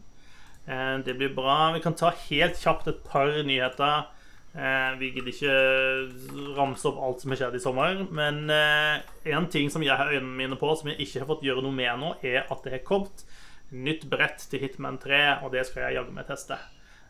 [0.67, 1.71] Eh, det blir bra.
[1.71, 4.09] Vi kan ta helt kjapt et par nyheter.
[4.51, 8.03] Eh, vi gidder ikke ramse opp alt som har skjedd i sommer.
[8.11, 11.45] Men én eh, ting som jeg har øynene mine på, som jeg ikke har fått
[11.47, 13.23] gjøre noe med nå, er at det har kommet
[13.71, 16.59] nytt brett til Hitman 3, og det skal jeg jaggu meg teste.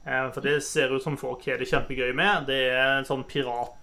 [0.06, 2.46] For det ser ut som folk har det kjempegøy med.
[2.46, 3.74] Det er en sånn pirat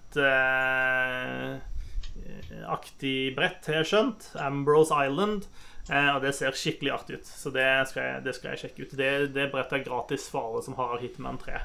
[2.69, 4.33] aktig brett, har jeg skjønt.
[4.43, 5.47] Ambrose Island.
[5.91, 8.85] Eh, og det ser skikkelig artig ut, så det skal jeg, det skal jeg sjekke
[8.85, 8.93] ut.
[8.99, 11.59] Det, det brettet er gratis for alle som har Hitman 3.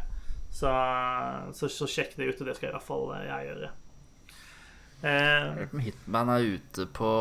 [0.57, 0.71] Så,
[1.53, 3.69] så, så sjekk det ut, og det skal i hvert fall jeg gjøre.
[5.05, 7.11] Eh, Hitman er ute på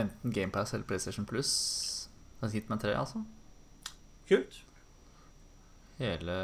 [0.00, 1.52] enten GamePass eller PlayStation Plus.
[2.44, 3.20] Hitman 3, altså.
[4.28, 4.58] Kult.
[6.00, 6.34] Hele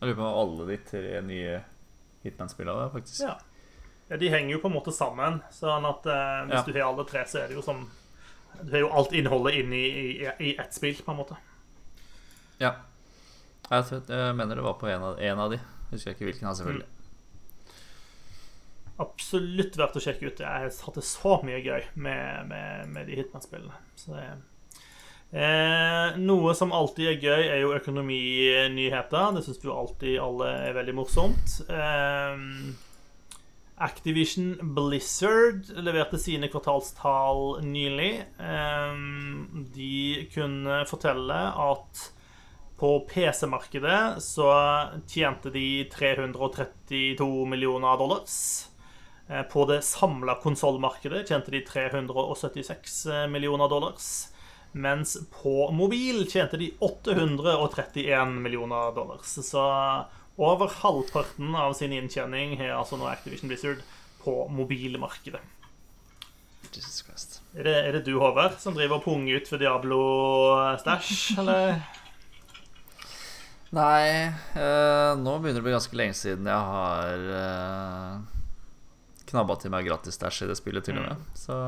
[0.00, 1.58] Jeg lurer på om alle de tre nye
[2.24, 3.20] Hitman-spillene, faktisk.
[3.26, 3.34] Ja.
[4.08, 4.16] ja.
[4.20, 6.62] De henger jo på en måte sammen, sånn at eh, hvis Ja.
[6.66, 7.82] du har alle tre, så er det jo som
[8.64, 11.36] Du har jo alt innholdet inn i, i, i ett spill, på en måte.
[12.60, 12.74] Ja.
[13.70, 15.60] Jeg, tror, jeg mener det var på en av, en av de.
[15.92, 16.88] Husker jeg ikke hvilken, selvfølgelig.
[19.00, 20.40] Absolutt verdt å sjekke ut.
[20.42, 23.78] Jeg har hatt det så mye gøy med, med, med de Hitman-spillene.
[23.96, 24.26] Så det
[25.30, 29.34] Eh, noe som alltid er gøy, er jo økonominyheter.
[29.36, 31.60] Det syns vi alltid alle er veldig morsomt.
[31.70, 32.40] Eh,
[33.80, 38.10] Activision Blizzard leverte sine kvartalstall nylig.
[38.42, 38.96] Eh,
[39.76, 41.38] de kunne fortelle
[41.68, 42.08] at
[42.80, 44.50] på PC-markedet så
[45.06, 48.36] tjente de 332 millioner dollars.
[49.28, 54.32] Eh, På det samla konsollmarkedet tjente de 376 millioner dollars.
[54.72, 59.38] Mens på mobil tjente de 831 millioner dollars.
[59.46, 59.64] Så
[60.40, 63.82] over halvparten av sin inntjening har altså nå Activision Blizzard
[64.22, 65.42] på mobilmarkedet.
[66.70, 67.40] Jesus Christ.
[67.56, 71.80] Er det, er det du, Håvard, som driver og punger ut for Diablo-stæsj, eller?
[73.74, 78.14] Nei, eh, nå begynner det å bli ganske lenge siden jeg har eh,
[79.30, 81.28] knabba til meg gratis stæsj i det spillet, til og med.
[81.38, 81.58] Så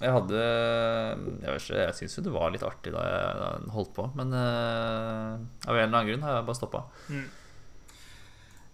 [0.00, 3.50] jeg hadde Jeg vet ikke, jeg syns jo det var litt artig da jeg da
[3.54, 6.82] jeg holdt på, men uh, av en eller annen grunn har jeg bare stoppa.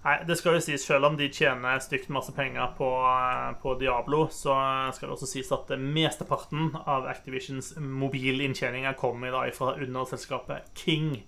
[0.03, 2.89] Nei, det skal jo sies, selv om de tjener stygt masse penger på,
[3.63, 4.57] på Diablo, så
[4.97, 11.21] skal det også sies at mesteparten av Activisions mobilinntjeninger kommer dag fra underselskapet King.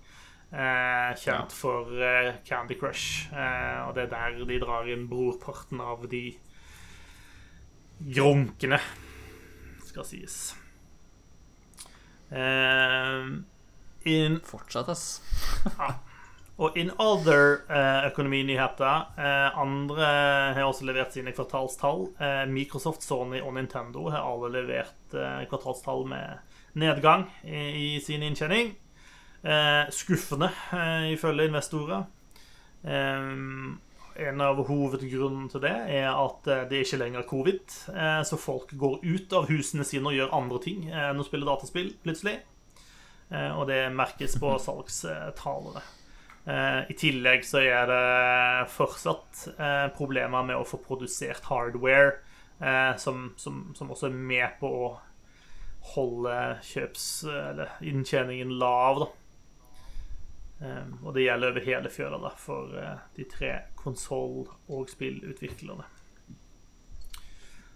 [0.51, 1.55] Eh, kjent Ja.
[1.55, 3.31] for eh, Candy Crush.
[3.31, 6.25] Eh, og det er der de drar inn brorparten av de
[8.11, 8.79] grunkene,
[9.95, 10.39] skal sies.
[12.31, 13.39] Uh,
[14.05, 15.21] in Fortsatt, ass.
[16.61, 20.05] og in other eh, økonominyheter eh, Andre
[20.55, 22.05] har også levert sine kvartalstall.
[22.15, 28.23] Eh, Microsoft, Sony og Nintendo har alle levert eh, kvartalstall med nedgang i, i sin
[28.23, 28.71] inntjening.
[29.43, 32.05] Eh, skuffende, eh, ifølge investorer.
[34.15, 38.21] Eh, en av hovedgrunnene til det er at eh, det ikke lenger er covid, eh,
[38.27, 41.47] så folk går ut av husene sine og gjør andre ting eh, enn å spille
[41.47, 42.37] dataspill, plutselig.
[43.31, 45.83] Eh, Og det merkes på salgstallene.
[46.45, 52.19] Eh, I tillegg så er det fortsatt eh, problemer med å få produsert hardware,
[52.61, 54.87] eh, som, som, som også er med på å
[55.95, 56.35] holde
[56.65, 59.09] kjøps- eller inntjeningen lav, da.
[60.61, 65.87] Eh, og det gjelder over hele fjøla da, for eh, de tre konsoll- og spillutviklerne.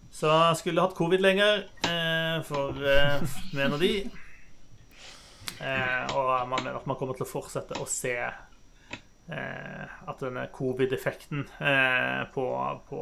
[0.10, 3.22] Så skulle hatt covid lenger, eh, for eh,
[3.54, 3.94] mener de.
[5.60, 8.16] Eh, og man mener at man kommer til å fortsette å se
[9.30, 11.44] at denne covid-effekten
[12.34, 12.46] på,
[12.90, 13.02] på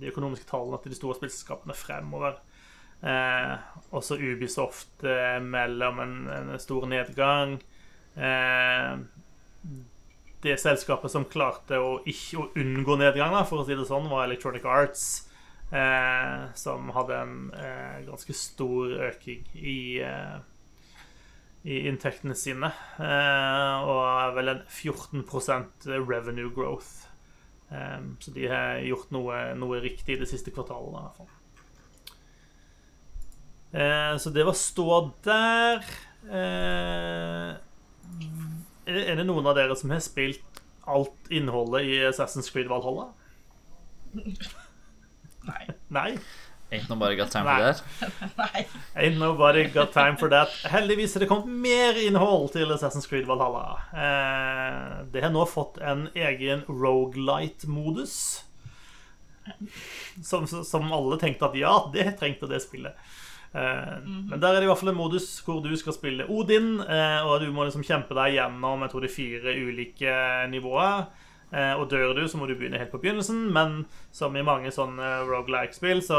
[0.00, 2.38] de økonomiske tallene til de store spillselskapene fremover.
[3.04, 3.54] Eh,
[3.92, 7.58] også Ubisoft eh, mellom en, en stor nedgang.
[8.16, 8.96] Eh,
[10.44, 14.26] det selskapet som klarte å ikke å unngå nedgang, for å si det sånn, var
[14.26, 15.06] Electronic Arts.
[15.74, 20.36] Eh, som hadde en eh, ganske stor øking i eh,
[21.64, 22.68] i inntektene sine.
[23.00, 27.06] Eh, og er vel en 14% revenue growth.
[27.72, 31.32] Eh, så de har gjort noe, noe riktig de siste kvartalene, i hvert fall.
[34.22, 35.80] Så det var stå der.
[36.30, 37.56] Eh,
[38.86, 43.10] er, det, noen av dere som har spilt alt innholdet i Assassin's Creed Valhalla?
[45.44, 45.64] Nei.
[45.88, 46.10] Nei?
[46.74, 47.82] Ain't nobody got time for that.
[48.38, 48.66] Nei.
[48.96, 50.48] Ain't nobody got time for that.
[50.70, 53.78] Heldigvis er det kommet mer innhold til Assassin's Creed Valhalla.
[53.92, 58.16] Eh, det har nå fått en egen Rogalight-modus.
[60.24, 62.96] Som, som alle tenkte at ja, det trengte det spillet.
[63.54, 66.80] Eh, Men der er det i hvert fall en modus hvor du skal spille Odin,
[66.80, 70.16] eh, og du må liksom kjempe deg gjennom jeg tror det er fire ulike
[70.50, 71.06] nivåer.
[71.54, 74.72] Eh, Og dør du, så må du begynne helt på begynnelsen, men som i mange
[74.74, 76.18] sånne rogelike-spill, så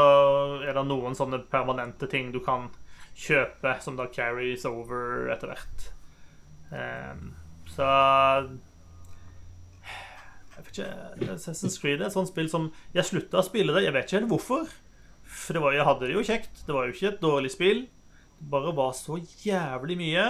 [0.64, 2.70] er det noen sånne permanente ting du kan
[3.16, 5.90] kjøpe, som da carries over etter hvert.
[7.76, 7.84] Så
[10.56, 10.88] jeg vet ikke,
[11.34, 13.84] Assassin's Creed er et sånt spill som Jeg slutta å spille det.
[13.86, 14.72] Jeg vet ikke helt hvorfor.
[15.36, 16.62] For var, jeg hadde det jo kjekt.
[16.66, 17.82] Det var jo ikke et dårlig spill.
[18.36, 20.24] Det bare var så jævlig mye.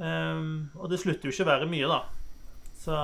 [0.00, 2.00] Um, og det slutter jo ikke å være mye, da.
[2.80, 3.00] Så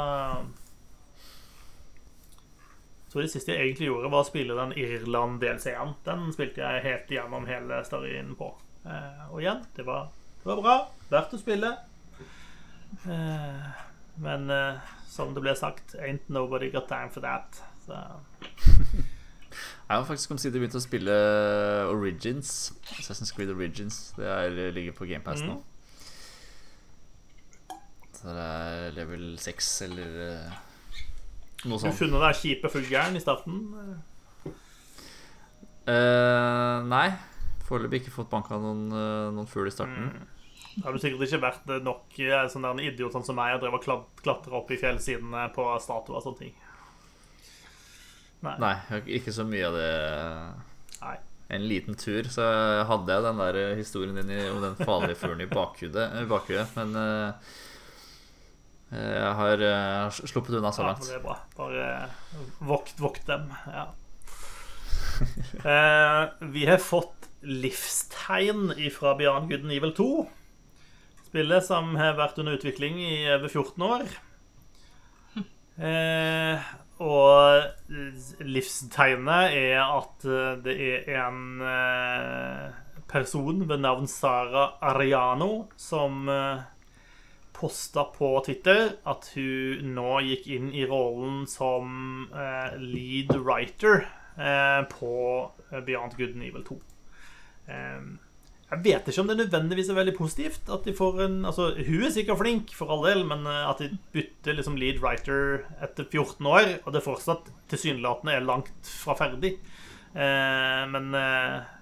[3.17, 5.95] tror det siste jeg egentlig gjorde, var å spille den Irland-DLC-en.
[6.05, 8.51] Den spilte jeg helt gjennom hele storyen på.
[8.85, 10.11] Eh, og igjen, det var,
[10.43, 10.75] det var bra.
[11.09, 11.71] Verdt å spille.
[13.09, 13.71] Eh,
[14.21, 17.57] men eh, som det ble sagt, ain't nobody got time for that.
[17.87, 17.97] Så
[19.87, 21.15] Jeg har faktisk omsider begynt å spille
[21.93, 22.73] Origins.
[22.99, 24.13] Assassin's Creed Origins.
[24.19, 25.61] Det er, ligger på GamePass nå.
[28.17, 30.17] Så det er level 6 eller
[31.67, 31.99] noe noe Du sånt.
[31.99, 33.61] funnet deg kjipe fullgæren i starten?
[35.87, 37.09] Uh, nei.
[37.67, 40.11] Foreløpig ikke fått banka noen, eh, noen fugl i starten.
[40.77, 43.57] Det har du sikkert ikke vært nok eh, sånn der en idiot sånn som meg
[43.57, 46.53] og drev og klat- klatra opp i fjellsidene på statuer og sånne ting.
[48.45, 48.57] Nei.
[48.61, 48.75] Nei,
[49.17, 49.91] ikke så mye av det.
[51.01, 51.15] Nei.
[51.57, 52.45] En liten tur, så
[52.89, 56.97] hadde jeg den der historien din i- om den farlige fuglen i bakhudet, bakhudet men
[56.99, 57.33] uh,
[58.91, 61.07] jeg har uh, sluppet unna så langt.
[61.07, 61.37] Ja, det er bra.
[61.57, 61.87] Bare
[62.67, 63.49] vokt, vokt dem.
[63.71, 63.87] Ja.
[65.63, 66.23] uh,
[66.55, 70.09] vi har fått livstegn fra Beyond Good and Evil 2.
[71.29, 74.07] Spillet som har vært under utvikling i over 14 år.
[75.77, 76.57] Eh,
[77.03, 77.65] og
[78.41, 82.71] livstegnet er at eh, det er en eh,
[83.11, 86.65] person ved navn Sara Ariano som eh,
[87.57, 92.29] posta på Twitter at hun nå gikk inn i rollen som
[92.77, 94.05] lead writer
[94.93, 95.15] på
[95.73, 96.77] Beyond Good and Evil 2.
[98.67, 100.71] Eh, jeg vet ikke om det nødvendigvis er veldig positivt.
[100.73, 103.79] At de får en, altså Hun er sikkert flink, for all del, men eh, at
[103.83, 109.17] de bytter liksom lead writer etter 14 år, og det fortsatt tilsynelatende er langt fra
[109.19, 109.57] ferdig.
[110.17, 111.73] Eh, men eh,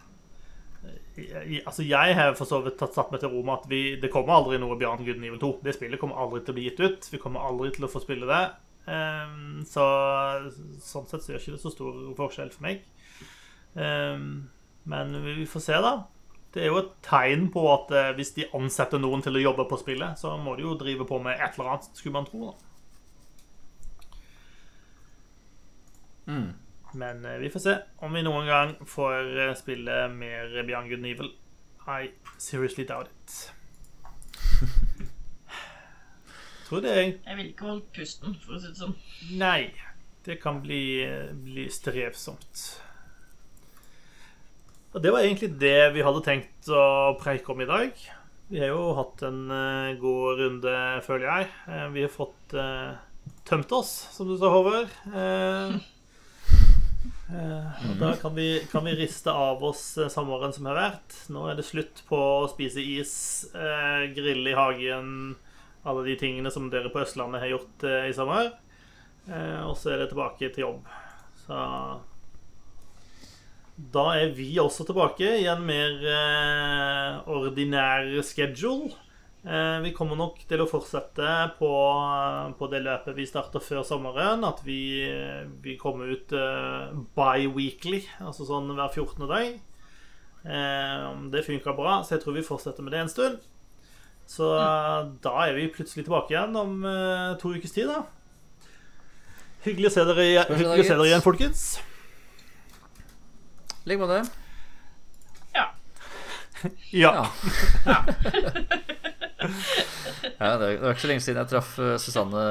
[1.65, 4.11] altså jeg har for så vidt tatt satt meg til ro med at vi, det
[4.13, 5.53] kommer aldri noe bjørn and 2.
[5.65, 7.09] Det spillet kommer aldri til å bli gitt ut.
[7.13, 8.43] Vi kommer aldri til å få spille det.
[8.91, 9.37] Eh,
[9.71, 9.87] så
[10.85, 12.83] sånn sett så gjør ikke det så stor forskjell for meg.
[13.75, 14.51] Ehm,
[14.91, 15.95] men vi får se, da.
[16.55, 19.65] Det er jo et tegn på at eh, hvis de ansetter noen til å jobbe
[19.71, 22.53] på spillet, så må de jo drive på med et eller annet, skulle man tro.
[22.53, 22.55] da.
[26.31, 26.53] Mm.
[26.95, 27.75] Men eh, vi får se
[28.07, 31.33] om vi noen gang får eh, spille mer Beyond Good and Evil.
[31.91, 33.53] I seriously doubt it.
[36.69, 37.19] Tror det jeg.
[37.19, 38.95] Jeg ville ikke holdt pusten, for å si det sånn.
[39.43, 39.75] Nei.
[40.25, 41.03] Det kan bli,
[41.45, 42.63] bli strevsomt.
[44.95, 47.97] Og det var egentlig det vi hadde tenkt å preike om i dag.
[48.47, 51.49] Vi har jo hatt en eh, god runde, føler jeg.
[51.67, 52.95] Eh, vi har fått uh,
[53.49, 54.93] tømt oss, som du sa, Håvard.
[55.11, 55.75] Uh,
[57.33, 59.83] uh, da kan vi, kan vi riste av oss
[60.15, 61.19] sommeren som har vært.
[61.35, 63.17] Nå er det slutt på å spise is,
[64.15, 65.35] grille i hagen,
[65.83, 68.55] alle de tingene som dere på Østlandet har gjort i sommer.
[69.67, 70.91] Og så er det tilbake til jobb.
[71.43, 71.59] Så
[73.77, 78.93] da er vi også tilbake i en mer eh, ordinær schedule.
[79.45, 81.27] Eh, vi kommer nok til å fortsette
[81.59, 81.71] på,
[82.57, 84.45] på det løpet vi starta før sommeren.
[84.47, 84.79] At vi,
[85.65, 89.27] vi kommer ut eh, bi-weekly, altså sånn hver 14.
[89.29, 89.57] dag.
[90.45, 93.43] Eh, det funka bra, så jeg tror vi fortsetter med det en stund.
[94.25, 94.47] Så
[95.21, 98.05] da er vi plutselig tilbake igjen om eh, to ukes tid, da.
[99.67, 101.67] Hyggelig å se dere, igjen- se dere igjen, folkens.
[103.85, 104.23] Ligg med det.
[105.55, 105.67] Ja.
[106.91, 107.27] Ja.
[107.85, 107.97] Ja.
[110.39, 112.45] ja, det var ikke så lenge siden jeg traff eh, Susanne.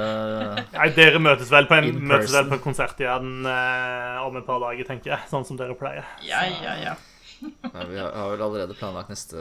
[0.75, 4.45] Nei, dere møtes vel på en, møtes vel på en konsert igjen eh, om et
[4.45, 5.29] par dager, tenker jeg.
[5.31, 6.05] Sånn som dere pleier.
[6.27, 6.95] Ja, ja, ja.
[7.43, 9.39] Ja, vi har, har vel allerede planlagt neste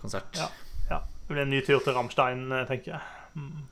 [0.00, 0.34] konsert.
[0.36, 0.50] Ja.
[0.90, 0.98] Ja.
[1.28, 3.02] Det blir en ny tur til Rammstein, eh, tenker jeg.
[3.38, 3.62] Mm.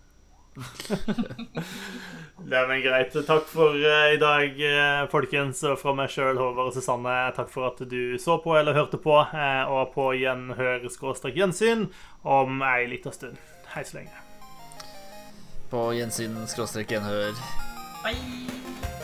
[2.50, 3.14] det er men greit.
[3.26, 5.62] Takk for uh, i dag, uh, folkens.
[5.68, 9.00] Og fra meg sjøl, Håvard og Susanne, takk for at du så på eller hørte
[9.00, 9.16] på.
[9.32, 11.88] Uh, og på gjenhør-gjensyn
[12.22, 13.40] om ei lita stund.
[13.74, 14.26] Hei så lenge.
[15.70, 17.36] På gjensyn skråstrek gjenhør.
[18.02, 18.99] Bye.